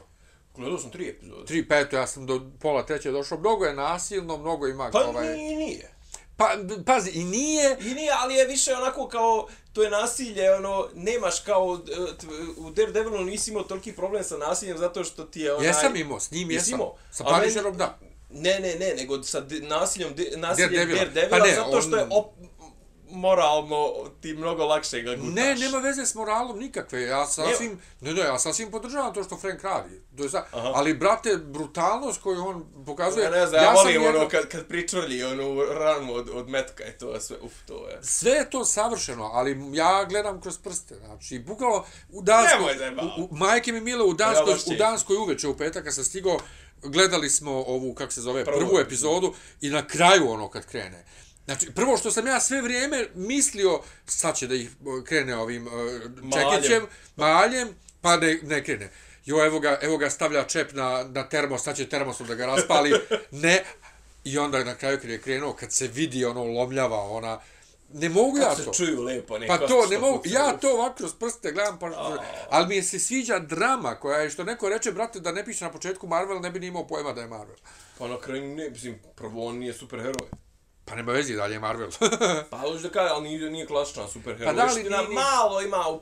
Gledao 0.59 0.79
sam 0.79 0.91
tri 0.91 1.09
epizode. 1.09 1.45
Tri, 1.47 1.69
peto, 1.69 1.97
ja 1.97 2.07
sam 2.07 2.27
do 2.27 2.41
pola 2.61 2.87
treće 2.87 3.11
došao, 3.11 3.39
mnogo 3.39 3.65
je 3.65 3.75
nasilno, 3.75 4.37
mnogo 4.37 4.67
ima 4.67 4.91
Pa 4.91 5.01
ovaj... 5.01 5.29
nije, 5.29 5.57
nije. 5.57 5.91
Pa, 6.37 6.51
pazi, 6.87 7.11
i 7.11 7.25
nije... 7.25 7.77
I 7.81 7.95
nije, 7.95 8.13
ali 8.15 8.35
je 8.35 8.47
više 8.47 8.75
onako 8.75 9.09
kao, 9.09 9.49
to 9.73 9.83
je 9.83 9.91
nasilje, 9.91 10.55
ono, 10.55 10.89
nemaš 10.95 11.41
kao, 11.41 11.81
e, 12.13 12.17
t- 12.19 12.27
u 12.57 12.71
Daredevilu 12.71 13.25
nisi 13.25 13.51
imao 13.51 13.63
toliki 13.63 13.93
problem 13.93 14.25
sa 14.25 14.37
nasiljem 14.37 14.79
zato 14.79 15.05
što 15.05 15.25
ti 15.25 15.41
je 15.41 15.55
onaj... 15.55 15.67
Jesam 15.67 15.97
imao, 15.97 16.21
s 16.21 16.31
njim 16.31 16.51
jesam. 16.51 16.75
imao? 16.75 16.95
Sa 17.11 17.25
Punisherom, 17.25 17.77
da. 17.77 17.99
Ne, 18.31 18.61
ne, 18.61 18.75
ne, 18.75 18.95
nego 18.95 19.23
sa 19.23 19.43
nasiljem, 19.61 20.15
de, 20.15 20.31
nasiljem 20.37 20.71
Daredevila. 20.71 20.99
Daredevila, 20.99 21.39
Pa 21.39 21.47
ne, 21.47 21.55
zato 21.55 21.81
što 21.83 21.97
je 21.97 22.03
on- 22.03 22.09
op, 22.13 22.27
moralno 23.11 23.93
ti 24.21 24.33
mnogo 24.33 24.67
lakše 24.67 25.01
ga 25.03 25.17
gutaš. 25.17 25.35
Ne, 25.35 25.55
nema 25.55 25.79
veze 25.79 26.07
s 26.07 26.15
moralom 26.15 26.59
nikakve. 26.59 27.03
Ja 27.03 27.27
sasvim, 27.27 27.81
ne, 28.01 28.15
ne, 28.15 28.21
ja 28.21 28.39
sasvim 28.39 28.71
podržavam 28.71 29.15
to 29.15 29.25
što 29.25 29.37
Frank 29.37 29.63
radi. 29.63 30.03
To 30.17 30.23
je 30.23 30.31
sa, 30.31 30.45
ali, 30.53 30.95
brate, 30.95 31.37
brutalnost 31.37 32.23
koju 32.23 32.47
on 32.47 32.67
pokazuje... 32.87 33.25
Ja 33.25 33.31
ne 33.31 33.47
znam, 33.47 33.63
ja, 33.63 33.67
sam 33.67 33.75
volim 33.75 34.03
jedno- 34.03 34.19
ono 34.21 34.29
kad, 34.29 34.49
kad 34.49 34.67
pričvrlji 34.67 35.25
onu 35.25 35.63
ranu 35.65 36.15
od, 36.15 36.31
od 36.35 36.49
metka 36.49 36.85
i 36.85 36.93
to 36.99 37.21
sve, 37.21 37.37
uf, 37.43 37.53
to 37.67 37.89
je. 37.89 37.99
Sve 38.03 38.31
je 38.31 38.51
to 38.51 38.65
savršeno, 38.65 39.25
ali 39.25 39.61
ja 39.73 40.05
gledam 40.05 40.41
kroz 40.41 40.59
prste. 40.59 40.95
Znači, 40.95 41.39
bukvalo 41.39 41.87
u 42.11 42.23
Danskoj, 42.23 42.75
Nemoj 42.75 43.05
u, 43.05 43.23
u, 43.25 43.37
majke 43.37 43.73
mi 43.73 43.81
mile, 43.81 44.05
u 44.05 44.15
Danskoj, 44.15 44.55
u. 44.67 44.79
Danskoj 44.79 45.17
uveče, 45.17 45.49
u 45.49 45.57
petak 45.57 45.85
kad 45.85 45.95
sam 45.95 46.05
stigao, 46.05 46.39
gledali 46.83 47.31
smo 47.31 47.53
ovu, 47.53 47.95
kako 47.95 48.13
se 48.13 48.21
zove, 48.21 48.45
Prvu 48.45 48.59
prvu, 48.59 48.79
epizodu 48.79 49.35
i 49.61 49.71
na 49.71 49.87
kraju 49.87 50.31
ono 50.31 50.49
kad 50.49 50.67
krene. 50.67 51.05
Znači, 51.49 51.71
prvo 51.75 51.97
što 51.97 52.11
sam 52.11 52.27
ja 52.27 52.41
sve 52.41 52.63
vrijeme 52.63 53.07
mislio, 53.15 53.81
sad 54.07 54.37
će 54.37 54.47
da 54.47 54.55
ih 54.55 54.71
krene 55.05 55.37
ovim 55.37 55.67
uh, 55.67 55.73
čekićem, 56.33 56.87
maljem, 57.17 57.69
pa 58.01 58.17
ne, 58.17 58.39
ne 58.43 58.65
krene. 58.65 58.91
Jo, 59.25 59.47
evo 59.47 59.61
ga, 59.61 59.79
evo 59.83 59.97
ga 59.97 60.11
stavlja 60.11 60.45
čep 60.45 60.73
na, 60.73 61.05
na 61.09 61.29
termos, 61.29 61.63
sad 61.63 61.77
će 61.77 61.89
termosom 61.89 62.27
da 62.27 62.35
ga 62.35 62.47
raspali. 62.47 62.93
ne. 63.31 63.65
I 64.25 64.39
onda 64.39 64.65
na 64.65 64.75
kraju 64.75 64.99
kad 65.01 65.11
je 65.11 65.21
krenuo, 65.21 65.53
kad 65.53 65.73
se 65.73 65.87
vidi 65.87 66.25
ono 66.25 66.45
lomljava, 66.45 67.03
ona, 67.03 67.41
ne 67.93 68.09
mogu 68.09 68.39
ja 68.39 68.49
Kako 68.49 68.63
to. 68.63 68.73
se 68.75 68.85
čuju 68.85 69.03
lepo, 69.03 69.39
ne 69.39 69.47
Pa 69.47 69.59
to, 69.59 69.87
ne 69.87 69.99
mogu, 69.99 70.23
ja 70.25 70.57
to 70.57 70.73
ovako 70.73 70.97
kroz 70.97 71.15
prste 71.15 71.53
gledam, 71.53 71.79
pa, 71.79 71.91
ali 72.51 72.69
mi 72.69 72.77
je 72.77 72.83
se 72.83 72.99
sviđa 72.99 73.39
drama 73.39 73.95
koja 73.95 74.19
je, 74.19 74.31
što 74.31 74.45
neko 74.45 74.69
reče, 74.69 74.93
brate, 74.93 75.21
da 75.21 75.33
ne 75.33 75.45
piše 75.45 75.65
na 75.65 75.73
početku 75.73 76.07
Marvel, 76.07 76.41
ne 76.41 76.51
bi 76.51 76.61
ni 76.61 76.67
imao 76.67 76.87
pojma 76.87 77.13
da 77.13 77.21
je 77.21 77.27
Marvel. 77.27 77.57
Pa 77.99 78.09
na 78.09 78.21
kraju 78.21 78.55
ne, 78.55 78.71
mislim, 78.71 78.99
prvo 79.17 79.47
on 79.47 79.59
nije 79.59 79.73
superheroj. 79.73 80.29
Pa 80.89 80.95
nema 80.95 81.13
vezi 81.13 81.35
dalje 81.35 81.55
je 81.55 81.61
Marvel. 81.61 81.91
Pa 82.51 82.59
hoćeš 82.59 82.83
da 82.83 82.89
kažem, 82.91 83.13
ali 83.13 83.29
nije, 83.29 83.51
nije 83.51 83.67
klasična 83.67 84.09
superheroj. 84.09 84.47
Pa 84.47 84.53
da, 84.53 84.63
ali 84.63 84.71
Ština 84.73 84.97
nije- 84.97 85.09
nije- 85.09 85.21
malo 85.23 85.63
ima... 85.63 85.89
Uh, 85.89 85.99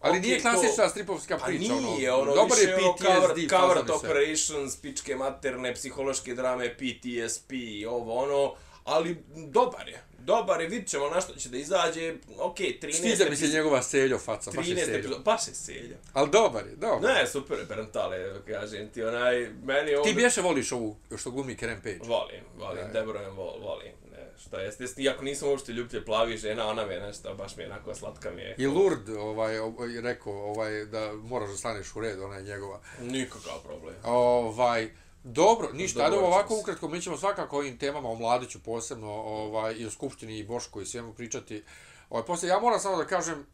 ali 0.00 0.18
ok, 0.18 0.24
nije 0.24 0.36
to- 0.36 0.42
klasična 0.42 0.88
stripovska 0.88 1.38
Pa 1.38 1.46
priča, 1.46 1.72
nije, 1.74 2.12
ono, 2.12 2.34
dobar 2.34 2.44
više 2.50 2.62
je 2.62 2.76
ono 2.76 2.92
PTSD, 2.92 3.04
cover, 3.04 3.48
cover 3.50 3.76
i 3.78 3.86
sve. 3.88 3.94
operations, 3.96 4.76
pičke 4.76 5.16
materne, 5.16 5.74
psihološke 5.74 6.34
drame, 6.34 6.68
PTSP, 6.70 7.50
ovo 7.88 8.14
ono, 8.14 8.52
ali 8.84 9.16
dobar 9.34 9.88
je. 9.88 10.02
Dobar 10.26 10.60
je, 10.60 10.68
vidit 10.68 10.88
ćemo 10.88 11.08
na 11.08 11.20
što 11.20 11.34
će 11.34 11.48
da 11.48 11.56
izađe, 11.56 12.14
ok, 12.38 12.58
13 12.58 12.92
Sviđa 12.92 13.24
mi 13.30 13.36
se 13.36 13.48
njegova 13.48 13.82
seljo 13.82 14.18
faca, 14.18 14.50
baš 14.56 14.68
je 14.68 14.76
13 14.76 14.84
seljo. 14.84 15.18
baš 15.18 15.48
je 15.48 15.54
selja. 15.54 15.96
Ali 16.12 16.30
dobar 16.30 16.66
je, 16.66 16.76
dobar. 16.76 17.02
Ne, 17.02 17.26
super 17.26 17.58
je 17.58 17.64
Berntale, 17.64 18.44
kažem 18.46 18.88
ti, 18.88 19.02
onaj, 19.02 19.50
meni 19.64 19.94
on... 19.94 20.04
Ti 20.04 20.14
bješe 20.14 20.40
voliš 20.40 20.72
ovu 20.72 20.96
što 21.16 21.30
glumi 21.30 21.56
Karen 21.56 21.80
Page. 21.82 21.98
Volim, 22.02 22.40
volim, 22.58 22.84
Da. 22.92 23.00
Debora 23.00 23.28
vol, 23.28 23.60
volim. 23.60 23.92
Ne, 24.12 24.26
šta 24.46 24.60
jest, 24.60 24.80
jest, 24.80 24.98
iako 24.98 25.24
nisam 25.24 25.48
uopšte 25.48 25.72
ljublje 25.72 26.04
plavi 26.04 26.36
žena, 26.36 26.66
ona 26.68 26.86
mi 26.86 26.94
je 26.94 27.00
nešto, 27.00 27.34
baš 27.34 27.56
mi 27.56 27.62
je 27.62 27.70
onako 27.70 27.94
slatka 27.94 28.30
mi 28.30 28.42
je. 28.42 28.54
I 28.58 28.66
Lurd 28.66 29.08
ovaj, 29.08 29.58
ovaj, 29.58 30.00
rekao 30.00 30.32
ovaj, 30.32 30.84
da 30.84 31.12
moraš 31.12 31.50
da 31.50 31.56
staneš 31.56 31.96
u 31.96 32.00
red, 32.00 32.20
ona 32.20 32.36
je 32.36 32.42
njegova. 32.42 32.80
Nikakav 33.00 33.62
problem. 33.64 33.94
Ovaj, 34.04 34.90
dobro, 35.26 35.68
ništa, 35.72 36.04
ajde 36.04 36.16
ovako 36.16 36.58
ukratko, 36.60 36.88
mi 36.88 37.00
ćemo 37.00 37.16
svakako 37.16 37.56
o 37.56 37.58
ovim 37.58 37.78
temama, 37.78 38.08
o 38.08 38.14
Mladiću 38.14 38.62
posebno, 38.62 39.10
ovaj, 39.12 39.74
i 39.74 39.86
o 39.86 39.90
Skupštini 39.90 40.38
i 40.38 40.44
Boško 40.44 40.80
i 40.80 40.86
svemu 40.86 41.12
pričati. 41.12 41.64
Ovaj, 42.10 42.24
posle, 42.26 42.48
ja 42.48 42.60
moram 42.60 42.80
samo 42.80 42.96
da 42.96 43.06
kažem, 43.06 43.46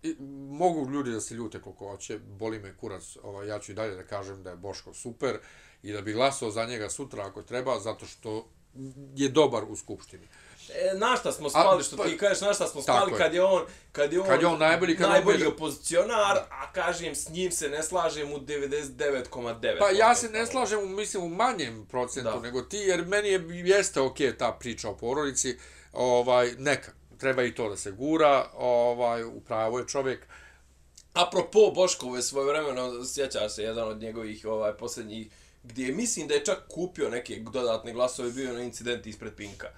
mogu 0.50 0.90
ljudi 0.90 1.10
da 1.10 1.20
se 1.20 1.34
ljute 1.34 1.60
koliko 1.60 1.88
hoće, 1.88 2.18
boli 2.18 2.58
me 2.58 2.76
kurac, 2.76 3.16
ovaj, 3.22 3.48
ja 3.48 3.58
ću 3.58 3.72
i 3.72 3.74
dalje 3.74 3.94
da 3.94 4.04
kažem 4.04 4.42
da 4.42 4.50
je 4.50 4.56
Boško 4.56 4.94
super 4.94 5.38
i 5.82 5.92
da 5.92 6.02
bi 6.02 6.12
glasao 6.12 6.50
za 6.50 6.64
njega 6.64 6.90
sutra 6.90 7.26
ako 7.26 7.42
treba, 7.42 7.80
zato 7.80 8.06
što 8.06 8.48
je 9.16 9.28
dobar 9.28 9.64
u 9.68 9.76
Skupštini. 9.76 10.26
E, 10.74 10.94
na 10.94 11.16
šta 11.16 11.32
smo 11.32 11.50
spali, 11.50 11.84
što 11.84 11.96
pa- 11.96 12.04
ti 12.04 12.18
kažeš, 12.18 12.40
na 12.40 12.54
šta 12.54 12.66
smo 12.66 12.82
spali 12.82 13.12
je. 13.12 13.18
kad 13.18 13.34
je 13.34 13.42
on, 13.42 13.62
kad 13.92 14.12
je 14.12 14.20
on, 14.20 14.26
Kad 14.26 14.40
je 14.40 14.46
on 14.46 14.58
najbolji, 14.58 14.96
kad 14.96 15.06
on 15.06 15.12
najbolji 15.12 15.38
bude- 15.38 15.48
opozicionar, 15.48 16.38
a 16.50 16.72
kažem, 16.72 17.14
s 17.14 17.28
njim 17.28 17.52
se 17.52 17.68
ne 17.68 17.82
slažem 17.82 18.32
u 18.32 18.38
99,9%. 18.38 19.78
Pa 19.78 19.90
ja 19.90 20.14
se 20.14 20.28
ne 20.28 20.46
slažem, 20.46 20.80
u, 20.80 20.86
mislim, 20.86 21.22
u 21.22 21.28
manjem 21.28 21.86
procentu 21.86 22.30
Da. 22.30 22.40
nego 22.40 22.62
ti, 22.62 22.76
jer 22.78 23.04
meni 23.04 23.28
je, 23.28 23.40
jeste 23.66 24.00
ok 24.00 24.16
ta 24.38 24.52
priča 24.52 24.88
o 24.88 24.96
porodici, 24.96 25.58
ovaj, 25.92 26.52
neka, 26.58 26.92
treba 27.18 27.42
i 27.42 27.54
to 27.54 27.68
da 27.68 27.76
se 27.76 27.90
gura, 27.90 28.46
ovaj, 28.54 29.24
upravo 29.24 29.78
je 29.78 29.88
čovjek, 29.88 30.26
Apropo 31.14 31.70
Boškove 31.70 32.22
svoje 32.22 32.46
vremeno, 32.46 33.04
sjećaš 33.04 33.54
se 33.54 33.62
jedan 33.62 33.88
od 33.88 34.00
njegovih 34.00 34.44
ovaj, 34.46 34.72
posljednjih, 34.72 35.28
gdje 35.62 35.92
mislim 35.92 36.28
da 36.28 36.34
je 36.34 36.44
čak 36.44 36.58
kupio 36.68 37.10
neke 37.10 37.36
dodatne 37.42 37.92
glasove, 37.92 38.30
bio 38.30 38.46
je 38.46 38.52
na 38.52 38.62
incident 38.62 39.06
ispred 39.06 39.34
Pinka. 39.34 39.68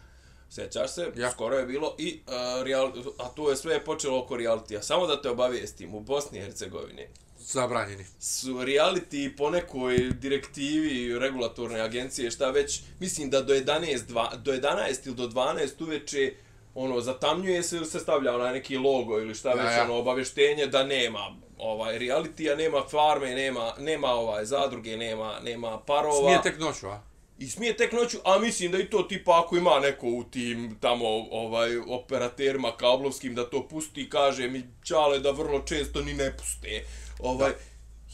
Sjećaš 0.55 0.91
se, 0.91 1.07
Ja. 1.17 1.31
skoro 1.31 1.57
je 1.57 1.67
bilo 1.67 1.95
i, 1.99 2.21
uh, 2.27 2.33
real, 2.65 2.93
a 3.19 3.29
to 3.29 3.51
je 3.51 3.57
sve 3.57 3.85
počelo 3.85 4.19
oko 4.19 4.37
realitija. 4.37 4.83
Samo 4.83 5.07
da 5.07 5.23
te 5.23 5.31
obavijestim, 5.31 5.95
u 5.95 6.01
Bosni 6.01 6.39
i 6.39 6.43
Hercegovini 6.43 7.07
zabranjeni. 7.39 8.05
su 8.21 8.49
reality 8.55 9.37
po 9.37 9.51
nekoj 9.51 9.99
direktivi 9.99 11.19
regulatorne 11.19 11.81
agencije, 11.81 12.31
šta 12.31 12.51
već, 12.51 12.81
mislim 13.01 13.31
da 13.31 13.43
do 13.43 13.55
11, 13.55 14.07
dva, 14.07 14.33
do 14.37 14.53
11 14.53 15.07
ili 15.07 15.15
do 15.17 15.27
12 15.27 15.83
uveče 15.83 16.33
ono, 16.75 17.01
zatamnjuje 17.01 17.63
se 17.63 17.77
ili 17.77 17.87
se 17.87 18.01
stavlja 18.01 18.35
onaj 18.35 18.53
neki 18.53 18.77
logo 18.77 19.21
ili 19.21 19.35
šta 19.35 19.49
Ja, 19.49 19.55
već, 19.55 19.77
ja. 19.77 19.83
ono, 19.85 19.95
obavještenje 19.95 20.67
da 20.67 20.85
nema 20.85 21.21
ovaj 21.59 21.99
realitija, 21.99 22.57
nema 22.57 22.83
farme, 22.91 23.35
nema, 23.35 23.75
nema 23.79 24.09
ovaj 24.09 24.45
zadruge, 24.45 24.97
nema, 24.97 25.41
nema 25.43 25.79
parova. 25.79 26.21
Smije 26.21 26.43
tek 26.43 26.59
noću, 26.59 26.89
a? 26.89 27.01
I 27.39 27.49
smije 27.49 27.77
tek 27.77 27.93
noću, 27.93 28.19
a 28.25 28.39
mislim 28.39 28.73
da 28.73 28.79
i 28.79 28.91
to 28.91 29.03
tipa 29.03 29.43
ako 29.45 29.57
ima 29.57 29.79
neko 29.81 30.07
u 30.07 30.25
tim 30.25 30.77
tamo 30.81 31.07
ovaj 31.31 31.79
operaterima 31.79 32.77
kablovskim 32.77 33.35
da 33.35 33.51
to 33.51 33.69
pusti, 33.69 34.11
kaže 34.11 34.49
mi 34.49 34.65
čale 34.83 35.19
da 35.19 35.31
vrlo 35.31 35.63
često 35.63 36.03
ni 36.03 36.15
ne 36.15 36.37
puste. 36.37 36.85
Ovaj, 37.19 37.53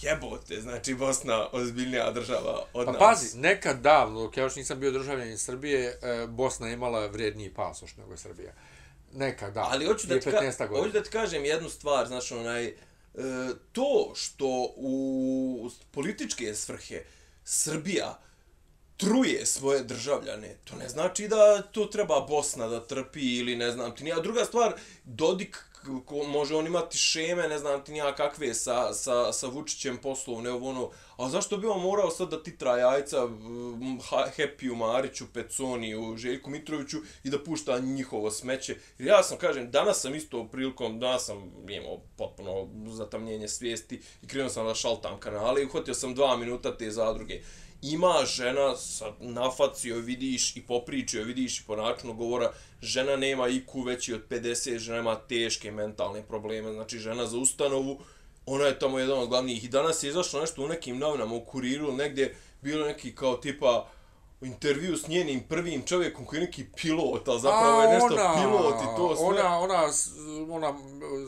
jebote, 0.03 0.61
znači 0.61 0.95
Bosna 0.95 1.49
ozbiljnija 1.53 2.11
država 2.11 2.65
od 2.73 2.87
Pa 2.87 2.93
nas. 2.93 2.99
pazi, 2.99 3.39
nekad 3.39 3.81
davno, 3.81 4.21
dok 4.21 4.37
ja 4.37 4.43
još 4.43 4.57
nisam 4.57 4.81
bio 4.81 4.91
državljanin 4.91 5.39
Srbije, 5.39 5.99
e, 6.03 6.27
Bosna 6.27 6.67
je 6.69 6.73
imala 6.75 7.07
vrijedniji 7.07 7.55
pasoš 7.55 7.97
nego 7.97 8.17
Srbija. 8.17 8.53
Nekad 9.13 9.55
davno, 9.55 9.71
Ali 9.73 9.87
hoću 9.87 10.07
da, 10.07 10.21
ti 10.21 10.31
ka, 10.31 10.41
15 10.41 10.59
godina. 10.59 10.79
hoću 10.81 10.93
da 10.93 11.03
ti 11.03 11.11
kažem 11.11 11.45
jednu 11.45 11.69
stvar, 11.69 12.07
znači 12.07 12.35
onaj, 12.35 12.67
e, 12.67 12.75
to 13.73 14.13
što 14.15 14.47
u 14.77 15.71
političke 15.91 16.55
svrhe 16.55 17.03
Srbija 17.45 18.19
truje 19.01 19.47
svoje 19.47 19.83
državljane, 19.83 20.57
to 20.65 20.77
ne 20.77 20.89
znači 20.89 21.29
da 21.29 21.63
to 21.63 21.85
treba 21.85 22.21
Bosna 22.21 22.69
da 22.69 22.87
trpi 22.87 23.39
ili 23.39 23.57
ne 23.57 23.71
znam 23.71 23.97
ti 23.97 24.05
nija. 24.05 24.21
Druga 24.21 24.45
stvar, 24.45 24.73
Dodik 25.05 25.71
ko, 26.07 26.25
može 26.25 26.57
on 26.57 26.67
imati 26.67 26.99
šeme, 26.99 27.49
ne 27.49 27.59
znam 27.59 27.85
ti 27.85 27.93
nija 27.93 28.15
kakve 28.15 28.55
sa, 28.55 28.95
sa, 28.95 29.33
sa 29.33 29.47
Vučićem 29.47 29.97
poslovne, 29.97 30.51
ovo 30.51 30.71
ono, 30.71 30.91
a 31.17 31.29
zašto 31.29 31.57
bi 31.57 31.67
on 31.67 31.83
morao 31.83 32.11
sad 32.11 32.31
da 32.31 32.43
ti 32.43 32.59
trajajca 32.59 33.27
mm, 33.27 33.99
Happy-u, 34.11 34.75
Mariću, 34.75 35.25
Peconiju, 35.33 36.17
Željku 36.17 36.51
Mitroviću 36.51 36.99
i 37.25 37.31
da 37.31 37.45
pušta 37.45 37.79
njihovo 37.79 38.31
smeće. 38.31 38.77
Jer 38.99 39.09
ja 39.09 39.23
sam, 39.23 39.39
kažem, 39.39 39.71
danas 39.71 40.01
sam 40.01 40.15
isto 40.15 40.45
prilikom, 40.45 41.01
danas 41.01 41.25
sam 41.25 41.53
imao 41.69 42.01
potpuno 42.17 42.69
zatamnjenje 42.93 43.49
svijesti 43.49 44.01
i 44.23 44.27
krenuo 44.27 44.49
sam 44.49 44.67
da 44.67 44.75
šaltam 44.75 45.21
kanale 45.21 45.63
i 45.63 45.67
uhvatio 45.67 45.95
sam 45.95 46.15
dva 46.15 46.37
minuta 46.37 46.77
te 46.77 46.91
zadruge 46.91 47.43
ima 47.83 48.25
žena 48.27 48.77
sa 48.77 49.13
na 49.21 49.51
faci 49.51 49.89
joj 49.89 50.01
vidiš 50.01 50.57
i 50.57 50.63
po 50.63 50.81
priči 50.81 51.17
joj 51.17 51.25
vidiš 51.25 51.61
i 51.61 51.65
po 51.67 51.77
načinu 51.77 52.15
govora 52.15 52.53
žena 52.83 53.17
nema 53.17 53.49
IQ 53.49 53.87
veći 53.87 54.15
od 54.15 54.23
50 54.31 54.79
žena 54.79 54.99
ima 54.99 55.15
teške 55.15 55.71
mentalne 55.73 56.23
probleme. 56.23 56.73
Znači 56.73 56.99
žena 56.99 57.27
za 57.27 57.39
ustanovu 57.39 58.01
ona 58.47 58.65
je 58.65 58.79
tamo 58.79 58.99
jedan 58.99 59.19
od 59.19 59.29
glavnih. 59.29 59.65
I 59.65 59.69
danas 59.69 60.03
je 60.03 60.09
izašlo 60.09 60.41
nešto 60.41 60.65
u 60.65 60.69
nekim 60.69 60.99
novinama 60.99 61.35
u 61.35 61.45
kuriru 61.45 61.93
negdje 61.93 62.37
bilo 62.63 62.87
neki 62.87 63.15
kao 63.15 63.37
tipa 63.37 63.89
intervju 64.43 64.97
s 64.97 65.09
njenim 65.09 65.41
prvim 65.43 65.83
čovjekom 65.83 66.25
koji 66.27 66.41
je 66.41 66.47
neki 66.47 66.67
pilot, 66.77 67.29
ali 67.29 67.41
zapravo 67.41 67.83
je 67.83 67.89
nešto 67.89 68.09
pilot 68.09 68.75
i 68.75 68.97
to 68.97 69.17
sve. 69.17 69.25
Ona, 69.27 69.59
ona, 69.59 69.83
ona 70.51 70.75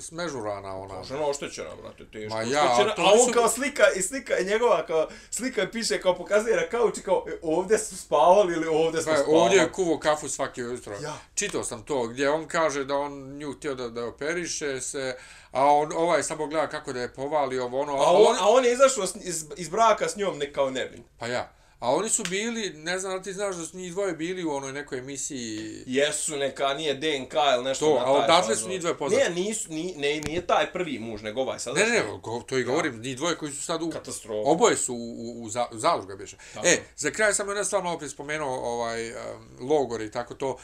smežurana, 0.00 0.76
ona. 0.76 1.04
Žena 1.04 1.26
oštećena, 1.26 1.68
brate, 1.76 2.04
teško 2.06 2.34
Ma 2.36 2.42
ja, 2.42 2.64
oštećena. 2.64 2.94
to 2.94 3.02
A 3.02 3.04
on 3.06 3.18
nisu- 3.18 3.32
kao 3.32 3.48
slika, 3.48 3.82
i 3.90 4.02
slika 4.02 4.34
je 4.34 4.44
njegova, 4.44 4.86
kao 4.86 5.08
slika 5.30 5.60
je 5.60 5.72
piše, 5.72 6.00
kao 6.00 6.14
pokazuje 6.14 6.56
na 6.56 6.68
kauč 6.68 6.98
i 6.98 7.02
kao, 7.02 7.24
e, 7.28 7.38
ovdje 7.42 7.78
su 7.78 7.96
spavali 7.96 8.52
ili 8.52 8.66
ovdje 8.68 9.02
smo 9.02 9.12
Pa, 9.12 9.18
spavali. 9.18 9.38
ovdje 9.38 9.58
je 9.58 9.72
kuvo 9.72 9.98
kafu 9.98 10.28
svaki 10.28 10.62
ujutro. 10.62 10.94
Ja. 10.94 11.14
Čitao 11.34 11.64
sam 11.64 11.82
to, 11.82 12.02
gdje 12.02 12.30
on 12.30 12.48
kaže 12.48 12.84
da 12.84 12.96
on 12.96 13.12
nju 13.30 13.52
htio 13.52 13.74
da, 13.74 13.88
da 13.88 14.06
operiše 14.06 14.80
se, 14.80 15.16
a 15.50 15.64
on 15.66 15.92
ovaj 15.92 16.22
samo 16.22 16.46
gleda 16.46 16.66
kako 16.66 16.92
da 16.92 17.00
je 17.00 17.12
povali 17.14 17.58
ovo 17.58 17.80
ono. 17.80 17.92
A 17.94 18.10
on, 18.10 18.36
a 18.40 18.48
on 18.48 18.64
je 18.64 18.72
izašao 18.72 19.04
iz, 19.16 19.44
iz 19.56 19.68
braka 19.68 20.08
s 20.08 20.16
njom 20.16 20.38
ne 20.38 20.52
kao 20.52 20.70
nevin. 20.70 21.04
Pa 21.18 21.26
ja. 21.26 21.52
A 21.82 21.94
oni 21.94 22.08
su 22.08 22.22
bili, 22.30 22.70
ne 22.70 22.98
znam 22.98 23.16
da 23.16 23.22
ti 23.22 23.32
znaš 23.32 23.56
da 23.56 23.66
su 23.66 23.76
njih 23.76 23.92
dvoje 23.92 24.12
bili 24.12 24.44
u 24.44 24.50
onoj 24.50 24.72
nekoj 24.72 24.98
emisiji... 24.98 25.82
Jesu 25.86 26.36
neka, 26.36 26.74
nije 26.74 26.94
DNK 26.94 27.34
ili 27.54 27.64
nešto 27.64 27.86
To, 27.86 27.94
na 27.94 28.00
a 28.00 28.04
taj 28.04 28.14
odatle 28.14 28.54
fazon. 28.54 28.64
su 28.64 28.68
njih 28.68 28.80
dvoje 28.80 28.98
poznati? 28.98 29.24
Ne, 29.24 29.34
nisu, 29.34 29.72
ni, 29.72 29.94
ne, 29.96 30.20
nije 30.20 30.46
taj 30.46 30.72
prvi 30.72 30.98
muž, 30.98 31.22
nego 31.22 31.40
ovaj 31.40 31.58
sada. 31.58 31.80
Ne, 31.80 31.86
ne, 31.86 32.02
go, 32.22 32.42
to 32.46 32.58
i 32.58 32.64
govorim, 32.64 33.00
njih 33.00 33.16
dvoje 33.16 33.36
koji 33.36 33.52
su 33.52 33.62
sad 33.62 33.82
u... 33.82 33.90
Katastrofa. 33.90 34.50
Oboje 34.50 34.76
su 34.76 34.94
u, 34.94 34.98
u, 34.98 35.42
u, 35.42 35.48
za, 35.48 35.66
u 35.72 35.78
zalugama 35.78 36.16
biše. 36.16 36.36
E, 36.64 36.78
za 36.96 37.10
kraj 37.10 37.34
sam 37.34 37.48
jedna 37.48 37.64
stvar 37.64 37.82
malo 37.82 37.98
prije 37.98 38.10
spomenuo 38.10 38.56
ovaj, 38.56 39.10
um, 39.10 39.16
logore 39.60 40.04
i 40.04 40.10
tako 40.10 40.34
to. 40.34 40.50
Uh, 40.50 40.60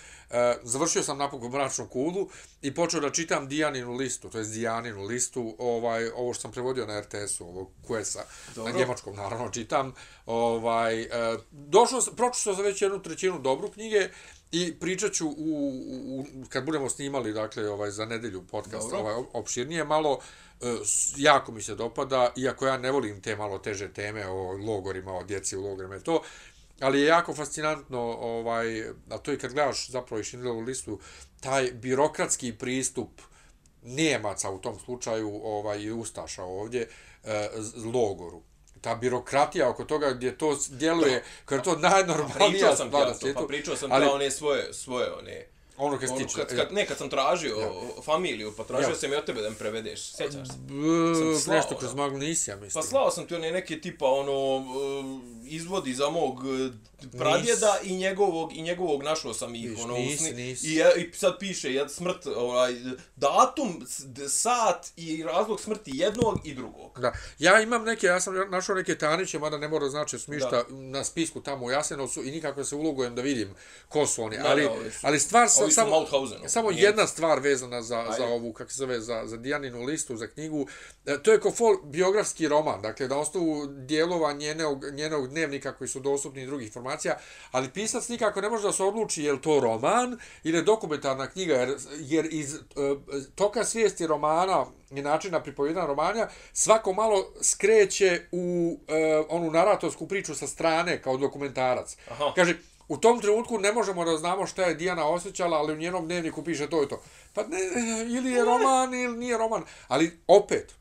završio 0.63 1.03
sam 1.03 1.19
napokon 1.19 1.51
mračnu 1.51 1.87
kulu 1.87 2.29
i 2.63 2.75
počeo 2.75 3.01
da 3.01 3.11
čitam 3.11 3.49
Dijaninu 3.49 3.93
listu, 3.93 4.31
to 4.31 4.39
je 4.39 4.45
Dijaninu 4.45 5.05
listu, 5.05 5.57
ovaj, 5.59 6.09
ovo 6.09 6.35
što 6.35 6.43
sam 6.43 6.53
prevodio 6.53 6.87
na 6.87 7.01
RTS-u, 7.01 7.45
ovog 7.45 7.69
Kuesa, 7.87 8.25
na 8.57 8.71
njemačkom 8.71 9.17
naravno 9.17 9.51
čitam. 9.51 9.95
Ovaj, 10.27 11.03
uh, 11.03 11.09
došao, 11.51 12.01
sam- 12.01 12.17
pročitao 12.17 12.55
sam 12.55 12.65
već 12.65 12.83
jednu 12.83 13.03
trećinu 13.03 13.39
dobru 13.39 13.71
knjige, 13.71 14.09
I 14.53 14.75
pričat 14.81 15.13
ću 15.13 15.29
u, 15.29 15.35
u, 16.09 16.27
kad 16.49 16.65
budemo 16.65 16.89
snimali, 16.89 17.33
dakle, 17.33 17.71
ovaj, 17.71 17.91
za 17.91 18.05
nedelju 18.07 18.43
podcast, 18.51 18.91
Dobro. 18.91 18.99
ovaj, 18.99 19.25
opširnije 19.33 19.85
malo, 19.85 20.21
e, 20.61 20.77
jako 21.17 21.53
mi 21.53 21.63
se 21.63 21.75
dopada, 21.75 22.33
iako 22.37 22.67
ja 22.67 22.79
ne 22.79 22.91
volim 22.91 23.21
te 23.21 23.37
malo 23.37 23.59
teže 23.59 23.93
teme 23.93 24.27
o 24.27 24.53
logorima, 24.53 25.13
o 25.13 25.25
djeci 25.25 25.57
u 25.57 25.63
logorima 25.63 25.99
to, 25.99 26.23
ali 26.81 27.01
je 27.01 27.07
jako 27.07 27.35
fascinantno, 27.35 28.01
ovaj, 28.21 28.89
a 29.11 29.19
to 29.19 29.33
i 29.33 29.39
kad 29.39 29.53
gledaš 29.53 29.89
zapravo 29.89 30.21
i 30.21 30.25
Schindlerovu 30.25 30.61
listu, 30.61 31.01
taj 31.41 31.73
birokratski 31.73 32.53
pristup 32.53 33.21
Nijemaca 33.83 34.51
u 34.51 34.59
tom 34.59 34.79
slučaju 34.79 35.41
ovaj, 35.45 35.81
i 35.81 35.93
Ustaša 35.93 36.45
ovdje, 36.45 36.89
e, 37.25 37.49
logoru. 37.95 38.43
Ta 38.81 38.95
birokratija 38.95 39.71
oko 39.71 39.85
toga 39.85 40.13
gdje 40.13 40.39
to 40.39 40.59
djeluje, 40.69 41.25
kao 41.45 41.57
je 41.57 41.63
to 41.63 41.77
najnormalnija 41.77 42.75
stvar 42.75 43.07
na 43.07 43.13
to, 43.13 43.15
svijetu. 43.15 43.41
pa 43.41 43.47
pričao 43.47 43.77
sam 43.77 43.93
ali- 43.93 44.05
ali... 44.05 44.15
one 44.15 44.31
svoje, 44.31 44.75
svoje 44.75 45.13
one... 45.13 45.58
Ono 45.79 45.99
kad 45.99 46.09
se 46.09 46.15
Ono, 46.15 46.27
kad, 46.37 46.57
kad, 46.57 46.73
ne, 46.73 46.87
kad 46.87 46.99
sam 46.99 47.11
tražio 47.11 47.57
ja. 47.57 47.71
familiju, 48.03 48.53
pa 48.57 48.65
tražio 48.65 48.89
Ja. 48.89 48.95
sam 48.95 49.13
i 49.13 49.17
od 49.17 49.25
tebe 49.25 49.43
da 49.43 49.51
mi 49.51 49.57
prevedeš, 49.57 50.13
sjećaš 50.13 50.49
se? 50.49 50.55
B- 50.59 51.15
sam 51.15 51.41
slao, 51.41 51.57
nešto 51.57 51.77
kroz 51.77 51.91
da. 51.91 51.97
Magnisija, 51.99 52.57
mislim. 52.57 52.83
Pa 52.83 52.89
slao 52.89 53.11
sam 53.11 53.27
ti 53.27 53.35
one 53.35 53.53
neke 53.53 53.81
tipa 53.81 54.07
ono 54.07 54.57
uh, 54.57 54.65
izvodi 55.45 55.95
za 55.95 56.11
mog 56.11 56.39
uh, 56.39 56.71
pradjeda 57.13 57.79
i 57.83 57.97
njegovog 57.97 58.53
i 58.53 58.63
njegovog 58.63 59.03
našao 59.03 59.35
sam 59.35 59.55
ih 59.55 59.71
Viš, 59.71 59.81
ono 59.81 59.95
nisi, 59.95 60.15
usni, 60.15 60.33
nisi. 60.35 60.67
i 60.69 60.79
i 60.97 61.13
sad 61.13 61.39
piše 61.39 61.73
jed 61.73 61.91
smrt 61.91 62.27
ovaj 62.27 62.75
datum 63.17 63.87
sat 64.29 64.87
i 64.97 65.23
razlog 65.25 65.61
smrti 65.61 65.91
jednog 65.95 66.41
i 66.45 66.55
drugog. 66.55 67.01
Da. 67.01 67.13
Ja 67.39 67.61
imam 67.61 67.85
neke, 67.85 68.07
ja 68.07 68.21
sam 68.21 68.51
našao 68.51 68.75
neke 68.75 68.95
taniće, 68.97 69.39
mada 69.39 69.59
ne 69.59 69.69
mora 69.69 69.89
znači 69.89 70.19
smišta 70.19 70.65
na 70.71 71.05
spisku 71.05 71.41
tamo 71.41 71.67
u 71.67 71.71
Jasenovcu 71.71 72.23
i 72.23 72.31
nikako 72.31 72.65
se 72.65 72.75
ulogujem 72.75 73.15
da 73.15 73.23
vidim 73.23 73.55
ko 73.89 74.07
su 74.07 74.23
oni. 74.23 74.37
Da, 74.37 74.45
ali, 74.47 74.63
da, 74.63 74.91
su- 74.91 74.99
ali 75.03 75.21
stvar 75.21 75.49
sa, 75.49 75.68
su 75.71 75.75
samo, 75.75 75.91
Mauthausenu. 75.91 76.41
samo 76.47 76.71
Njemci. 76.71 76.85
jedna 76.85 77.07
stvar 77.07 77.41
vezana 77.41 77.83
za, 77.83 78.05
za 78.17 78.23
Ajde. 78.23 78.35
ovu, 78.35 78.53
kako 78.53 78.71
se 78.71 78.77
zove, 78.77 79.01
za, 79.01 79.23
za 79.27 79.37
Dijaninu 79.37 79.83
listu, 79.83 80.17
za 80.17 80.27
knjigu. 80.27 80.67
E, 81.07 81.19
To 81.23 81.33
je 81.33 81.41
kao 81.41 81.51
fol 81.53 81.77
biografski 81.85 82.49
roman, 82.49 82.83
dakle, 82.83 83.09
na 83.09 83.19
osnovu 83.19 83.67
dijelova 83.67 84.33
njenog, 84.33 84.85
njenog 84.93 85.29
dnevnika 85.29 85.73
koji 85.73 85.89
su 85.89 86.01
dostupni 86.01 86.43
i 86.43 86.47
drugih 86.47 86.67
informacija, 86.67 87.19
ali 87.51 87.71
pisac 87.71 88.09
nikako 88.09 88.41
ne 88.41 88.49
može 88.51 88.63
da 88.63 88.73
se 88.73 88.83
odluči 88.83 89.23
je 89.23 89.33
li 89.33 89.41
to 89.41 89.61
roman 89.61 90.19
ili 90.45 90.63
dokumentarna 90.63 91.27
knjiga, 91.31 91.55
jer, 91.55 91.77
jer 91.99 92.29
iz 92.31 92.55
uh, 92.55 92.61
toka 93.35 93.65
svijesti 93.65 94.07
romana 94.07 94.67
i 94.91 95.03
načina 95.03 95.43
pripovjedanja 95.43 95.87
romanja, 95.87 96.29
svako 96.53 96.93
malo 96.93 97.33
skreće 97.43 98.21
u 98.33 98.77
uh, 98.81 98.95
onu 99.29 99.51
naratorsku 99.51 100.09
priču 100.09 100.35
sa 100.35 100.47
strane 100.47 101.03
kao 101.03 101.17
dokumentarac. 101.17 101.97
Aha. 102.11 102.33
Kaže, 102.35 102.55
u 102.89 102.97
tom 102.97 103.21
trenutku 103.21 103.59
ne 103.59 103.73
možemo 103.73 104.05
da 104.05 104.17
znamo 104.17 104.47
šta 104.47 104.63
je 104.63 104.75
Dijana 104.75 105.09
osjećala, 105.09 105.59
ali 105.59 105.73
u 105.73 105.77
njenom 105.77 106.05
dnevniku 106.05 106.45
piše 106.45 106.71
to 106.71 106.83
i 106.83 106.89
to. 106.89 107.03
Pa 107.33 107.43
ne, 107.43 107.59
ili 108.17 108.31
je 108.31 108.45
roman 108.45 108.95
ili 108.95 109.17
nije 109.17 109.39
roman. 109.39 109.63
Ali 109.89 110.19
opet, 110.27 110.75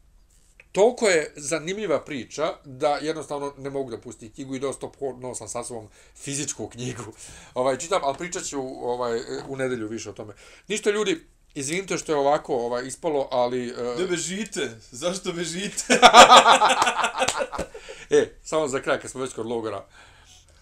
toliko 0.71 1.07
je 1.07 1.33
zanimljiva 1.35 1.99
priča 1.99 2.53
da 2.65 2.97
jednostavno 3.01 3.53
ne 3.57 3.69
mogu 3.69 3.91
da 3.91 3.97
pustim 3.97 4.33
knjigu 4.33 4.55
i 4.55 4.59
dosta 4.59 4.87
podno 4.99 5.35
sam 5.35 5.47
sa 5.47 5.63
sobom 5.63 5.87
fizičku 6.15 6.67
knjigu. 6.67 7.03
Ovaj, 7.53 7.77
čitam, 7.77 8.01
ali 8.03 8.17
pričat 8.17 8.43
ću 8.43 8.61
ovaj, 8.61 9.19
u 9.47 9.55
nedelju 9.55 9.87
više 9.87 10.09
o 10.09 10.13
tome. 10.13 10.33
Ništa 10.67 10.89
ljudi, 10.89 11.25
izvinite 11.55 11.97
što 11.97 12.11
je 12.11 12.17
ovako 12.17 12.55
ovaj, 12.55 12.87
ispalo, 12.87 13.27
ali... 13.31 13.71
Uh, 13.71 14.09
bežite, 14.09 14.69
zašto 14.91 15.33
bežite? 15.33 15.93
e, 18.09 18.33
samo 18.43 18.67
za 18.67 18.81
kraj, 18.81 18.99
kad 18.99 19.11
smo 19.11 19.21
već 19.21 19.33
kod 19.33 19.45
logora. 19.45 19.85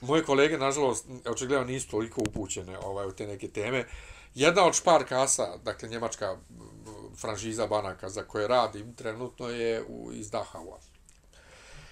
Moje 0.02 0.24
kolege, 0.24 0.58
nažalost, 0.58 1.06
očigledno 1.30 1.66
nisu 1.66 1.90
toliko 1.90 2.22
upućene 2.22 2.80
ovaj, 2.80 3.08
u 3.08 3.12
te 3.12 3.28
neke 3.28 3.48
teme. 3.48 3.86
Jedna 4.36 4.66
od 4.66 4.74
špar 4.74 5.04
kasa, 5.10 5.58
dakle 5.64 5.90
njemačka 5.90 6.38
franšiza 7.18 7.68
banaka 7.68 8.10
za 8.10 8.24
koje 8.24 8.48
radim, 8.48 8.94
trenutno 8.94 9.50
je 9.50 9.84
u, 9.88 10.14
iz 10.14 10.32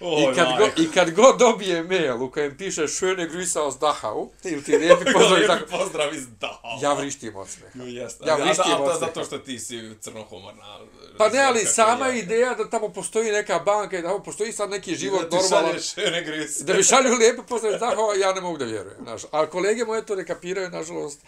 Dachaua. 0.00 0.32
I 0.32 0.34
kad, 0.34 0.46
go, 0.58 0.82
I 0.82 0.90
kad 0.90 1.10
god 1.10 1.38
dobije 1.38 1.82
mail 1.82 2.22
u 2.22 2.30
kojem 2.30 2.56
piše 2.56 2.82
schöne 2.88 3.28
Grüße 3.30 3.58
aus 3.58 3.78
Dachau, 3.78 4.30
ili 4.44 4.62
ti 4.64 4.78
lijepi 4.78 5.04
pozdrav 5.14 5.40
iz 5.40 5.46
Dachau, 5.48 5.78
pozdrav 5.78 6.14
iz 6.14 6.26
Dachau. 6.40 6.78
ja 6.82 6.92
vrištim 6.92 7.36
od 7.36 7.48
smeha. 7.48 7.84
Jo. 7.88 8.08
Ja 8.26 8.34
vrištim 8.36 8.72
od 8.72 8.84
smeha. 8.84 8.98
zato 8.98 9.24
što 9.24 9.38
ti 9.38 9.58
si 9.58 9.94
crnohumorna. 10.00 10.78
Pa 11.18 11.28
ne, 11.28 11.38
ali 11.38 11.64
sama 11.64 12.06
ja. 12.06 12.14
ideja 12.14 12.54
da 12.54 12.70
tamo 12.70 12.88
postoji 12.88 13.32
neka 13.32 13.58
banka 13.58 13.98
i 13.98 14.02
da 14.02 14.08
tamo 14.08 14.22
postoji 14.22 14.52
sad 14.52 14.70
neki 14.70 14.94
život 14.94 15.22
Da 15.22 15.28
ti 15.28 15.36
normalan, 15.36 15.76
da 16.60 16.74
mi 16.74 16.82
šalju 16.82 17.14
lijepe 17.18 17.42
pozdrav 17.48 17.74
iz 17.74 17.80
Dachau, 17.80 18.14
ja 18.20 18.32
ne 18.32 18.40
mogu 18.40 18.58
da 18.58 18.64
vjerujem. 18.64 18.98
Znaš. 19.02 19.22
A 19.30 19.46
kolege 19.46 19.84
moje 19.84 20.06
to 20.06 20.14
ne 20.16 20.26
kapiraju, 20.26 20.70
nažalost, 20.70 21.20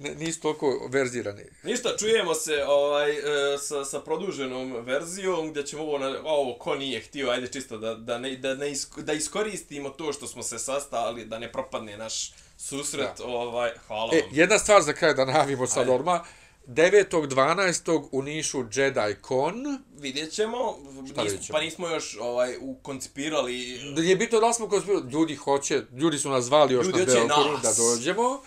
ne, 0.00 0.14
nisu 0.14 0.40
toliko 0.40 0.86
verzirani. 0.88 1.42
Ništa, 1.62 1.96
čujemo 1.96 2.34
se 2.34 2.64
ovaj, 2.64 3.10
e, 3.10 3.22
sa, 3.58 3.84
sa 3.84 4.00
produženom 4.00 4.72
verzijom 4.76 5.50
gdje 5.50 5.66
ćemo 5.66 5.82
ovo, 5.82 5.98
na, 5.98 6.14
ovo 6.24 6.54
ko 6.54 6.74
nije 6.74 7.00
htio, 7.00 7.30
ajde 7.30 7.48
čisto 7.48 7.78
da, 7.78 7.94
da, 7.94 8.18
ne, 8.18 8.36
da, 8.36 8.54
ne 8.54 8.70
isk, 8.70 8.98
da 8.98 9.12
iskoristimo 9.12 9.90
to 9.90 10.12
što 10.12 10.26
smo 10.26 10.42
se 10.42 10.58
sastali, 10.58 11.24
da 11.24 11.38
ne 11.38 11.52
propadne 11.52 11.96
naš 11.96 12.32
susret. 12.58 13.08
Da. 13.18 13.24
Ovaj, 13.24 13.70
hvala 13.86 14.10
E, 14.14 14.20
vam. 14.20 14.28
jedna 14.32 14.58
stvar 14.58 14.82
za 14.82 14.92
kraj 14.92 15.14
da 15.14 15.24
najavimo 15.24 15.66
sad 15.66 15.78
Ajde. 15.80 15.92
odmah. 15.92 16.20
9.12. 16.66 17.82
u 18.12 18.22
Nišu 18.22 18.64
Jedi 18.72 19.16
Con. 19.28 19.54
Vidjet 19.94 20.32
ćemo, 20.32 20.76
Šta 21.12 21.22
Nis, 21.24 21.32
ćemo? 21.32 21.42
pa 21.50 21.60
nismo 21.60 21.88
još 21.88 22.16
ovaj, 22.20 22.56
ukoncipirali 22.60 23.80
Da 23.96 24.02
je 24.02 24.16
bitno 24.16 24.40
da 24.40 24.52
smo 24.52 24.68
konspirali. 24.68 25.10
Ljudi 25.10 25.36
hoće, 25.36 25.82
ljudi 25.92 26.18
su 26.18 26.30
nas 26.30 26.44
zvali 26.44 26.74
još 26.74 26.86
Ljudi 26.86 26.98
na 26.98 27.04
Beokoru 27.06 27.52
nas. 27.52 27.62
da 27.62 27.72
dođemo. 27.74 28.42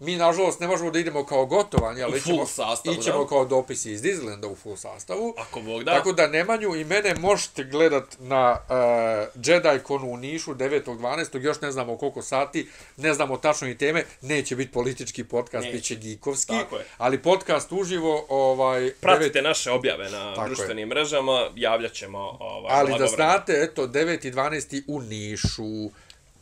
Mi, 0.00 0.16
nažalost, 0.16 0.60
ne 0.60 0.66
možemo 0.66 0.90
da 0.90 0.98
idemo 0.98 1.24
kao 1.24 1.46
gotovanje, 1.46 2.02
ali 2.02 2.18
ićemo, 2.18 2.46
sastavu, 2.46 2.96
ićemo 2.96 3.22
da. 3.22 3.28
kao 3.28 3.44
dopisi 3.44 3.92
iz 3.92 4.02
Disneylanda 4.02 4.46
u 4.46 4.56
full 4.56 4.76
sastavu. 4.76 5.34
Ako 5.38 5.60
Bog 5.60 5.84
da. 5.84 5.92
Tako 5.92 6.12
da 6.12 6.26
Nemanju 6.26 6.74
i 6.74 6.84
mene 6.84 7.14
možete 7.14 7.64
gledat 7.64 8.04
na 8.18 8.50
uh, 8.68 9.44
Jedi 9.44 9.84
Conu 9.86 10.06
u 10.12 10.16
Nišu 10.16 10.54
9.12. 10.54 11.40
Još 11.42 11.60
ne 11.60 11.72
znamo 11.72 11.96
koliko 11.96 12.22
sati, 12.22 12.68
ne 12.96 13.14
znamo 13.14 13.36
tačno 13.36 13.68
i 13.68 13.78
teme. 13.78 14.04
Neće 14.20 14.56
biti 14.56 14.72
politički 14.72 15.24
podcast, 15.24 15.64
Neće. 15.64 15.76
bit 15.76 15.84
će 15.84 15.94
gikovski. 15.94 16.52
Tako 16.52 16.76
je. 16.76 16.84
Ali 16.98 17.22
podcast 17.22 17.72
uživo, 17.72 18.26
ovaj, 18.28 18.92
Pratite 19.00 19.42
naše 19.42 19.70
objave 19.70 20.10
na 20.10 20.34
Tako 20.34 20.42
je. 20.42 20.46
društvenim 20.46 20.88
mrežama, 20.88 21.50
javljat 21.54 21.92
ćemo 21.92 22.18
ovaj, 22.40 22.80
ali 22.80 22.98
da 22.98 23.06
znate, 23.06 23.52
eto, 23.52 23.86
9.12. 23.86 24.82
u 24.88 25.00
Nišu. 25.00 25.90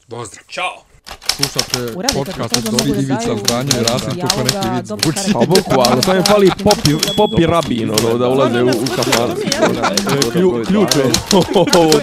Pozdrav! 0.09 0.45
Ćao! 0.49 0.94
Slušate 1.37 1.95
podcast 2.15 2.57
od 2.57 2.65
to 2.65 2.73
mogu 2.73 2.85
da 2.85 3.01
Ivica 3.01 3.15
daju 3.27 3.39
Zdanje 3.39 3.71
i 3.81 3.85
Rasim 3.85 4.21
kako 4.21 4.43
neki 4.43 4.69
vid 4.75 4.85
dobro 4.87 5.13
zvuči. 5.13 5.33
Pa 5.33 5.39
boku, 5.39 5.91
ali 5.91 6.03
samo 6.03 6.17
im 6.17 6.25
fali 6.25 6.51
popi, 6.65 6.91
popi 7.17 7.47
rabin, 7.47 7.91
ono, 7.91 8.19
da 8.19 8.29
ulaze 8.29 8.63
u, 8.63 8.69
u 8.69 8.87
kafan. 8.97 9.31
Klju, 10.33 10.65
ključ 10.67 10.97
je 10.97 11.05
ovog. 11.77 11.95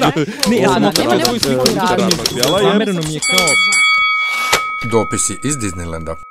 Ne, 0.50 0.58
ja 0.58 0.74
sam 0.74 0.82
da, 0.82 0.92
svoj 1.26 1.40
da, 1.76 2.60
Zamereno 2.62 3.02
mi 3.08 3.14
je 3.14 3.20
kao... 3.20 3.48
Dopisi 4.92 5.40
iz 5.44 5.58
Disneylanda. 5.58 6.31